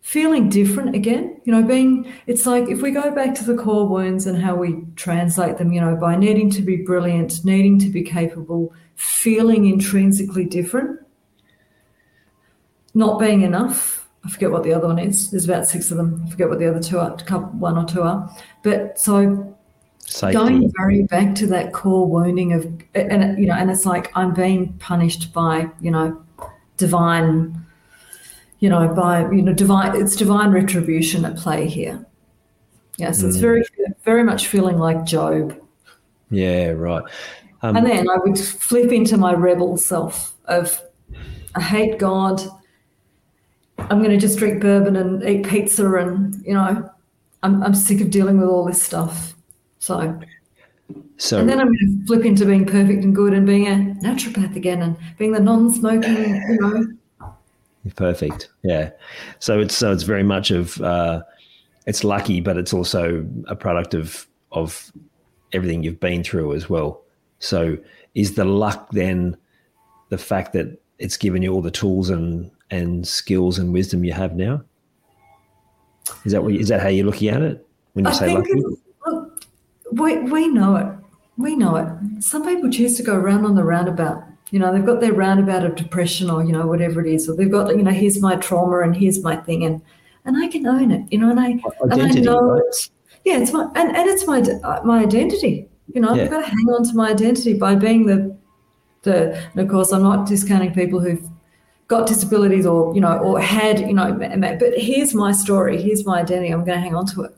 feeling 0.00 0.48
different 0.48 0.94
again. 0.94 1.40
You 1.44 1.52
know, 1.52 1.62
being, 1.62 2.12
it's 2.26 2.46
like 2.46 2.68
if 2.68 2.82
we 2.82 2.90
go 2.90 3.14
back 3.14 3.34
to 3.36 3.44
the 3.44 3.56
core 3.56 3.88
wounds 3.88 4.26
and 4.26 4.40
how 4.40 4.54
we 4.54 4.84
translate 4.96 5.58
them, 5.58 5.72
you 5.72 5.80
know, 5.80 5.96
by 5.96 6.16
needing 6.16 6.50
to 6.50 6.62
be 6.62 6.76
brilliant, 6.76 7.44
needing 7.44 7.78
to 7.80 7.88
be 7.88 8.02
capable, 8.02 8.72
feeling 8.96 9.66
intrinsically 9.66 10.44
different, 10.44 11.00
not 12.94 13.18
being 13.18 13.42
enough. 13.42 14.08
I 14.24 14.30
forget 14.30 14.50
what 14.50 14.62
the 14.62 14.72
other 14.72 14.86
one 14.86 14.98
is. 14.98 15.30
There's 15.30 15.44
about 15.44 15.66
six 15.66 15.90
of 15.90 15.98
them. 15.98 16.22
I 16.26 16.30
forget 16.30 16.48
what 16.48 16.58
the 16.58 16.66
other 16.66 16.80
two 16.80 16.98
are, 16.98 17.10
one 17.10 17.76
or 17.76 17.84
two 17.84 18.02
are. 18.02 18.30
But 18.62 18.98
so 18.98 19.53
Safety. 20.06 20.36
going 20.36 20.72
very 20.76 21.02
back 21.04 21.34
to 21.36 21.46
that 21.48 21.72
core 21.72 22.06
wounding 22.06 22.52
of, 22.52 22.66
and 22.94 23.38
you 23.38 23.46
know, 23.46 23.54
and 23.54 23.70
it's 23.70 23.86
like 23.86 24.12
I'm 24.14 24.34
being 24.34 24.74
punished 24.74 25.32
by, 25.32 25.68
you 25.80 25.90
know, 25.90 26.22
divine 26.76 27.64
you 28.64 28.70
know, 28.70 28.88
by 28.88 29.30
you 29.30 29.42
know, 29.42 29.52
divine 29.52 30.00
it's 30.00 30.16
divine 30.16 30.50
retribution 30.50 31.26
at 31.26 31.36
play 31.36 31.68
here. 31.68 32.04
Yes, 32.96 33.22
mm. 33.22 33.28
it's 33.28 33.36
very 33.36 33.62
very 34.04 34.24
much 34.24 34.46
feeling 34.46 34.78
like 34.78 35.04
Job. 35.04 35.54
Yeah, 36.30 36.68
right. 36.68 37.04
Um, 37.60 37.76
and 37.76 37.86
then 37.86 38.08
I 38.08 38.16
would 38.16 38.38
flip 38.38 38.90
into 38.90 39.18
my 39.18 39.34
rebel 39.34 39.76
self 39.76 40.34
of 40.46 40.80
I 41.54 41.60
hate 41.60 41.98
God. 41.98 42.40
I'm 43.78 43.98
going 43.98 44.12
to 44.12 44.16
just 44.16 44.38
drink 44.38 44.62
bourbon 44.62 44.96
and 44.96 45.22
eat 45.22 45.46
pizza 45.46 45.86
and 45.96 46.42
you 46.46 46.54
know, 46.54 46.90
I'm, 47.42 47.62
I'm 47.62 47.74
sick 47.74 48.00
of 48.00 48.10
dealing 48.10 48.38
with 48.38 48.48
all 48.48 48.64
this 48.64 48.82
stuff. 48.82 49.33
So, 49.84 50.18
So 51.18 51.38
and 51.38 51.48
then 51.48 51.60
I'm 51.60 51.66
going 51.66 52.00
to 52.00 52.06
flip 52.06 52.24
into 52.24 52.46
being 52.46 52.64
perfect 52.64 53.04
and 53.04 53.14
good 53.14 53.34
and 53.34 53.46
being 53.46 53.66
a 53.66 53.94
naturopath 54.02 54.56
again 54.56 54.80
and 54.80 54.96
being 55.18 55.32
the 55.32 55.40
non-smoking, 55.40 56.16
you 56.16 56.58
know. 56.58 56.86
Perfect. 57.94 58.48
Yeah. 58.62 58.92
So 59.40 59.60
it's 59.60 59.76
so 59.76 59.92
it's 59.92 60.04
very 60.04 60.22
much 60.22 60.50
of 60.50 60.80
uh, 60.80 61.22
it's 61.86 62.02
lucky, 62.02 62.40
but 62.40 62.56
it's 62.56 62.72
also 62.72 63.26
a 63.46 63.54
product 63.54 63.92
of 63.92 64.26
of 64.52 64.90
everything 65.52 65.82
you've 65.82 66.00
been 66.00 66.24
through 66.24 66.54
as 66.54 66.70
well. 66.70 67.02
So 67.40 67.76
is 68.14 68.36
the 68.36 68.46
luck 68.46 68.88
then 68.92 69.36
the 70.08 70.16
fact 70.16 70.54
that 70.54 70.80
it's 70.98 71.18
given 71.18 71.42
you 71.42 71.52
all 71.52 71.60
the 71.60 71.70
tools 71.70 72.08
and 72.08 72.50
and 72.70 73.06
skills 73.06 73.58
and 73.58 73.70
wisdom 73.70 74.02
you 74.02 74.14
have 74.14 74.34
now? 74.34 74.64
Is 76.24 76.32
that 76.32 76.42
what, 76.42 76.54
is 76.54 76.68
that 76.68 76.80
how 76.80 76.88
you're 76.88 77.04
looking 77.04 77.28
at 77.28 77.42
it 77.42 77.66
when 77.92 78.06
you 78.06 78.10
I 78.12 78.14
say 78.14 78.34
lucky? 78.34 78.62
We, 80.00 80.18
we 80.18 80.48
know 80.48 80.76
it. 80.76 80.86
We 81.36 81.56
know 81.56 81.76
it. 81.76 82.22
Some 82.22 82.44
people 82.44 82.70
choose 82.70 82.96
to 82.96 83.02
go 83.02 83.14
around 83.14 83.44
on 83.44 83.54
the 83.54 83.64
roundabout. 83.64 84.24
You 84.50 84.58
know, 84.60 84.72
they've 84.72 84.86
got 84.86 85.00
their 85.00 85.12
roundabout 85.12 85.64
of 85.64 85.74
depression 85.74 86.30
or, 86.30 86.44
you 86.44 86.52
know, 86.52 86.66
whatever 86.66 87.04
it 87.04 87.12
is, 87.12 87.28
or 87.28 87.34
they've 87.34 87.50
got, 87.50 87.76
you 87.76 87.82
know, 87.82 87.90
here's 87.90 88.20
my 88.20 88.36
trauma 88.36 88.80
and 88.80 88.94
here's 88.94 89.22
my 89.22 89.36
thing. 89.36 89.64
And, 89.64 89.82
and 90.24 90.36
I 90.36 90.48
can 90.48 90.66
own 90.66 90.90
it, 90.90 91.10
you 91.10 91.18
know, 91.18 91.30
and 91.30 91.40
I, 91.40 91.58
and 91.80 92.02
I 92.02 92.08
know 92.10 92.40
right? 92.40 92.62
it. 92.68 92.90
Yeah, 93.24 93.38
it's 93.38 93.52
my, 93.52 93.64
and, 93.74 93.96
and 93.96 94.08
it's 94.08 94.26
my, 94.26 94.42
my 94.84 95.02
identity. 95.02 95.68
You 95.92 96.00
know, 96.00 96.14
Yeah. 96.14 96.24
I've 96.24 96.30
got 96.30 96.40
to 96.44 96.46
hang 96.46 96.68
on 96.68 96.84
to 96.84 96.94
my 96.94 97.10
identity 97.10 97.54
by 97.54 97.74
being 97.74 98.06
the, 98.06 98.36
the, 99.02 99.36
and 99.52 99.60
of 99.60 99.68
course, 99.68 99.92
I'm 99.92 100.02
not 100.02 100.26
discounting 100.26 100.72
people 100.72 101.00
who've 101.00 101.28
got 101.88 102.06
disabilities 102.06 102.64
or, 102.64 102.94
you 102.94 103.00
know, 103.00 103.18
or 103.18 103.40
had, 103.40 103.80
you 103.80 103.92
know, 103.92 104.12
but 104.12 104.78
here's 104.78 105.14
my 105.14 105.32
story, 105.32 105.82
here's 105.82 106.06
my 106.06 106.20
identity, 106.20 106.50
I'm 106.50 106.64
going 106.64 106.78
to 106.78 106.80
hang 106.80 106.94
on 106.94 107.06
to 107.06 107.22
it. 107.22 107.36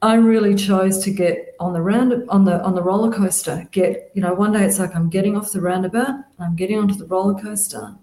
I 0.00 0.14
really 0.14 0.54
chose 0.54 1.02
to 1.04 1.10
get 1.10 1.56
on 1.58 1.72
the 1.72 1.82
round 1.82 2.28
on 2.28 2.44
the 2.44 2.62
on 2.62 2.74
the 2.74 2.82
roller 2.82 3.12
coaster. 3.12 3.66
Get 3.72 4.10
you 4.14 4.22
know, 4.22 4.34
one 4.34 4.52
day 4.52 4.64
it's 4.64 4.78
like 4.78 4.94
I'm 4.94 5.10
getting 5.10 5.36
off 5.36 5.52
the 5.52 5.60
roundabout, 5.60 6.20
I'm 6.38 6.54
getting 6.54 6.78
onto 6.78 6.94
the 6.94 7.06
roller 7.06 7.40
coaster. 7.40 7.96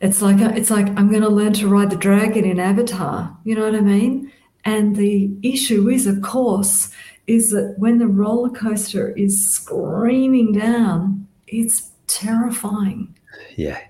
It's 0.00 0.20
like 0.20 0.40
it's 0.56 0.70
like 0.70 0.88
I'm 0.98 1.08
going 1.08 1.22
to 1.22 1.28
learn 1.28 1.54
to 1.54 1.68
ride 1.68 1.90
the 1.90 1.96
dragon 1.96 2.44
in 2.44 2.60
Avatar. 2.60 3.34
You 3.44 3.54
know 3.54 3.64
what 3.64 3.74
I 3.74 3.80
mean? 3.80 4.30
And 4.64 4.96
the 4.96 5.30
issue 5.42 5.88
is, 5.88 6.06
of 6.06 6.20
course, 6.22 6.90
is 7.26 7.50
that 7.50 7.76
when 7.78 7.98
the 7.98 8.06
roller 8.06 8.50
coaster 8.50 9.12
is 9.12 9.48
screaming 9.48 10.52
down, 10.52 11.26
it's 11.46 11.90
terrifying 12.06 13.16
Yeah. 13.56 13.80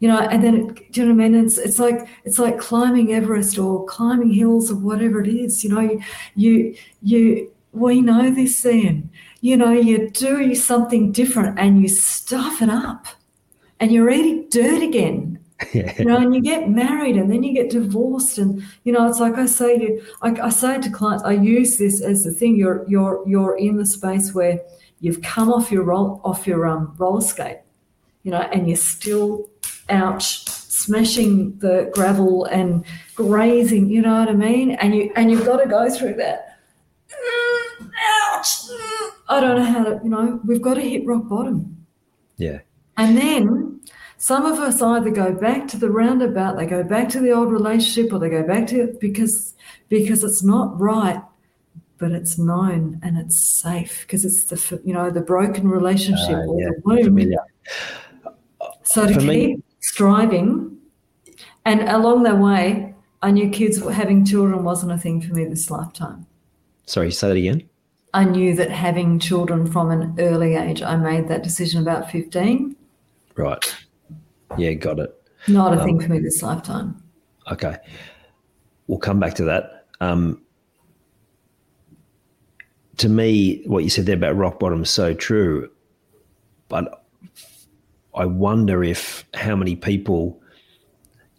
You 0.00 0.08
know 0.08 0.18
and 0.18 0.42
then 0.42 0.68
do 0.90 1.00
you 1.00 1.06
know 1.06 1.14
what 1.14 1.24
i 1.24 1.28
mean 1.28 1.44
it's 1.44 1.58
it's 1.58 1.78
like 1.78 2.06
it's 2.24 2.38
like 2.38 2.58
climbing 2.58 3.12
everest 3.12 3.58
or 3.58 3.84
climbing 3.86 4.30
hills 4.30 4.70
or 4.70 4.76
whatever 4.76 5.20
it 5.20 5.28
is 5.28 5.64
you 5.64 5.70
know 5.70 5.80
you 5.80 6.00
you, 6.36 6.76
you 7.02 7.52
we 7.72 8.00
know 8.00 8.30
this 8.30 8.62
then 8.62 9.10
you 9.40 9.56
know 9.56 9.72
you 9.72 10.10
do 10.10 10.54
something 10.54 11.12
different 11.12 11.58
and 11.58 11.82
you 11.82 11.88
stuff 11.88 12.62
it 12.62 12.70
up 12.70 13.06
and 13.80 13.92
you're 13.92 14.10
eating 14.10 14.48
dirt 14.50 14.82
again 14.82 15.38
Yeah. 15.74 15.92
you 15.98 16.04
know, 16.04 16.16
and 16.16 16.32
you 16.32 16.40
get 16.40 16.70
married 16.70 17.16
and 17.16 17.30
then 17.30 17.42
you 17.42 17.52
get 17.52 17.70
divorced, 17.70 18.38
and 18.38 18.62
you 18.84 18.92
know, 18.92 19.08
it's 19.08 19.18
like 19.18 19.34
I 19.34 19.46
say 19.46 19.76
to 19.78 20.00
I, 20.22 20.30
I 20.40 20.50
say 20.50 20.80
to 20.80 20.90
clients, 20.90 21.24
I 21.24 21.32
use 21.32 21.78
this 21.78 22.00
as 22.00 22.22
the 22.22 22.30
thing. 22.30 22.56
You're 22.56 22.84
you're 22.88 23.24
you're 23.26 23.58
in 23.58 23.76
the 23.76 23.84
space 23.84 24.32
where 24.32 24.60
you've 25.00 25.20
come 25.22 25.52
off 25.52 25.72
your 25.72 25.82
roll 25.82 26.20
off 26.22 26.46
your 26.46 26.66
um, 26.68 26.94
roller 26.96 27.20
skate, 27.20 27.58
you 28.22 28.30
know, 28.30 28.40
and 28.40 28.68
you're 28.68 28.76
still 28.76 29.50
out 29.88 30.22
smashing 30.22 31.58
the 31.58 31.90
gravel 31.94 32.44
and 32.46 32.84
grazing. 33.14 33.90
You 33.90 34.02
know 34.02 34.18
what 34.20 34.28
I 34.28 34.32
mean? 34.34 34.72
And 34.72 34.94
you 34.94 35.12
and 35.16 35.30
you've 35.30 35.44
got 35.44 35.62
to 35.62 35.68
go 35.68 35.90
through 35.90 36.14
that. 36.14 36.58
Mm, 37.10 37.90
Ouch! 38.34 38.48
mm. 38.68 39.10
I 39.28 39.40
don't 39.40 39.56
know 39.56 39.64
how 39.64 39.84
to. 39.84 40.00
You 40.02 40.10
know, 40.10 40.40
we've 40.44 40.62
got 40.62 40.74
to 40.74 40.80
hit 40.80 41.06
rock 41.06 41.28
bottom. 41.28 41.86
Yeah. 42.36 42.60
And 42.96 43.16
then 43.16 43.80
some 44.16 44.44
of 44.46 44.58
us 44.58 44.80
either 44.82 45.10
go 45.10 45.32
back 45.32 45.68
to 45.68 45.76
the 45.76 45.90
roundabout, 45.90 46.56
they 46.56 46.66
go 46.66 46.82
back 46.82 47.08
to 47.10 47.20
the 47.20 47.30
old 47.32 47.50
relationship, 47.52 48.12
or 48.12 48.18
they 48.18 48.28
go 48.30 48.42
back 48.46 48.66
to 48.68 48.80
it 48.82 49.00
because 49.00 49.54
because 49.88 50.22
it's 50.24 50.42
not 50.42 50.78
right, 50.80 51.22
but 51.98 52.12
it's 52.12 52.38
known 52.38 53.00
and 53.02 53.16
it's 53.18 53.38
safe 53.60 54.02
because 54.02 54.24
it's 54.24 54.44
the 54.44 54.80
you 54.84 54.92
know 54.92 55.10
the 55.10 55.20
broken 55.20 55.68
relationship 55.68 56.28
Uh, 56.30 56.46
or 56.46 56.60
yeah. 56.60 56.68
the 56.68 56.82
wound. 56.84 57.04
Familiar. 57.04 57.38
So 58.84 59.06
to 59.06 59.14
For 59.14 59.20
keep 59.20 59.28
me- 59.28 59.62
striving, 59.92 60.76
and 61.64 61.80
along 61.88 62.22
the 62.22 62.34
way, 62.34 62.94
I 63.22 63.30
knew 63.30 63.48
kids 63.50 63.78
having 63.90 64.24
children 64.24 64.62
wasn't 64.64 64.92
a 64.92 64.98
thing 64.98 65.20
for 65.20 65.34
me 65.34 65.44
this 65.44 65.70
lifetime. 65.70 66.26
Sorry, 66.86 67.10
say 67.10 67.28
that 67.28 67.36
again. 67.36 67.68
I 68.14 68.24
knew 68.24 68.54
that 68.56 68.70
having 68.70 69.18
children 69.18 69.66
from 69.70 69.90
an 69.90 70.14
early 70.18 70.54
age, 70.54 70.82
I 70.82 70.96
made 70.96 71.28
that 71.28 71.42
decision 71.42 71.82
about 71.82 72.10
15. 72.10 72.74
Right. 73.36 73.76
Yeah, 74.56 74.72
got 74.74 74.98
it. 74.98 75.14
Not 75.46 75.74
a 75.74 75.80
Um, 75.80 75.84
thing 75.86 76.00
for 76.00 76.08
me 76.08 76.18
this 76.20 76.42
lifetime. 76.42 77.02
Okay. 77.52 77.76
We'll 78.86 78.98
come 78.98 79.20
back 79.20 79.34
to 79.34 79.44
that. 79.44 79.86
Um, 80.00 80.42
to 82.96 83.08
me, 83.08 83.62
what 83.66 83.84
you 83.84 83.90
said 83.90 84.06
there 84.06 84.16
about 84.16 84.36
rock 84.36 84.58
bottom 84.58 84.82
is 84.82 84.90
so 84.90 85.12
true. 85.14 85.70
But 86.68 87.04
I 88.18 88.26
wonder 88.26 88.82
if 88.82 89.24
how 89.32 89.56
many 89.56 89.76
people 89.76 90.40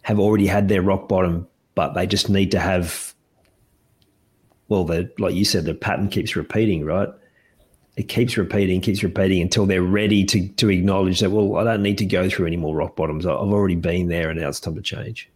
have 0.02 0.18
already 0.18 0.46
had 0.46 0.68
their 0.68 0.82
rock 0.82 1.08
bottom, 1.08 1.46
but 1.74 1.92
they 1.92 2.06
just 2.06 2.30
need 2.30 2.50
to 2.52 2.58
have, 2.58 3.14
well, 4.68 4.84
the 4.84 5.10
like 5.18 5.34
you 5.34 5.44
said, 5.44 5.66
the 5.66 5.74
pattern 5.74 6.08
keeps 6.08 6.34
repeating, 6.34 6.84
right? 6.84 7.08
It 7.96 8.08
keeps 8.08 8.36
repeating, 8.38 8.80
keeps 8.80 9.02
repeating 9.02 9.42
until 9.42 9.66
they're 9.66 9.82
ready 9.82 10.24
to 10.24 10.48
to 10.48 10.70
acknowledge 10.70 11.20
that. 11.20 11.30
Well, 11.30 11.56
I 11.56 11.64
don't 11.64 11.82
need 11.82 11.98
to 11.98 12.06
go 12.06 12.30
through 12.30 12.46
any 12.46 12.56
more 12.56 12.74
rock 12.74 12.96
bottoms. 12.96 13.26
I've 13.26 13.34
already 13.34 13.76
been 13.76 14.08
there, 14.08 14.30
and 14.30 14.40
now 14.40 14.48
it's 14.48 14.60
time 14.60 14.74
to 14.74 14.82
change. 14.82 15.28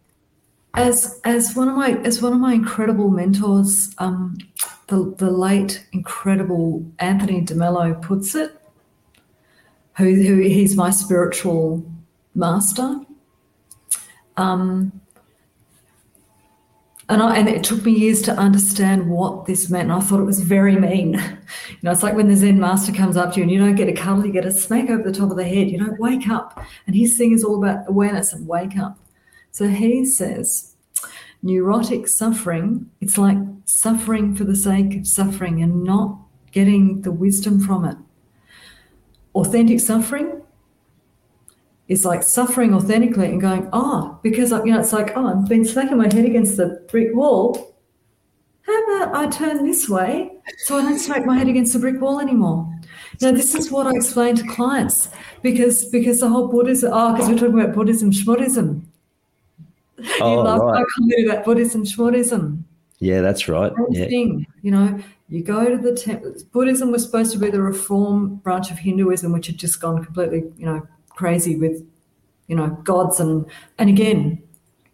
as 0.73 1.19
as 1.23 1.55
one 1.55 1.69
of 1.69 1.75
my 1.75 1.91
as 2.03 2.21
one 2.21 2.33
of 2.33 2.39
my 2.39 2.53
incredible 2.53 3.09
mentors, 3.09 3.93
um, 3.99 4.37
the 4.87 5.13
the 5.17 5.29
late 5.29 5.85
incredible 5.91 6.85
Anthony 6.99 7.41
DeMello 7.41 8.01
puts 8.01 8.35
it, 8.35 8.51
who 9.97 10.15
who 10.15 10.41
he's 10.41 10.75
my 10.75 10.89
spiritual 10.89 11.83
master. 12.33 12.99
Um, 14.37 15.01
and 17.07 17.21
I, 17.21 17.37
and 17.37 17.47
it 17.47 17.63
took 17.63 17.85
me 17.85 17.91
years 17.91 18.21
to 18.23 18.31
understand 18.33 19.09
what 19.09 19.45
this 19.45 19.69
meant. 19.69 19.91
And 19.91 19.93
I 19.93 19.99
thought 19.99 20.19
it 20.19 20.25
was 20.25 20.39
very 20.39 20.75
mean. 20.75 21.13
You 21.69 21.77
know, 21.83 21.91
it's 21.91 22.03
like 22.03 22.15
when 22.15 22.27
the 22.27 22.35
Zen 22.35 22.59
master 22.59 22.91
comes 22.91 23.15
up 23.15 23.33
to 23.33 23.37
you 23.37 23.43
and 23.43 23.51
you 23.51 23.59
don't 23.59 23.75
get 23.75 23.87
a 23.87 23.93
cuddle, 23.93 24.25
you 24.25 24.31
get 24.31 24.45
a 24.45 24.51
smack 24.51 24.89
over 24.89 25.03
the 25.03 25.11
top 25.11 25.29
of 25.29 25.37
the 25.37 25.43
head. 25.43 25.69
You 25.69 25.77
know, 25.77 25.95
wake 25.99 26.27
up. 26.27 26.59
And 26.87 26.95
his 26.95 27.15
thing 27.15 27.31
is 27.31 27.43
all 27.43 27.63
about 27.63 27.87
awareness 27.87 28.33
and 28.33 28.47
wake 28.47 28.77
up. 28.77 28.97
So 29.51 29.67
he 29.67 30.03
says, 30.05 30.75
neurotic 31.43 32.07
suffering, 32.07 32.89
it's 33.01 33.17
like 33.17 33.37
suffering 33.65 34.35
for 34.35 34.43
the 34.43 34.55
sake 34.55 34.97
of 34.97 35.07
suffering 35.07 35.61
and 35.61 35.83
not 35.83 36.17
getting 36.51 37.01
the 37.01 37.11
wisdom 37.11 37.59
from 37.59 37.85
it. 37.85 37.97
Authentic 39.35 39.79
suffering 39.79 40.41
is 41.87 42.03
like 42.05 42.23
suffering 42.23 42.73
authentically 42.73 43.27
and 43.27 43.39
going, 43.39 43.69
oh, 43.73 44.17
because 44.23 44.51
you 44.51 44.65
know, 44.65 44.79
it's 44.79 44.93
like, 44.93 45.15
oh, 45.15 45.27
I've 45.27 45.47
been 45.47 45.65
smacking 45.65 45.97
my 45.97 46.05
head 46.11 46.25
against 46.25 46.57
the 46.57 46.83
brick 46.89 47.13
wall. 47.13 47.75
How 48.61 48.83
about 49.01 49.15
I 49.15 49.29
turn 49.29 49.63
this 49.65 49.87
way 49.87 50.31
so 50.63 50.77
I 50.77 50.81
don't 50.81 50.97
smack 50.97 51.25
my 51.25 51.37
head 51.37 51.47
against 51.47 51.73
the 51.73 51.79
brick 51.79 52.01
wall 52.01 52.19
anymore? 52.19 52.67
Now, 53.21 53.31
this 53.31 53.53
is 53.53 53.71
what 53.71 53.85
I 53.85 53.91
explain 53.95 54.35
to 54.37 54.47
clients 54.47 55.09
because 55.43 55.85
because 55.85 56.21
the 56.21 56.29
whole 56.29 56.47
Buddhism, 56.47 56.91
oh, 56.93 57.13
because 57.13 57.29
we're 57.29 57.37
talking 57.37 57.59
about 57.59 57.75
Buddhism, 57.75 58.11
Schmuddhism. 58.11 58.81
you 59.99 60.05
Oh, 60.21 60.41
love 60.41 60.61
right. 60.61 60.83
about 61.25 61.45
Buddhism, 61.45 61.83
Schmuddhism. 61.83 62.63
Yeah, 62.99 63.21
that's 63.21 63.47
right. 63.47 63.71
Same 63.75 63.85
Yeah. 63.91 64.05
thing, 64.07 64.47
you 64.63 64.71
know. 64.71 64.99
You 65.27 65.43
go 65.43 65.67
to 65.69 65.77
the 65.81 65.95
temple. 65.95 66.35
Buddhism 66.51 66.91
was 66.91 67.03
supposed 67.03 67.31
to 67.31 67.39
be 67.39 67.49
the 67.49 67.61
reform 67.61 68.35
branch 68.37 68.69
of 68.71 68.77
Hinduism, 68.77 69.31
which 69.31 69.47
had 69.47 69.57
just 69.57 69.81
gone 69.81 70.03
completely, 70.03 70.43
you 70.57 70.65
know, 70.65 70.87
crazy 71.09 71.55
with, 71.57 71.83
you 72.47 72.55
know, 72.55 72.69
gods 72.83 73.19
and 73.19 73.45
and 73.79 73.89
again, 73.89 74.41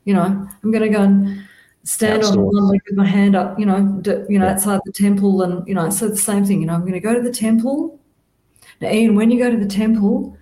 you 0.06 0.14
know, 0.14 0.24
I'm 0.64 0.72
going 0.72 0.84
to 0.84 0.90
go 0.90 1.02
and 1.04 1.44
stand 1.84 2.24
on 2.24 2.40
one 2.42 2.68
leg 2.70 2.80
with 2.88 2.96
my 2.98 3.06
hand 3.06 3.36
up, 3.36 3.60
you 3.60 3.66
know, 3.66 3.82
d- 4.02 4.24
you 4.30 4.40
know, 4.40 4.46
Yeah. 4.46 4.54
outside 4.54 4.80
the 4.86 4.94
temple, 4.94 5.42
and 5.42 5.68
you 5.68 5.74
know, 5.74 5.90
so 5.90 6.08
the 6.08 6.16
same 6.16 6.46
thing. 6.46 6.62
You 6.62 6.68
know, 6.68 6.74
I'm 6.76 6.82
going 6.82 6.94
to 6.94 7.00
go 7.02 7.14
to 7.14 7.22
the 7.22 7.32
temple. 7.32 8.00
Now, 8.80 8.90
Ian, 8.90 9.16
when 9.16 9.32
you 9.32 9.38
go 9.40 9.52
to 9.52 9.58
the 9.58 9.68
temple, 9.68 10.38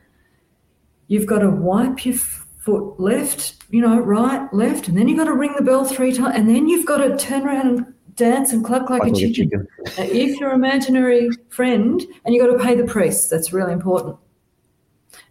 you've 1.07 1.25
got 1.25 1.39
to 1.39 1.49
wipe 1.49 2.05
your 2.05 2.15
f- 2.15 2.45
foot 2.59 2.99
left, 2.99 3.55
you 3.71 3.81
know, 3.81 3.99
right, 3.99 4.53
left, 4.53 4.87
and 4.87 4.95
then 4.97 5.07
you've 5.07 5.17
got 5.17 5.25
to 5.25 5.33
ring 5.33 5.53
the 5.57 5.63
bell 5.63 5.83
three 5.83 6.13
times, 6.13 6.35
and 6.35 6.47
then 6.47 6.69
you've 6.69 6.85
got 6.85 6.97
to 6.97 7.17
turn 7.17 7.47
around 7.47 7.67
and 7.67 7.93
dance 8.19 8.53
and 8.53 8.63
cluck 8.63 8.89
like, 8.89 9.01
Like 9.01 9.13
a 9.13 9.15
chicken. 9.15 9.33
chicken. 9.33 9.67
If 9.97 10.39
your 10.39 10.51
imaginary 10.51 11.29
friend, 11.49 12.05
and 12.23 12.35
you've 12.35 12.45
got 12.45 12.55
to 12.55 12.63
pay 12.63 12.75
the 12.75 12.85
priest, 12.85 13.29
that's 13.31 13.53
really 13.53 13.73
important. 13.73 14.17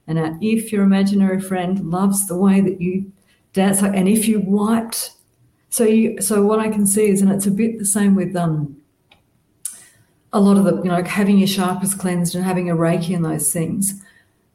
And 0.06 0.16
now, 0.18 0.38
if 0.40 0.72
your 0.72 0.82
imaginary 0.82 1.40
friend 1.40 1.90
loves 1.90 2.26
the 2.26 2.36
way 2.36 2.60
that 2.62 2.80
you 2.80 3.12
dance, 3.52 3.82
like, 3.82 3.94
and 3.94 4.08
if 4.08 4.26
you 4.26 4.40
wiped 4.40 5.12
So 5.70 5.84
you, 5.84 6.20
so 6.22 6.42
what 6.44 6.60
I 6.60 6.68
can 6.70 6.86
see 6.86 7.08
is, 7.10 7.20
and 7.20 7.30
it's 7.30 7.46
a 7.46 7.50
bit 7.50 7.78
the 7.78 7.84
same 7.84 8.14
with 8.14 8.34
um, 8.34 8.74
a 10.32 10.40
lot 10.40 10.56
of 10.56 10.64
the, 10.64 10.76
you 10.82 10.90
know, 10.90 11.02
having 11.04 11.38
your 11.38 11.48
chakras 11.48 11.96
cleansed 11.98 12.34
and 12.34 12.42
having 12.44 12.70
a 12.70 12.74
reiki 12.74 13.14
and 13.14 13.24
those 13.24 13.52
things. 13.52 14.02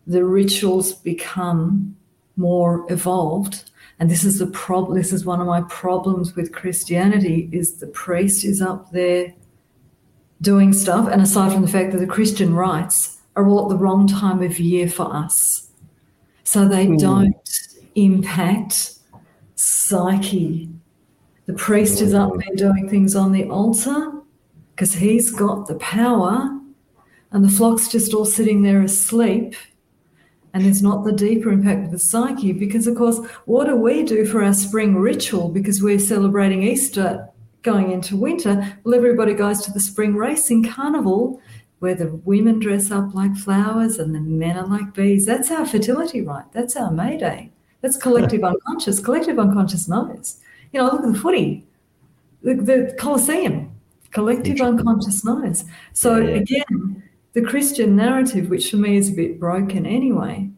The 0.08 0.26
rituals 0.26 0.94
become 0.94 1.96
more 2.36 2.86
evolved, 2.90 3.70
and 4.00 4.10
this 4.10 4.24
is 4.24 4.40
the 4.40 4.48
problem. 4.48 4.98
This 4.98 5.14
is 5.14 5.26
one 5.26 5.40
of 5.40 5.48
my 5.48 5.62
problems 5.62 6.36
with 6.36 6.52
Christianity: 6.52 7.50
is 7.52 7.80
the 7.80 7.88
priest 7.88 8.44
is 8.44 8.62
up 8.62 8.92
there 8.92 9.34
doing 10.42 10.74
stuff, 10.74 11.08
and 11.10 11.22
aside 11.22 11.54
from 11.54 11.62
the 11.62 11.68
fact 11.68 11.92
that 11.92 12.00
the 12.00 12.08
Christian 12.08 12.54
rites 12.54 13.22
are 13.36 13.48
all 13.48 13.64
at 13.64 13.70
the 13.70 13.78
wrong 13.78 14.08
time 14.08 14.42
of 14.42 14.60
year 14.60 14.90
for 14.90 15.14
us, 15.14 15.70
so 16.44 16.68
they 16.68 16.88
mm. 16.88 17.00
don't 17.00 17.36
impact 17.96 18.96
psyche. 19.56 20.70
The 21.46 21.54
priest 21.54 22.02
is 22.02 22.14
up 22.14 22.32
there 22.38 22.56
doing 22.56 22.90
things 22.90 23.16
on 23.16 23.32
the 23.32 23.50
altar 23.50 24.12
because 24.76 24.94
he's 24.94 25.32
got 25.32 25.68
the 25.68 25.76
power, 25.76 26.50
and 27.32 27.44
the 27.44 27.50
flock's 27.50 27.88
just 27.88 28.14
all 28.14 28.26
sitting 28.26 28.62
there 28.64 28.82
asleep. 28.82 29.56
And 30.54 30.68
it's 30.68 30.82
not 30.82 31.04
the 31.04 31.12
deeper 31.12 31.52
impact 31.52 31.86
of 31.86 31.92
the 31.92 32.00
psyche 32.00 32.52
because, 32.52 32.86
of 32.86 32.96
course, 32.96 33.20
what 33.46 33.66
do 33.66 33.76
we 33.76 34.04
do 34.04 34.26
for 34.26 34.44
our 34.44 34.54
spring 34.54 34.96
ritual? 34.96 35.50
Because 35.50 35.82
we're 35.82 35.98
celebrating 35.98 36.62
Easter 36.62 37.28
going 37.64 37.92
into 37.92 38.16
winter. 38.16 38.78
Well, 38.84 38.94
everybody 38.94 39.34
goes 39.34 39.62
to 39.62 39.72
the 39.72 39.80
spring 39.80 40.16
racing 40.16 40.66
carnival 40.66 41.42
where 41.80 41.96
the 41.96 42.16
women 42.24 42.60
dress 42.60 42.92
up 42.92 43.14
like 43.14 43.36
flowers 43.36 43.98
and 43.98 44.14
the 44.14 44.22
men 44.22 44.58
are 44.58 44.68
like 44.68 44.94
bees. 44.94 45.26
That's 45.26 45.52
our 45.52 45.66
fertility 45.66 46.22
rite. 46.22 46.52
That's 46.54 46.78
our 46.78 46.92
May 46.92 47.18
Day. 47.18 47.52
That's 47.82 47.98
collective 47.98 48.44
unconscious. 48.44 49.00
Collective 49.00 49.38
unconscious 49.38 49.90
knows. 49.90 50.40
You 50.72 50.80
know, 50.80 50.86
look 50.86 51.04
at 51.04 51.12
the 51.14 51.20
footy, 51.20 51.68
the, 52.42 52.54
the 52.56 52.96
Colosseum. 52.98 53.72
Collective 54.12 54.62
unconscious 54.62 55.26
knows. 55.26 55.66
So 55.92 56.16
again, 56.16 57.04
the 57.34 57.42
Christian 57.42 57.96
narrative, 57.96 58.50
which 58.50 58.72
for 58.72 58.78
me 58.78 58.96
is 58.96 59.10
a 59.10 59.14
bit 59.14 59.40
broken 59.40 59.86
anyway, 59.86 60.50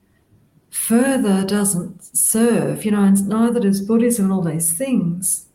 further 0.70 1.46
doesn't 1.46 2.04
serve. 2.04 2.86
You 2.86 2.92
know, 2.92 3.04
and 3.04 3.28
neither 3.28 3.60
does 3.60 3.82
Buddhism 3.82 4.26
and 4.26 4.34
all 4.34 4.42
these 4.42 4.74
things. 4.74 5.48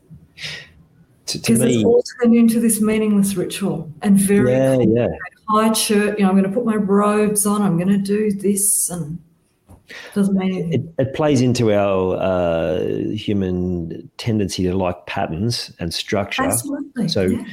Because 1.33 1.61
it's 1.61 1.85
all 1.85 2.03
turned 2.21 2.35
into 2.35 2.59
this 2.59 2.81
meaningless 2.81 3.37
ritual 3.37 3.93
and 4.03 4.18
very 4.18 4.51
yeah, 4.51 4.79
yeah. 4.81 5.09
high 5.49 5.71
church. 5.73 6.18
You 6.18 6.25
know, 6.25 6.31
I'm 6.31 6.37
going 6.37 6.51
to 6.51 6.51
put 6.51 6.64
my 6.64 6.75
robes 6.75 7.47
on. 7.47 7.62
I'm 7.62 7.77
going 7.77 7.89
to 7.89 7.99
do 7.99 8.33
this 8.33 8.91
and 8.91 9.23
doesn't 10.14 10.37
mean 10.37 10.73
it, 10.73 10.83
it, 10.99 11.14
plays 11.14 11.41
into 11.41 11.73
our 11.73 12.16
uh, 12.16 12.81
human 13.12 14.11
tendency 14.18 14.64
to 14.64 14.75
like 14.75 15.07
patterns 15.07 15.73
and 15.79 15.93
structure. 15.93 16.43
Absolutely. 16.43 17.09
So, 17.09 17.23
yeah. 17.23 17.45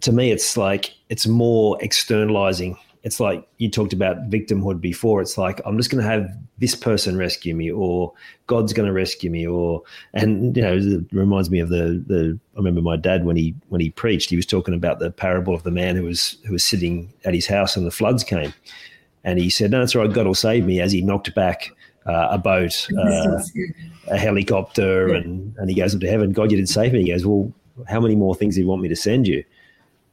To 0.00 0.12
me, 0.12 0.30
it's 0.30 0.56
like 0.56 0.94
it's 1.08 1.26
more 1.26 1.82
externalizing. 1.82 2.76
It's 3.04 3.20
like 3.20 3.48
you 3.58 3.70
talked 3.70 3.92
about 3.92 4.28
victimhood 4.28 4.80
before. 4.80 5.20
It's 5.20 5.38
like 5.38 5.60
I'm 5.64 5.76
just 5.76 5.90
going 5.90 6.02
to 6.02 6.08
have 6.08 6.28
this 6.58 6.74
person 6.74 7.16
rescue 7.16 7.54
me, 7.54 7.70
or 7.70 8.12
God's 8.48 8.72
going 8.72 8.86
to 8.86 8.92
rescue 8.92 9.30
me, 9.30 9.46
or 9.46 9.82
and 10.14 10.56
you 10.56 10.62
know, 10.62 10.76
it 10.76 11.04
reminds 11.12 11.50
me 11.50 11.60
of 11.60 11.68
the 11.68 12.02
the. 12.06 12.38
I 12.54 12.58
remember 12.58 12.82
my 12.82 12.96
dad 12.96 13.24
when 13.24 13.36
he 13.36 13.54
when 13.68 13.80
he 13.80 13.90
preached, 13.90 14.30
he 14.30 14.36
was 14.36 14.46
talking 14.46 14.74
about 14.74 14.98
the 14.98 15.10
parable 15.10 15.54
of 15.54 15.62
the 15.62 15.70
man 15.70 15.96
who 15.96 16.04
was 16.04 16.38
who 16.44 16.52
was 16.52 16.64
sitting 16.64 17.12
at 17.24 17.34
his 17.34 17.46
house 17.46 17.76
and 17.76 17.86
the 17.86 17.90
floods 17.90 18.24
came 18.24 18.52
and 19.24 19.38
he 19.38 19.50
said, 19.50 19.70
"No, 19.70 19.80
that's 19.80 19.94
all 19.94 20.02
right. 20.02 20.12
God 20.12 20.26
will 20.26 20.34
save 20.34 20.64
me." 20.64 20.80
As 20.80 20.92
he 20.92 21.02
knocked 21.02 21.34
back 21.34 21.70
uh, 22.06 22.28
a 22.30 22.38
boat, 22.38 22.88
uh, 22.98 23.38
a 24.08 24.16
helicopter, 24.16 25.12
and 25.12 25.54
and 25.58 25.68
he 25.68 25.76
goes 25.76 25.94
up 25.94 26.00
to 26.00 26.08
heaven. 26.08 26.32
God, 26.32 26.50
you 26.50 26.56
didn't 26.56 26.70
save 26.70 26.92
me. 26.92 27.02
He 27.02 27.10
goes, 27.10 27.26
"Well, 27.26 27.52
how 27.88 28.00
many 28.00 28.16
more 28.16 28.34
things 28.34 28.54
do 28.54 28.62
you 28.62 28.66
want 28.66 28.82
me 28.82 28.88
to 28.88 28.96
send 28.96 29.28
you?" 29.28 29.44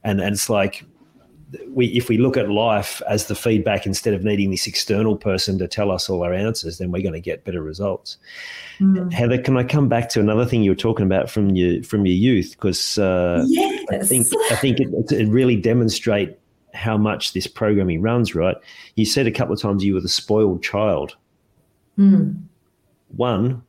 And 0.06 0.20
and 0.20 0.34
it's 0.34 0.48
like 0.48 0.84
we 1.68 1.86
if 1.88 2.08
we 2.08 2.18
look 2.18 2.36
at 2.36 2.48
life 2.48 3.02
as 3.08 3.26
the 3.26 3.34
feedback 3.34 3.86
instead 3.86 4.14
of 4.14 4.24
needing 4.24 4.50
this 4.50 4.66
external 4.66 5.16
person 5.16 5.58
to 5.58 5.68
tell 5.68 5.90
us 5.90 6.08
all 6.08 6.22
our 6.22 6.32
answers, 6.32 6.78
then 6.78 6.90
we're 6.90 7.02
going 7.02 7.12
to 7.12 7.20
get 7.20 7.44
better 7.44 7.62
results. 7.62 8.16
Mm. 8.80 9.12
Heather, 9.12 9.38
can 9.38 9.56
I 9.56 9.64
come 9.64 9.88
back 9.88 10.08
to 10.10 10.20
another 10.20 10.44
thing 10.44 10.62
you 10.62 10.70
were 10.70 10.76
talking 10.76 11.06
about 11.06 11.28
from 11.28 11.50
your 11.50 11.82
from 11.82 12.06
your 12.06 12.14
youth? 12.14 12.52
Because 12.52 12.98
uh, 12.98 13.44
yes. 13.48 13.86
I 13.90 13.98
think 14.06 14.26
I 14.50 14.56
think 14.56 14.80
it, 14.80 15.12
it 15.12 15.28
really 15.28 15.56
demonstrate 15.56 16.38
how 16.72 16.96
much 16.96 17.32
this 17.32 17.46
programming 17.46 18.02
runs, 18.02 18.34
right? 18.34 18.56
You 18.94 19.06
said 19.06 19.26
a 19.26 19.32
couple 19.32 19.54
of 19.54 19.60
times 19.60 19.82
you 19.82 19.94
were 19.94 20.00
the 20.00 20.08
spoiled 20.08 20.62
child. 20.62 21.16
Mm. 21.98 22.42
One, 23.08 23.62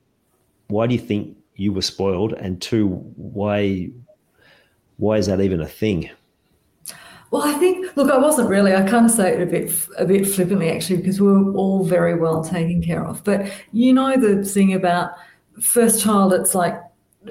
why 0.67 0.87
do 0.87 0.93
you 0.93 0.99
think 0.99 1.37
you 1.55 1.71
were 1.71 1.81
spoiled? 1.81 2.33
And 2.33 2.61
two, 2.61 2.87
why 3.15 3.89
why 4.97 5.17
is 5.17 5.27
that 5.27 5.41
even 5.41 5.61
a 5.61 5.67
thing? 5.67 6.09
Well, 7.31 7.43
I 7.43 7.53
think 7.53 7.95
look, 7.97 8.09
I 8.09 8.17
wasn't 8.17 8.49
really. 8.49 8.73
I 8.73 8.87
kind 8.87 9.05
of 9.05 9.11
say 9.11 9.33
it 9.33 9.41
a 9.41 9.45
bit 9.45 9.87
a 9.97 10.05
bit 10.05 10.27
flippantly 10.27 10.69
actually, 10.69 10.97
because 10.97 11.19
we 11.19 11.27
were 11.27 11.53
all 11.53 11.83
very 11.83 12.15
well 12.15 12.43
taken 12.43 12.81
care 12.81 13.05
of. 13.05 13.23
But 13.23 13.51
you 13.73 13.93
know 13.93 14.15
the 14.17 14.45
thing 14.45 14.73
about 14.73 15.11
first 15.61 16.01
child, 16.01 16.33
it's 16.33 16.55
like 16.55 16.81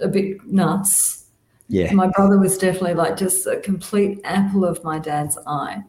a 0.02 0.08
bit 0.08 0.44
nuts 0.46 1.16
yeah. 1.68 1.92
My 1.92 2.08
brother 2.08 2.38
was 2.38 2.56
definitely 2.58 2.94
like 2.94 3.16
just 3.16 3.46
a 3.46 3.56
complete 3.60 4.20
apple 4.24 4.64
of 4.64 4.82
my 4.84 4.98
dad's 4.98 5.36
eye. 5.46 5.82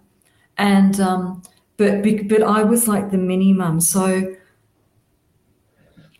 And, 0.57 0.99
um, 0.99 1.43
but, 1.77 2.03
but 2.27 2.41
I 2.41 2.63
was 2.63 2.87
like 2.87 3.11
the 3.11 3.17
mini 3.17 3.53
mum. 3.53 3.79
So 3.79 4.35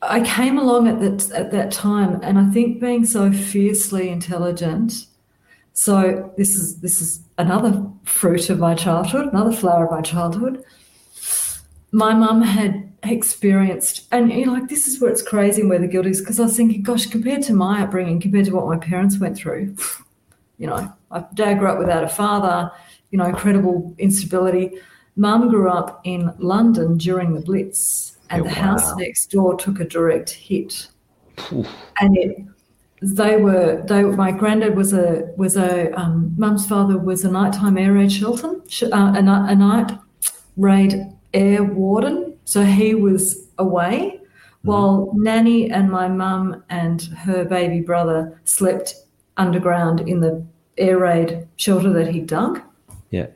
I 0.03 0.21
came 0.21 0.59
along 0.59 0.87
at 0.87 0.99
that, 0.99 1.31
at 1.31 1.51
that 1.51 1.71
time. 1.71 2.19
And 2.21 2.37
I 2.37 2.49
think 2.51 2.79
being 2.79 3.03
so 3.05 3.31
fiercely 3.31 4.09
intelligent, 4.09 5.07
so 5.73 6.31
this 6.37 6.55
is, 6.55 6.79
this 6.79 7.01
is 7.01 7.21
another 7.37 7.85
fruit 8.03 8.49
of 8.49 8.59
my 8.59 8.73
childhood, 8.73 9.27
another 9.31 9.55
flower 9.55 9.85
of 9.85 9.91
my 9.91 10.01
childhood. 10.01 10.63
My 11.91 12.13
mum 12.13 12.41
had 12.41 12.91
experienced, 13.03 14.07
and 14.11 14.31
you 14.31 14.45
know, 14.45 14.53
like 14.53 14.69
this 14.69 14.87
is 14.87 14.99
where 14.99 15.11
it's 15.11 15.21
crazy 15.21 15.61
and 15.61 15.69
where 15.69 15.79
the 15.79 15.87
guilt 15.87 16.05
is, 16.05 16.19
because 16.19 16.39
I 16.39 16.43
was 16.43 16.57
thinking, 16.57 16.83
gosh, 16.83 17.05
compared 17.05 17.43
to 17.43 17.53
my 17.53 17.83
upbringing, 17.83 18.19
compared 18.19 18.45
to 18.45 18.55
what 18.55 18.67
my 18.67 18.77
parents 18.77 19.19
went 19.19 19.37
through, 19.37 19.75
you 20.57 20.67
know, 20.67 20.91
my 21.09 21.25
dad 21.33 21.59
grew 21.59 21.69
up 21.69 21.79
without 21.79 22.03
a 22.03 22.09
father, 22.09 22.71
you 23.11 23.17
know, 23.17 23.25
incredible 23.25 23.95
instability. 23.97 24.79
Mum 25.15 25.49
grew 25.49 25.69
up 25.69 26.01
in 26.03 26.31
London 26.37 26.97
during 26.97 27.33
the 27.33 27.41
Blitz, 27.41 28.17
and 28.29 28.43
the 28.43 28.49
wow. 28.49 28.53
house 28.53 28.95
next 28.97 29.27
door 29.27 29.57
took 29.57 29.79
a 29.79 29.85
direct 29.85 30.31
hit. 30.31 30.89
And 31.49 32.17
it, 32.17 32.37
they 33.01 33.37
were, 33.37 33.83
they, 33.87 34.03
my 34.03 34.31
granddad 34.31 34.75
was 34.75 34.93
a, 34.93 35.31
was 35.37 35.55
a, 35.55 35.91
um, 35.99 36.33
mum's 36.37 36.65
father 36.65 36.97
was 36.97 37.23
a 37.23 37.31
nighttime 37.31 37.77
air 37.77 37.93
raid 37.93 38.11
Shelton, 38.11 38.61
uh, 38.83 39.13
a, 39.15 39.19
a 39.19 39.55
night 39.55 39.91
raid 40.55 40.95
air 41.33 41.63
warden 41.63 42.27
so 42.47 42.63
he 42.63 42.95
was 42.95 43.49
away 43.57 44.21
mm-hmm. 44.21 44.69
while 44.69 45.11
Nanny 45.15 45.69
and 45.69 45.91
my 45.91 46.07
mum 46.07 46.63
and 46.69 47.01
her 47.01 47.43
baby 47.43 47.81
brother 47.81 48.39
slept 48.45 48.95
underground 49.35 49.99
in 50.07 50.21
the 50.21 50.45
air 50.77 50.97
raid 50.97 51.45
shelter 51.57 51.91
that 51.91 52.07
he 52.07 52.21
dug. 52.21 52.61
Yeah. 53.11 53.27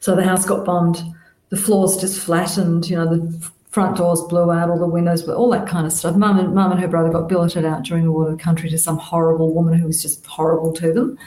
So 0.00 0.16
the 0.16 0.24
house 0.24 0.46
got 0.46 0.64
bombed. 0.64 1.02
The 1.50 1.58
floors 1.58 1.98
just 1.98 2.18
flattened. 2.18 2.88
You 2.88 2.96
know, 2.96 3.14
the 3.14 3.50
front 3.76 3.94
doors 3.94 4.22
blew 4.22 4.50
out, 4.50 4.70
all 4.70 4.78
the 4.78 4.86
windows, 4.86 5.28
all 5.28 5.50
that 5.50 5.68
kind 5.68 5.86
of 5.86 5.92
stuff. 5.92 6.16
Mum 6.16 6.38
and 6.38 6.54
mum 6.54 6.72
and 6.72 6.80
her 6.80 6.88
brother 6.88 7.10
got 7.10 7.28
billeted 7.28 7.66
out 7.66 7.82
during 7.82 8.04
the 8.04 8.10
war 8.10 8.24
of 8.24 8.38
the 8.38 8.42
country 8.42 8.70
to 8.70 8.78
some 8.78 8.96
horrible 8.96 9.52
woman 9.52 9.78
who 9.78 9.86
was 9.86 10.00
just 10.00 10.24
horrible 10.24 10.72
to 10.72 10.94
them. 10.94 11.18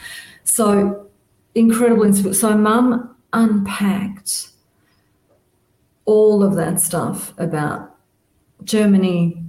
So 0.42 1.06
incredible. 1.54 2.12
So 2.34 2.58
mum 2.58 3.14
unpacked 3.32 4.48
all 6.06 6.42
of 6.42 6.56
that 6.56 6.80
stuff 6.80 7.32
about 7.38 7.94
Germany, 8.64 9.44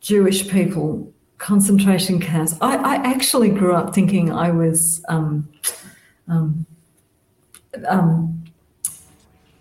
Jewish 0.00 0.48
people, 0.48 1.12
concentration 1.36 2.18
camps. 2.18 2.54
I, 2.62 2.76
I 2.76 2.94
actually 2.94 3.50
grew 3.50 3.74
up 3.74 3.94
thinking 3.94 4.32
I 4.32 4.52
was 4.52 5.04
um, 5.10 5.52
um, 6.28 6.64
um, 7.86 8.42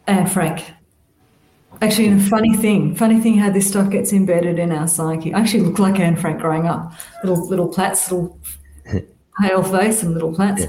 Anne 0.07 0.28
Frank. 0.28 0.72
Actually, 1.82 2.10
a 2.10 2.20
funny 2.20 2.56
thing, 2.56 2.96
funny 2.96 3.20
thing 3.20 3.38
how 3.38 3.50
this 3.50 3.68
stuff 3.68 3.90
gets 3.90 4.14
embedded 4.14 4.60
in 4.60 4.72
our 4.72 4.88
psyche. 4.88 5.34
I 5.34 5.40
actually 5.40 5.62
look 5.62 5.80
like 5.80 6.00
Anne 6.00 6.16
Frank 6.16 6.40
growing 6.40 6.68
up, 6.68 6.94
little 7.24 7.48
little 7.48 7.68
plaits, 7.68 8.12
little 8.12 8.40
pale 9.42 9.64
face 9.64 10.04
and 10.04 10.14
little 10.14 10.34
plaits. 10.34 10.66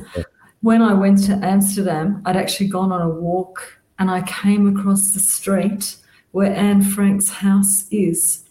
When 0.62 0.80
I 0.80 0.94
went 0.94 1.22
to 1.26 1.34
Amsterdam, 1.42 2.22
I'd 2.24 2.36
actually 2.36 2.68
gone 2.68 2.92
on 2.92 3.02
a 3.02 3.08
walk 3.10 3.82
and 3.98 4.10
I 4.10 4.22
came 4.22 4.66
across 4.74 5.12
the 5.12 5.20
street 5.20 5.96
where 6.30 6.52
Anne 6.54 6.82
Frank's 6.82 7.28
house 7.28 7.86
is. 7.90 8.44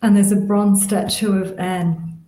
And 0.00 0.16
there's 0.16 0.32
a 0.32 0.36
bronze 0.36 0.82
statue 0.84 1.42
of 1.42 1.58
Anne 1.58 2.18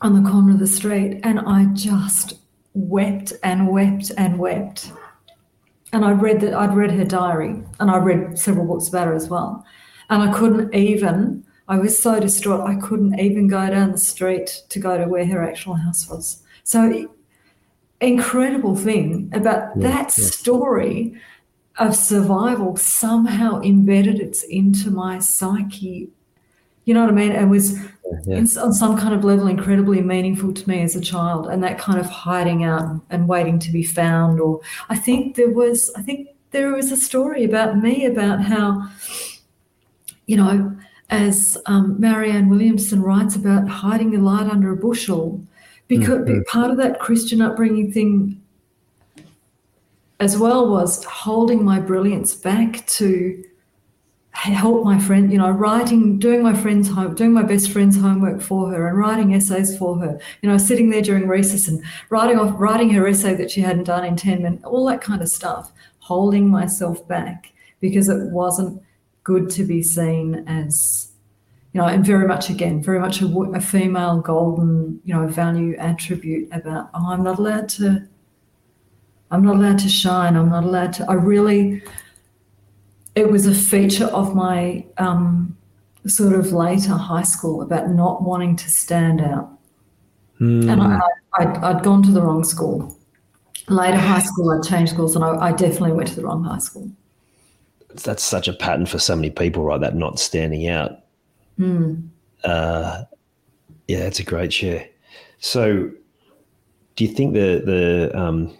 on 0.00 0.20
the 0.20 0.28
corner 0.28 0.52
of 0.52 0.58
the 0.58 0.66
street, 0.66 1.20
and 1.22 1.40
I 1.40 1.66
just 1.66 2.34
wept 2.74 3.32
and 3.42 3.68
wept 3.68 4.10
and 4.18 4.38
wept. 4.38 4.90
And 5.92 6.04
I 6.04 6.12
read 6.12 6.40
that 6.40 6.54
I'd 6.54 6.74
read 6.74 6.90
her 6.90 7.04
diary, 7.04 7.62
and 7.78 7.90
I 7.90 7.96
read 7.98 8.38
several 8.38 8.66
books 8.66 8.88
about 8.88 9.06
her 9.06 9.14
as 9.14 9.28
well. 9.28 9.64
And 10.10 10.22
I 10.22 10.32
couldn't 10.32 10.74
even 10.74 11.44
I 11.68 11.78
was 11.78 11.98
so 11.98 12.20
distraught 12.20 12.68
I 12.68 12.76
couldn't 12.76 13.18
even 13.18 13.48
go 13.48 13.68
down 13.68 13.92
the 13.92 13.98
street 13.98 14.62
to 14.68 14.78
go 14.78 14.96
to 14.96 15.06
where 15.06 15.26
her 15.26 15.42
actual 15.42 15.74
house 15.74 16.08
was. 16.08 16.42
So 16.62 17.12
incredible 18.00 18.76
thing 18.76 19.30
about 19.32 19.76
yeah, 19.76 19.88
that 19.88 20.14
yeah. 20.16 20.24
story 20.26 21.20
of 21.78 21.96
survival 21.96 22.76
somehow 22.76 23.60
embedded 23.60 24.20
it 24.20 24.38
into 24.48 24.90
my 24.90 25.18
psyche. 25.18 26.10
You 26.86 26.94
know 26.94 27.02
what 27.02 27.10
I 27.10 27.12
mean? 27.12 27.32
It 27.32 27.46
was 27.46 27.78
yeah. 28.26 28.36
in, 28.36 28.48
on 28.58 28.72
some 28.72 28.96
kind 28.96 29.12
of 29.12 29.24
level 29.24 29.48
incredibly 29.48 30.00
meaningful 30.00 30.54
to 30.54 30.68
me 30.68 30.82
as 30.82 30.96
a 30.96 31.00
child, 31.00 31.48
and 31.48 31.62
that 31.62 31.78
kind 31.78 31.98
of 31.98 32.06
hiding 32.06 32.64
out 32.64 33.02
and 33.10 33.28
waiting 33.28 33.58
to 33.58 33.70
be 33.70 33.82
found. 33.82 34.40
Or 34.40 34.60
I 34.88 34.96
think 34.96 35.34
there 35.34 35.50
was, 35.50 35.92
I 35.96 36.02
think 36.02 36.28
there 36.52 36.72
was 36.72 36.92
a 36.92 36.96
story 36.96 37.44
about 37.44 37.76
me 37.78 38.06
about 38.06 38.40
how, 38.40 38.88
you 40.26 40.36
know, 40.36 40.76
as 41.10 41.58
um, 41.66 42.00
Marianne 42.00 42.48
Williamson 42.48 43.02
writes 43.02 43.36
about 43.36 43.68
hiding 43.68 44.12
the 44.12 44.18
light 44.18 44.48
under 44.48 44.70
a 44.70 44.76
bushel, 44.76 45.44
because 45.88 46.20
mm-hmm. 46.20 46.42
part 46.46 46.70
of 46.70 46.76
that 46.78 47.00
Christian 47.00 47.42
upbringing 47.42 47.92
thing 47.92 48.40
as 50.18 50.38
well 50.38 50.70
was 50.70 51.04
holding 51.04 51.64
my 51.64 51.78
brilliance 51.78 52.34
back 52.34 52.86
to 52.86 53.44
help 54.52 54.84
my 54.84 54.98
friend, 54.98 55.32
you 55.32 55.38
know, 55.38 55.50
writing, 55.50 56.18
doing 56.18 56.42
my 56.42 56.54
friend's 56.54 56.88
home, 56.88 57.14
doing 57.14 57.32
my 57.32 57.42
best 57.42 57.70
friend's 57.70 58.00
homework 58.00 58.40
for 58.40 58.70
her 58.70 58.88
and 58.88 58.98
writing 58.98 59.34
essays 59.34 59.76
for 59.76 59.98
her, 59.98 60.20
you 60.42 60.48
know, 60.48 60.58
sitting 60.58 60.90
there 60.90 61.02
during 61.02 61.28
recess 61.28 61.68
and 61.68 61.82
writing 62.10 62.38
off, 62.38 62.54
writing 62.58 62.90
her 62.90 63.06
essay 63.06 63.34
that 63.34 63.50
she 63.50 63.60
hadn't 63.60 63.84
done 63.84 64.04
in 64.04 64.16
10 64.16 64.42
minutes, 64.42 64.64
all 64.64 64.86
that 64.86 65.00
kind 65.00 65.22
of 65.22 65.28
stuff, 65.28 65.72
holding 65.98 66.48
myself 66.48 67.06
back 67.08 67.52
because 67.80 68.08
it 68.08 68.30
wasn't 68.30 68.82
good 69.24 69.50
to 69.50 69.64
be 69.64 69.82
seen 69.82 70.44
as, 70.46 71.12
you 71.72 71.80
know, 71.80 71.86
and 71.86 72.04
very 72.04 72.26
much 72.26 72.50
again, 72.50 72.82
very 72.82 72.98
much 72.98 73.20
a, 73.20 73.26
a 73.26 73.60
female 73.60 74.20
golden, 74.20 75.00
you 75.04 75.14
know, 75.14 75.26
value 75.26 75.76
attribute 75.78 76.48
about, 76.52 76.90
oh, 76.94 77.10
I'm 77.10 77.22
not 77.22 77.38
allowed 77.38 77.68
to 77.70 78.08
I'm 79.30 79.42
not 79.42 79.56
allowed 79.56 79.78
to 79.80 79.88
shine. 79.88 80.36
I'm 80.36 80.50
not 80.50 80.64
allowed 80.64 80.92
to. 80.94 81.10
I 81.10 81.14
really, 81.14 81.82
it 83.16 83.30
was 83.30 83.46
a 83.46 83.54
feature 83.54 84.04
of 84.06 84.34
my 84.34 84.84
um, 84.98 85.56
sort 86.06 86.34
of 86.34 86.52
later 86.52 86.92
high 86.92 87.22
school 87.22 87.62
about 87.62 87.88
not 87.88 88.22
wanting 88.22 88.54
to 88.56 88.70
stand 88.70 89.22
out. 89.22 89.50
Mm. 90.38 90.70
And 90.70 90.82
I, 90.82 91.70
I'd 91.70 91.82
gone 91.82 92.02
to 92.02 92.10
the 92.12 92.20
wrong 92.20 92.44
school. 92.44 92.96
Later 93.68 93.96
high 93.96 94.20
school, 94.20 94.50
I 94.50 94.60
changed 94.60 94.92
schools 94.92 95.16
and 95.16 95.24
I, 95.24 95.46
I 95.46 95.52
definitely 95.52 95.92
went 95.92 96.08
to 96.10 96.14
the 96.14 96.22
wrong 96.22 96.44
high 96.44 96.58
school. 96.58 96.90
That's 98.04 98.22
such 98.22 98.46
a 98.46 98.52
pattern 98.52 98.84
for 98.84 98.98
so 98.98 99.16
many 99.16 99.30
people, 99.30 99.64
right? 99.64 99.80
That 99.80 99.96
not 99.96 100.18
standing 100.18 100.68
out. 100.68 101.00
Mm. 101.58 102.08
Uh, 102.44 103.04
yeah, 103.88 104.00
that's 104.00 104.20
a 104.20 104.24
great 104.24 104.52
share. 104.52 104.86
So, 105.38 105.90
do 106.96 107.04
you 107.04 107.12
think 107.12 107.32
the 107.32 107.62
the 107.64 108.18
um, 108.18 108.56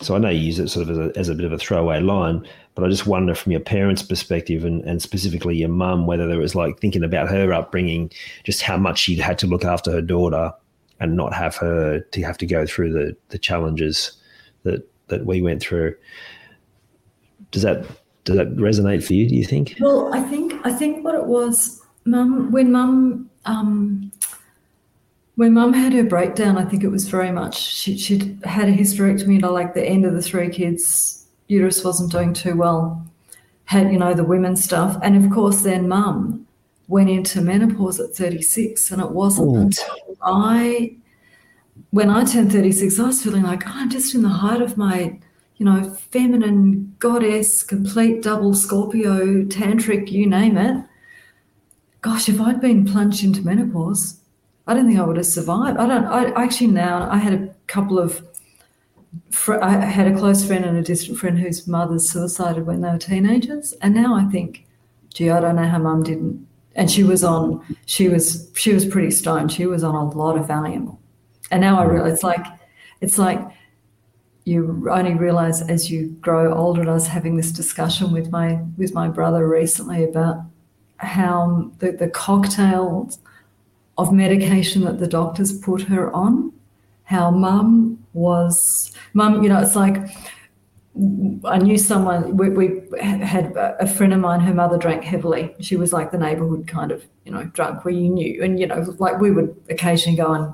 so 0.00 0.14
I 0.14 0.18
know 0.18 0.30
you 0.30 0.40
use 0.40 0.58
it 0.58 0.68
sort 0.68 0.88
of 0.88 0.90
as 0.90 0.98
a, 0.98 1.18
as 1.18 1.28
a 1.28 1.34
bit 1.34 1.44
of 1.44 1.52
a 1.52 1.58
throwaway 1.58 2.00
line, 2.00 2.46
but 2.74 2.84
I 2.84 2.88
just 2.88 3.06
wonder 3.06 3.34
from 3.34 3.52
your 3.52 3.60
parents' 3.60 4.02
perspective 4.02 4.64
and, 4.64 4.82
and 4.84 5.00
specifically 5.00 5.56
your 5.56 5.68
mum, 5.68 6.06
whether 6.06 6.26
there 6.26 6.38
was 6.38 6.54
like 6.54 6.80
thinking 6.80 7.04
about 7.04 7.28
her 7.28 7.52
upbringing, 7.52 8.10
just 8.42 8.62
how 8.62 8.76
much 8.76 8.98
she'd 8.98 9.20
had 9.20 9.38
to 9.38 9.46
look 9.46 9.64
after 9.64 9.92
her 9.92 10.02
daughter 10.02 10.52
and 11.00 11.16
not 11.16 11.32
have 11.32 11.56
her 11.56 12.00
to 12.00 12.22
have 12.22 12.38
to 12.38 12.46
go 12.46 12.66
through 12.66 12.92
the, 12.92 13.16
the 13.28 13.38
challenges 13.38 14.12
that, 14.64 14.88
that 15.08 15.24
we 15.24 15.40
went 15.40 15.62
through. 15.62 15.94
Does 17.50 17.62
that 17.62 17.86
does 18.24 18.36
that 18.36 18.56
resonate 18.56 19.04
for 19.04 19.12
you, 19.12 19.28
do 19.28 19.34
you 19.36 19.44
think? 19.44 19.76
Well, 19.80 20.12
I 20.14 20.20
think 20.22 20.54
I 20.64 20.72
think 20.72 21.04
what 21.04 21.14
it 21.14 21.26
was, 21.26 21.82
mum 22.04 22.50
when 22.50 22.72
mum 22.72 23.30
um, 23.44 24.10
when 25.36 25.52
mum 25.52 25.72
had 25.72 25.92
her 25.92 26.04
breakdown, 26.04 26.56
I 26.56 26.64
think 26.64 26.82
it 26.82 26.88
was 26.88 27.08
very 27.08 27.30
much 27.30 27.60
she, 27.60 27.98
she'd 27.98 28.40
had 28.44 28.68
a 28.68 28.72
hysterectomy 28.72 29.42
at 29.42 29.52
like 29.52 29.74
the 29.74 29.84
end 29.84 30.04
of 30.04 30.14
the 30.14 30.22
three 30.22 30.48
kids. 30.48 31.23
Uterus 31.48 31.84
wasn't 31.84 32.12
doing 32.12 32.32
too 32.32 32.56
well. 32.56 33.06
Had, 33.66 33.92
you 33.92 33.98
know, 33.98 34.14
the 34.14 34.24
women's 34.24 34.62
stuff. 34.62 34.98
And 35.02 35.24
of 35.24 35.30
course, 35.32 35.62
then 35.62 35.88
mum 35.88 36.46
went 36.88 37.10
into 37.10 37.40
menopause 37.40 37.98
at 38.00 38.14
36. 38.14 38.90
And 38.90 39.00
it 39.00 39.10
wasn't 39.10 39.56
Ooh. 39.56 39.60
until 39.60 40.16
I, 40.22 40.96
when 41.90 42.10
I 42.10 42.24
turned 42.24 42.52
36, 42.52 42.98
I 42.98 43.06
was 43.06 43.22
feeling 43.22 43.42
like, 43.42 43.66
oh, 43.66 43.72
I'm 43.72 43.90
just 43.90 44.14
in 44.14 44.22
the 44.22 44.28
height 44.28 44.60
of 44.60 44.76
my, 44.76 45.18
you 45.56 45.66
know, 45.66 45.90
feminine 46.10 46.94
goddess, 46.98 47.62
complete 47.62 48.22
double 48.22 48.54
Scorpio, 48.54 49.44
tantric, 49.44 50.10
you 50.10 50.26
name 50.26 50.58
it. 50.58 50.84
Gosh, 52.00 52.28
if 52.28 52.40
I'd 52.40 52.60
been 52.60 52.84
plunged 52.84 53.24
into 53.24 53.40
menopause, 53.42 54.20
I 54.66 54.74
don't 54.74 54.86
think 54.86 54.98
I 54.98 55.04
would 55.04 55.16
have 55.16 55.26
survived. 55.26 55.78
I 55.78 55.86
don't. 55.86 56.06
I 56.06 56.42
actually 56.42 56.68
now 56.68 57.08
I 57.10 57.18
had 57.18 57.34
a 57.34 57.54
couple 57.66 57.98
of. 57.98 58.26
Fr- 59.44 59.62
I 59.62 59.72
had 59.72 60.06
a 60.06 60.16
close 60.16 60.42
friend 60.42 60.64
and 60.64 60.78
a 60.78 60.82
distant 60.82 61.18
friend 61.18 61.38
whose 61.38 61.68
mother 61.68 61.98
suicided 61.98 62.64
when 62.66 62.80
they 62.80 62.88
were 62.88 62.96
teenagers, 62.96 63.74
and 63.82 63.94
now 63.94 64.14
I 64.14 64.24
think, 64.24 64.66
gee, 65.12 65.28
I 65.28 65.38
don't 65.38 65.56
know 65.56 65.68
how 65.68 65.76
mum 65.76 66.02
didn't. 66.02 66.46
And 66.74 66.90
she 66.90 67.04
was 67.04 67.22
on. 67.22 67.62
She 67.84 68.08
was. 68.08 68.50
She 68.54 68.72
was 68.72 68.86
pretty 68.86 69.10
stoned. 69.10 69.52
She 69.52 69.66
was 69.66 69.84
on 69.84 69.94
a 69.94 70.08
lot 70.08 70.38
of 70.38 70.46
Valium, 70.46 70.96
and 71.50 71.60
now 71.60 71.78
I 71.78 71.84
mm. 71.84 71.92
realize 71.92 72.14
it's 72.14 72.22
like, 72.22 72.46
it's 73.02 73.18
like, 73.18 73.38
you 74.44 74.88
only 74.90 75.12
realize 75.12 75.60
as 75.60 75.90
you 75.90 76.08
grow 76.22 76.54
older. 76.54 76.80
And 76.80 76.88
I 76.88 76.94
was 76.94 77.06
having 77.06 77.36
this 77.36 77.52
discussion 77.52 78.12
with 78.12 78.30
my 78.30 78.62
with 78.78 78.94
my 78.94 79.08
brother 79.08 79.46
recently 79.46 80.04
about 80.04 80.38
how 80.96 81.70
the 81.80 81.92
the 81.92 82.08
cocktails 82.08 83.18
of 83.98 84.10
medication 84.10 84.84
that 84.84 85.00
the 85.00 85.06
doctors 85.06 85.52
put 85.58 85.82
her 85.82 86.10
on. 86.16 86.50
How 87.04 87.30
mum 87.30 88.03
was, 88.14 88.92
mum, 89.12 89.42
you 89.42 89.48
know, 89.48 89.60
it's 89.60 89.76
like 89.76 89.96
I 91.44 91.58
knew 91.58 91.76
someone, 91.76 92.36
we, 92.36 92.50
we, 92.50 92.82
had 93.00 93.52
a 93.56 93.86
friend 93.86 94.12
of 94.12 94.20
mine, 94.20 94.38
her 94.40 94.54
mother 94.54 94.78
drank 94.78 95.02
heavily. 95.02 95.52
She 95.58 95.74
was 95.74 95.92
like 95.92 96.12
the 96.12 96.18
neighborhood 96.18 96.68
kind 96.68 96.92
of, 96.92 97.04
you 97.24 97.32
know, 97.32 97.44
drunk 97.44 97.84
where 97.84 97.92
you 97.92 98.08
knew. 98.08 98.44
And, 98.44 98.60
you 98.60 98.68
know, 98.68 98.94
like 98.98 99.20
we 99.20 99.32
would 99.32 99.56
occasionally 99.68 100.16
go 100.16 100.32
and, 100.32 100.52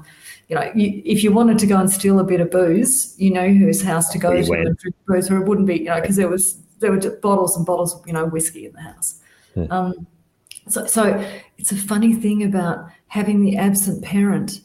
you 0.49 0.57
know, 0.57 0.73
you, 0.75 1.03
if 1.05 1.23
you 1.23 1.31
wanted 1.31 1.59
to 1.59 1.67
go 1.67 1.77
and 1.77 1.91
steal 1.91 2.19
a 2.21 2.25
bit 2.25 2.41
of 2.41 2.51
booze, 2.51 3.15
you 3.19 3.31
know 3.31 3.49
whose 3.49 3.83
house 3.83 4.09
to 4.11 4.19
go 4.19 4.33
to 4.33 4.53
and 4.53 4.79
drink 4.79 4.97
booze, 5.07 5.31
or 5.31 5.43
it 5.43 5.47
wouldn't 5.47 5.67
be, 5.67 5.81
you 5.81 5.85
know, 5.85 6.01
because 6.01 6.17
there 6.17 6.29
was, 6.29 6.59
there 6.79 6.91
were 6.91 6.99
bottles 7.23 7.55
and 7.55 7.67
bottles 7.67 7.95
of, 7.95 8.07
you 8.07 8.15
know, 8.15 8.25
whiskey 8.25 8.65
in 8.65 8.73
the 8.73 8.81
house. 8.81 9.21
Yeah. 9.55 9.67
Um, 9.67 10.07
so, 10.69 10.87
so 10.87 11.23
it's 11.59 11.71
a 11.71 11.77
funny 11.77 12.15
thing 12.15 12.43
about 12.45 12.87
having 13.09 13.43
the 13.43 13.59
absent 13.59 14.03
parent. 14.03 14.63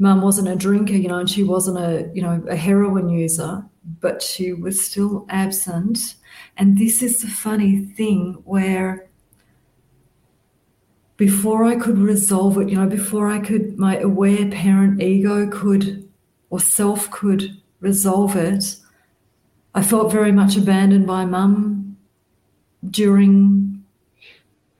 Mum 0.00 0.22
wasn't 0.22 0.48
a 0.48 0.56
drinker, 0.56 0.94
you 0.94 1.08
know, 1.08 1.18
and 1.18 1.28
she 1.28 1.42
wasn't 1.42 1.76
a, 1.76 2.10
you 2.14 2.22
know, 2.22 2.42
a 2.48 2.56
heroin 2.56 3.10
user, 3.10 3.62
but 4.00 4.22
she 4.22 4.54
was 4.54 4.82
still 4.82 5.26
absent. 5.28 6.14
And 6.56 6.78
this 6.78 7.02
is 7.02 7.20
the 7.20 7.28
funny 7.28 7.84
thing 7.84 8.40
where 8.44 9.10
before 11.18 11.66
I 11.66 11.76
could 11.76 11.98
resolve 11.98 12.56
it, 12.56 12.70
you 12.70 12.76
know, 12.76 12.86
before 12.86 13.28
I 13.28 13.40
could, 13.40 13.78
my 13.78 13.98
aware 13.98 14.48
parent 14.48 15.02
ego 15.02 15.46
could 15.50 16.08
or 16.48 16.58
self 16.58 17.10
could 17.10 17.60
resolve 17.80 18.36
it, 18.36 18.76
I 19.74 19.82
felt 19.82 20.10
very 20.10 20.32
much 20.32 20.56
abandoned 20.56 21.06
by 21.06 21.26
mum 21.26 21.98
during, 22.88 23.84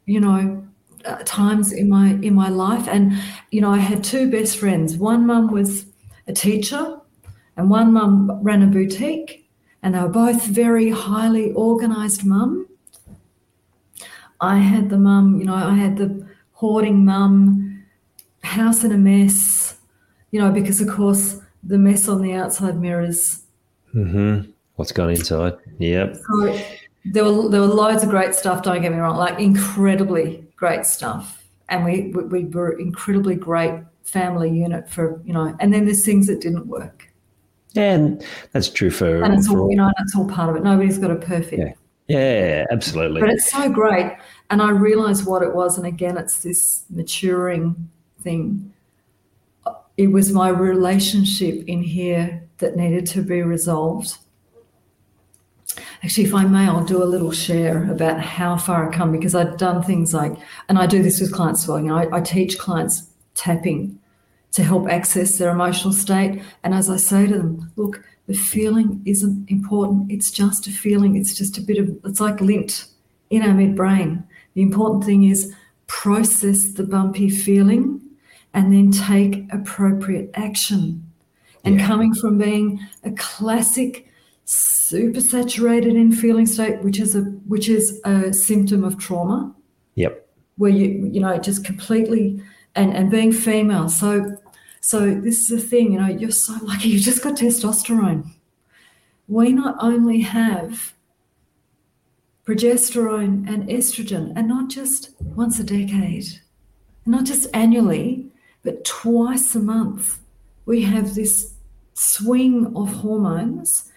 you 0.07 0.19
know, 0.19 0.67
uh, 1.05 1.23
times 1.25 1.73
in 1.73 1.89
my 1.89 2.19
in 2.23 2.35
my 2.35 2.49
life. 2.49 2.89
And 2.89 3.13
you 3.51 3.61
know 3.61 3.71
i 3.71 3.79
had 3.79 4.05
two 4.05 4.31
best 4.31 4.59
friends. 4.59 4.97
One 4.97 5.27
mum 5.27 5.51
was 5.53 5.87
a 6.27 6.33
teacher 6.33 6.99
and 7.57 7.71
one 7.71 7.93
mum 7.93 8.39
ran 8.43 8.63
a 8.63 8.67
boutique 8.67 9.49
and 9.83 9.95
they 9.95 10.01
were 10.01 10.09
both 10.09 10.45
very 10.45 10.91
highly 10.91 11.53
organized 11.53 12.25
mum. 12.25 12.67
I 14.41 14.59
had 14.59 14.89
the 14.89 14.99
mum 14.99 15.39
you 15.39 15.45
know 15.45 15.55
i 15.55 15.75
had 15.75 15.99
the 15.99 16.27
hoarding 16.53 17.05
mum 17.05 17.85
house 18.43 18.85
in 18.85 18.93
a 18.93 18.97
mess 18.97 19.77
you 20.31 20.41
know 20.41 20.51
because 20.51 20.81
of 20.81 20.89
course 20.89 21.41
the 21.63 21.79
mess 21.79 22.09
on 22.09 22.23
the 22.23 22.33
outside 22.33 22.81
mirrors. 22.81 23.43
Mm-hmm. 23.95 24.51
what's 24.77 24.93
gone 24.93 25.11
inside? 25.11 25.55
Yep. 25.79 26.17
So 26.17 26.61
there 27.05 27.25
were 27.25 27.49
there 27.49 27.61
were 27.61 27.67
loads 27.67 28.03
of 28.03 28.11
great 28.11 28.35
stuff 28.35 28.63
don't 28.63 28.83
get 28.83 28.93
me 28.93 28.99
wrong 28.99 29.17
like 29.17 29.39
incredibly 29.39 30.45
great 30.61 30.87
stuff. 30.87 31.43
And 31.71 31.85
we, 31.85 32.11
we 32.11 32.45
were 32.45 32.79
incredibly 32.79 33.35
great 33.35 33.81
family 34.03 34.51
unit 34.51 34.89
for, 34.89 35.21
you 35.25 35.33
know, 35.33 35.57
and 35.59 35.73
then 35.73 35.87
there's 35.87 36.05
things 36.05 36.27
that 36.27 36.41
didn't 36.41 36.67
work. 36.67 37.09
Yeah, 37.73 37.95
and 37.95 38.27
that's 38.53 38.69
true 38.69 38.91
for 38.91 39.23
and 39.23 39.33
it's 39.33 39.47
for 39.47 39.61
all, 39.61 39.71
you 39.71 39.77
know 39.77 39.91
that's 39.97 40.17
all 40.17 40.27
part 40.27 40.51
of 40.51 40.57
it. 40.57 40.65
Nobody's 40.65 40.99
got 40.99 41.13
a 41.13 41.15
perfect. 41.15 41.77
Yeah. 42.09 42.19
yeah, 42.19 42.67
absolutely. 42.73 43.21
But 43.21 43.31
it's 43.31 43.49
so 43.49 43.69
great, 43.69 44.13
and 44.51 44.61
I 44.61 44.71
realised 44.71 45.25
what 45.25 45.43
it 45.43 45.55
was, 45.55 45.79
and 45.79 45.87
again, 45.87 46.19
it's 46.19 46.43
this 46.43 46.85
maturing 46.91 47.89
thing. 48.23 48.75
It 49.97 50.09
was 50.09 50.33
my 50.33 50.49
relationship 50.49 51.63
in 51.69 51.81
here 51.81 52.43
that 52.59 52.75
needed 52.75 53.07
to 53.07 53.23
be 53.23 53.43
resolved. 53.43 54.17
Actually, 56.03 56.25
if 56.25 56.35
I 56.35 56.45
may, 56.45 56.67
I'll 56.67 56.85
do 56.85 57.03
a 57.03 57.05
little 57.05 57.33
share 57.33 57.91
about 57.91 58.21
how 58.21 58.57
far 58.57 58.89
I 58.89 58.95
come 58.95 59.13
because 59.13 59.35
I've 59.35 59.57
done 59.57 59.83
things 59.83 60.15
like, 60.15 60.33
and 60.69 60.79
I 60.79 60.87
do 60.87 61.03
this 61.03 61.21
with 61.21 61.33
clients 61.33 61.63
as 61.63 61.69
well. 61.69 61.81
You 61.81 61.89
know, 61.89 61.97
I, 61.97 62.19
I 62.19 62.21
teach 62.21 62.59
clients 62.59 63.11
tapping 63.35 63.99
to 64.53 64.65
help 64.65 64.89
access 64.89 65.39
their 65.39 65.51
emotional 65.51 65.93
state. 65.93 66.43
And 66.65 66.75
as 66.75 66.91
I 66.91 66.97
say 66.97 67.27
to 67.27 67.37
them, 67.37 67.73
look, 67.77 68.03
the 68.27 68.35
feeling 68.35 69.03
isn't 69.05 69.49
important. 69.51 70.11
It's 70.11 70.31
just 70.31 70.67
a 70.67 70.71
feeling. 70.71 71.17
It's 71.17 71.35
just 71.35 71.59
a 71.59 71.63
bit 71.63 71.79
of, 71.79 71.97
it's 72.05 72.21
like 72.21 72.41
lint 72.41 72.87
in 73.31 73.43
our 73.43 73.55
midbrain. 73.55 74.25
The 74.55 74.63
important 74.63 75.05
thing 75.05 75.25
is 75.25 75.55
process 75.87 76.73
the 76.73 76.85
bumpy 76.85 77.31
feeling 77.31 78.01
and 78.55 78.73
then 78.73 78.91
take 78.91 79.45
appropriate 79.53 80.31
action. 80.35 81.07
And 81.65 81.79
yeah. 81.79 81.87
coming 81.87 82.15
from 82.15 82.39
being 82.39 82.81
a 83.05 83.11
classic 83.13 84.10
super 84.51 85.21
saturated 85.21 85.95
in 85.95 86.11
feeling 86.11 86.47
state, 86.47 86.83
which 86.83 86.99
is 86.99 87.15
a 87.15 87.21
which 87.21 87.69
is 87.69 88.01
a 88.05 88.33
symptom 88.33 88.83
of 88.83 88.99
trauma. 88.99 89.55
Yep. 89.95 90.29
Where 90.57 90.71
you 90.71 91.09
you 91.13 91.21
know 91.21 91.39
just 91.39 91.65
completely 91.65 92.43
and 92.75 92.93
and 92.93 93.11
being 93.11 93.33
female. 93.33 93.89
So 93.89 94.37
so 94.81 95.15
this 95.15 95.41
is 95.41 95.49
the 95.49 95.61
thing, 95.61 95.93
you 95.93 96.01
know, 96.01 96.09
you're 96.09 96.31
so 96.31 96.57
lucky 96.63 96.89
you 96.89 96.99
just 96.99 97.23
got 97.23 97.37
testosterone. 97.37 98.31
We 99.29 99.53
not 99.53 99.77
only 99.79 100.21
have 100.23 100.95
progesterone 102.45 103.49
and 103.49 103.69
estrogen, 103.69 104.33
and 104.35 104.49
not 104.49 104.71
just 104.71 105.11
once 105.21 105.61
a 105.61 105.65
decade, 105.65 106.41
not 107.07 107.25
just 107.25 107.47
annually, 107.55 108.27
but 108.65 108.85
twice 108.85 109.55
a 109.55 109.61
month. 109.61 110.19
We 110.67 110.83
have 110.83 111.15
this 111.15 111.55
swing 111.95 112.73
of 112.75 112.93
hormones 112.93 113.90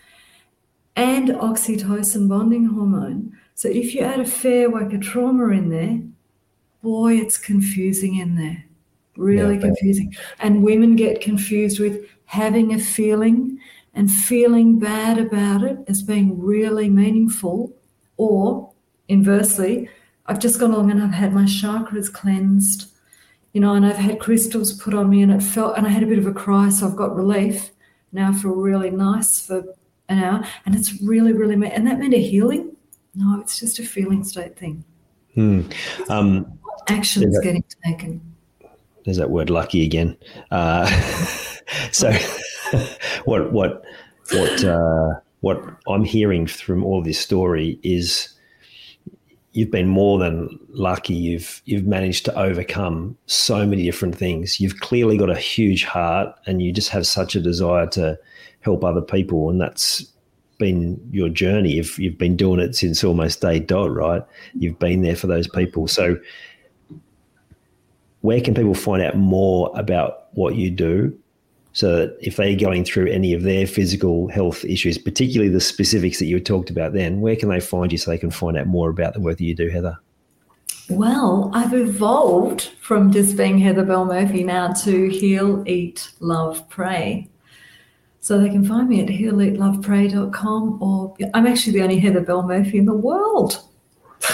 and 0.96 1.30
oxytocin 1.30 2.28
bonding 2.30 2.66
hormone. 2.66 3.38
So 3.56 3.70
if 3.70 3.94
you 3.94 4.02
add 4.02 4.20
a 4.20 4.26
fair 4.26 4.70
whack 4.70 4.94
of 4.94 5.02
trauma 5.02 5.50
in 5.50 5.70
there, 5.70 6.02
boy, 6.82 7.16
it's 7.16 7.38
confusing 7.38 8.18
in 8.18 8.36
there. 8.36 8.66
Really 9.16 9.56
yeah, 9.56 9.62
confusing. 9.62 10.16
And 10.40 10.64
women 10.64 10.96
get 10.96 11.22
confused 11.22 11.80
with 11.80 12.06
having 12.26 12.74
a 12.74 12.80
feeling 12.80 13.60
and 13.94 14.12
feeling 14.12 14.80
bad 14.80 15.20
about 15.20 15.64
it 15.64 15.78
as 15.88 16.02
being 16.02 16.40
really 16.40 16.90
meaningful, 16.90 17.72
or 18.18 18.72
inversely, 19.08 19.88
I've 20.26 20.40
just 20.40 20.60
gone 20.60 20.72
along 20.72 20.90
and 20.90 21.02
I've 21.02 21.14
had 21.14 21.34
my 21.34 21.44
chakras 21.44 22.12
cleansed, 22.12 22.92
you 23.54 23.62
know, 23.62 23.76
and 23.76 23.86
I've 23.86 23.98
had 23.98 24.20
crystals 24.20 24.74
put 24.74 24.96
on 24.96 25.10
me 25.10 25.22
and 25.22 25.32
it 25.32 25.44
felt, 25.44 25.78
and 25.78 25.86
I 25.86 25.92
had 25.92 26.02
a 26.02 26.08
bit 26.08 26.18
of 26.18 26.26
a 26.26 26.34
cry, 26.34 26.70
so 26.70 26.88
I've 26.88 26.96
got 26.96 27.16
relief. 27.16 27.70
Now 28.12 28.32
I 28.32 28.34
feel 28.34 28.56
really 28.56 28.90
nice 28.90 29.46
for 29.46 29.64
an 30.10 30.24
hour, 30.24 30.46
and 30.66 30.76
it's 30.76 31.02
really, 31.02 31.34
really, 31.34 31.54
and 31.54 31.88
that 31.88 32.00
meant 32.00 32.14
a 32.14 32.22
healing. 32.22 32.76
No, 33.16 33.40
it's 33.40 33.60
just 33.60 33.80
a 33.80 33.84
feeling 33.84 34.24
state 34.24 34.58
thing. 34.58 34.84
Hmm. 35.36 35.62
Um, 36.10 36.60
Actions 36.88 37.36
that, 37.36 37.44
getting 37.44 37.64
taken. 37.86 38.22
There's 39.06 39.18
that 39.18 39.30
word 39.30 39.50
"lucky" 39.50 39.84
again. 39.86 40.18
Uh, 40.52 40.86
so, 41.92 42.12
what 43.26 43.52
what 43.52 43.84
what 44.32 44.64
uh, 44.64 45.14
what 45.42 45.64
I'm 45.88 46.04
hearing 46.04 46.48
from 46.48 46.84
all 46.84 47.02
this 47.02 47.20
story 47.20 47.80
is 47.84 48.30
you've 49.54 49.72
been 49.72 49.88
more 49.88 50.20
than 50.20 50.60
lucky. 50.70 51.14
You've 51.14 51.62
you've 51.66 51.86
managed 51.86 52.26
to 52.26 52.38
overcome 52.38 53.18
so 53.28 53.66
many 53.66 53.84
different 53.84 54.16
things. 54.16 54.60
You've 54.60 54.80
clearly 54.80 55.18
got 55.18 55.30
a 55.30 55.38
huge 55.38 55.86
heart, 55.86 56.36
and 56.46 56.62
you 56.62 56.72
just 56.72 56.90
have 56.90 57.08
such 57.08 57.36
a 57.36 57.40
desire 57.40 57.88
to 57.88 58.18
help 58.64 58.84
other 58.84 59.02
people, 59.02 59.50
and 59.50 59.60
that's 59.60 60.06
been 60.58 61.00
your 61.12 61.30
journey. 61.30 61.80
If 61.80 62.00
you've 62.00 62.18
been 62.18 62.36
doing 62.36 62.60
it 62.60 62.76
since 62.76 63.04
almost 63.04 63.42
day 63.42 63.60
dot, 63.60 63.94
right? 63.94 64.24
You've 64.54 64.80
been 64.80 65.02
there 65.02 65.16
for 65.16 65.28
those 65.28 65.48
people. 65.48 65.88
So, 65.88 66.18
where 68.22 68.42
can 68.42 68.54
people 68.54 68.74
find 68.74 69.02
out 69.02 69.18
more 69.18 69.72
about 69.76 70.28
what 70.34 70.56
you 70.56 70.72
do? 70.72 71.18
So 71.76 71.98
that 71.98 72.18
if 72.22 72.36
they're 72.36 72.56
going 72.56 72.86
through 72.86 73.08
any 73.08 73.34
of 73.34 73.42
their 73.42 73.66
physical 73.66 74.28
health 74.28 74.64
issues, 74.64 74.98
particularly 74.98 75.52
the 75.52 75.60
specifics 75.60 76.20
that 76.20 76.26
you 76.26 76.40
talked 76.40 76.70
about 76.70 76.94
then, 76.94 77.20
where 77.20 77.36
can 77.36 77.50
they 77.50 77.60
find 77.60 77.92
you 77.92 77.98
so 77.98 78.12
they 78.12 78.18
can 78.18 78.30
find 78.30 78.56
out 78.56 78.68
more 78.68 78.92
about 78.92 79.16
the 79.16 79.20
work 79.20 79.38
that 79.40 79.44
you 79.44 79.56
do, 79.56 79.70
Heather? 79.70 79.98
Well, 80.90 81.50
I've 81.54 81.74
evolved 81.74 82.70
from 82.80 83.12
just 83.12 83.36
being 83.36 83.58
Heather 83.58 83.84
Belle 83.84 84.06
Murphy 84.06 84.44
now 84.44 84.72
to 84.74 85.10
heal, 85.10 85.64
eat, 85.66 86.12
love, 86.20 86.70
pray. 86.70 87.30
So 88.24 88.40
they 88.40 88.48
can 88.48 88.64
find 88.64 88.88
me 88.88 89.02
at 89.02 89.10
healeatlovepray.com 89.10 90.82
or 90.82 91.14
I'm 91.34 91.46
actually 91.46 91.74
the 91.74 91.82
only 91.82 92.00
Heather 92.00 92.22
Belle 92.22 92.44
Murphy 92.44 92.78
in 92.78 92.86
the 92.86 92.94
world. 92.94 93.62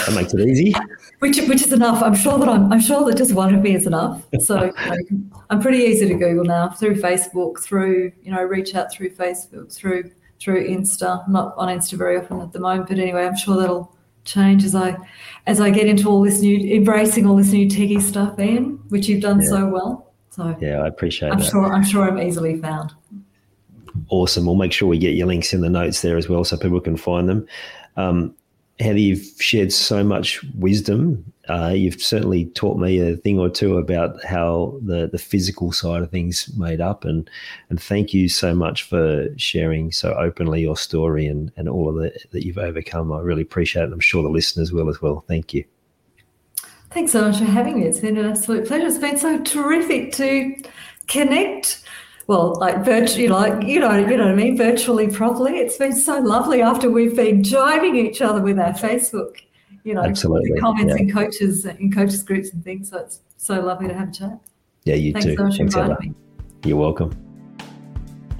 That 0.06 0.14
makes 0.14 0.32
it 0.32 0.48
easy. 0.48 0.72
which 1.18 1.40
which 1.48 1.62
is 1.62 1.72
enough. 1.72 2.00
I'm 2.00 2.14
sure 2.14 2.38
that 2.38 2.48
I'm 2.48 2.72
I'm 2.72 2.80
sure 2.80 3.04
that 3.04 3.16
just 3.16 3.34
one 3.34 3.52
of 3.52 3.62
me 3.62 3.74
is 3.74 3.88
enough. 3.88 4.22
So 4.42 4.66
you 4.86 5.06
know, 5.10 5.42
I'm 5.50 5.60
pretty 5.60 5.78
easy 5.78 6.06
to 6.06 6.14
Google 6.14 6.44
now 6.44 6.68
through 6.68 7.00
Facebook, 7.00 7.58
through 7.58 8.12
you 8.22 8.30
know 8.30 8.40
reach 8.40 8.76
out 8.76 8.92
through 8.92 9.10
Facebook, 9.10 9.74
through 9.74 10.12
through 10.38 10.68
Insta. 10.68 11.26
I'm 11.26 11.32
not 11.32 11.54
on 11.56 11.66
Insta 11.66 11.98
very 11.98 12.16
often 12.16 12.40
at 12.42 12.52
the 12.52 12.60
moment, 12.60 12.88
but 12.88 12.96
anyway, 13.00 13.26
I'm 13.26 13.36
sure 13.36 13.56
that'll 13.56 13.92
change 14.24 14.62
as 14.62 14.76
I 14.76 14.96
as 15.48 15.60
I 15.60 15.70
get 15.70 15.88
into 15.88 16.08
all 16.08 16.22
this 16.22 16.40
new 16.40 16.76
embracing 16.76 17.26
all 17.26 17.34
this 17.34 17.50
new 17.50 17.66
techie 17.66 18.00
stuff, 18.00 18.38
Ian, 18.38 18.78
which 18.90 19.08
you've 19.08 19.22
done 19.22 19.40
yeah. 19.42 19.48
so 19.48 19.66
well. 19.66 20.12
So 20.30 20.56
yeah, 20.60 20.80
I 20.80 20.86
appreciate. 20.86 21.32
I'm 21.32 21.40
that. 21.40 21.50
sure 21.50 21.72
I'm 21.72 21.82
sure 21.82 22.08
I'm 22.08 22.20
easily 22.20 22.56
found 22.60 22.94
awesome. 24.08 24.46
We'll 24.46 24.54
make 24.54 24.72
sure 24.72 24.88
we 24.88 24.98
get 24.98 25.14
your 25.14 25.26
links 25.26 25.52
in 25.52 25.60
the 25.60 25.70
notes 25.70 26.02
there 26.02 26.16
as 26.16 26.28
well 26.28 26.44
so 26.44 26.56
people 26.56 26.80
can 26.80 26.96
find 26.96 27.28
them. 27.28 27.46
Um, 27.96 28.34
Heather, 28.80 28.98
you've 28.98 29.26
shared 29.38 29.72
so 29.72 30.02
much 30.02 30.42
wisdom. 30.54 31.22
Uh, 31.50 31.74
you've 31.76 32.00
certainly 32.00 32.46
taught 32.46 32.78
me 32.78 32.98
a 32.98 33.16
thing 33.16 33.38
or 33.38 33.50
two 33.50 33.76
about 33.76 34.24
how 34.24 34.78
the, 34.82 35.06
the 35.06 35.18
physical 35.18 35.70
side 35.70 36.02
of 36.02 36.10
things 36.10 36.50
made 36.56 36.80
up. 36.80 37.04
And, 37.04 37.28
and 37.68 37.80
thank 37.80 38.14
you 38.14 38.30
so 38.30 38.54
much 38.54 38.84
for 38.84 39.26
sharing 39.36 39.92
so 39.92 40.14
openly 40.14 40.62
your 40.62 40.78
story 40.78 41.26
and, 41.26 41.52
and 41.56 41.68
all 41.68 41.90
of 41.90 41.96
the, 41.96 42.18
that 42.30 42.46
you've 42.46 42.56
overcome. 42.56 43.12
I 43.12 43.20
really 43.20 43.42
appreciate 43.42 43.82
it. 43.82 43.92
I'm 43.92 44.00
sure 44.00 44.22
the 44.22 44.30
listeners 44.30 44.72
will 44.72 44.88
as 44.88 45.02
well. 45.02 45.24
Thank 45.28 45.52
you. 45.52 45.64
Thanks 46.90 47.12
so 47.12 47.20
much 47.20 47.38
for 47.38 47.44
having 47.44 47.80
me. 47.80 47.86
It's 47.86 48.00
been 48.00 48.16
an 48.16 48.26
absolute 48.26 48.66
pleasure. 48.66 48.86
It's 48.86 48.98
been 48.98 49.18
so 49.18 49.42
terrific 49.42 50.12
to 50.12 50.56
connect 51.06 51.84
well, 52.30 52.54
like 52.60 52.84
virtually, 52.84 53.26
like 53.26 53.66
you 53.66 53.80
know, 53.80 53.96
you 53.96 54.16
know 54.16 54.26
what 54.26 54.32
I 54.32 54.36
mean, 54.36 54.56
virtually 54.56 55.08
properly. 55.08 55.58
It's 55.58 55.76
been 55.76 55.92
so 55.92 56.20
lovely 56.20 56.62
after 56.62 56.88
we've 56.88 57.16
been 57.16 57.42
driving 57.42 57.96
each 57.96 58.22
other 58.22 58.40
with 58.40 58.56
our 58.56 58.72
Facebook, 58.72 59.38
you 59.82 59.94
know, 59.94 60.02
Absolutely. 60.02 60.56
comments 60.60 60.94
yeah. 60.94 61.02
in 61.02 61.12
coaches 61.12 61.64
in 61.64 61.90
coaches 61.90 62.22
groups 62.22 62.52
and 62.52 62.62
things. 62.62 62.90
So 62.90 62.98
it's 62.98 63.22
so 63.36 63.60
lovely 63.60 63.88
to 63.88 63.94
have 63.94 64.10
a 64.10 64.12
chat. 64.12 64.38
Yeah, 64.84 64.94
you 64.94 65.12
Thanks 65.12 65.26
too. 65.26 65.36
So 65.36 65.42
much 65.42 65.56
Thanks, 65.56 65.74
for 65.74 65.98
me. 66.00 66.14
You're 66.64 66.76
welcome. 66.76 67.10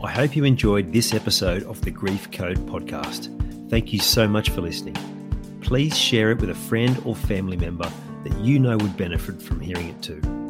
I 0.05 0.12
hope 0.12 0.36
you 0.36 0.45
enjoyed 0.45 0.93
this 0.93 1.12
episode 1.12 1.64
of 1.64 1.80
the 1.80 1.91
Grief 1.91 2.30
Code 2.30 2.59
podcast. 2.68 3.26
Thank 3.71 3.92
you 3.92 3.99
so 3.99 4.29
much 4.29 4.50
for 4.50 4.61
listening. 4.61 4.95
Please 5.62 5.99
share 5.99 6.30
it 6.30 6.38
with 6.38 6.50
a 6.50 6.54
friend 6.54 6.96
or 7.04 7.17
family 7.17 7.57
member 7.57 7.91
that 8.22 8.38
you 8.38 8.61
know 8.61 8.76
would 8.76 8.96
benefit 8.96 9.42
from 9.42 9.58
hearing 9.58 9.88
it 9.88 10.00
too. 10.00 10.50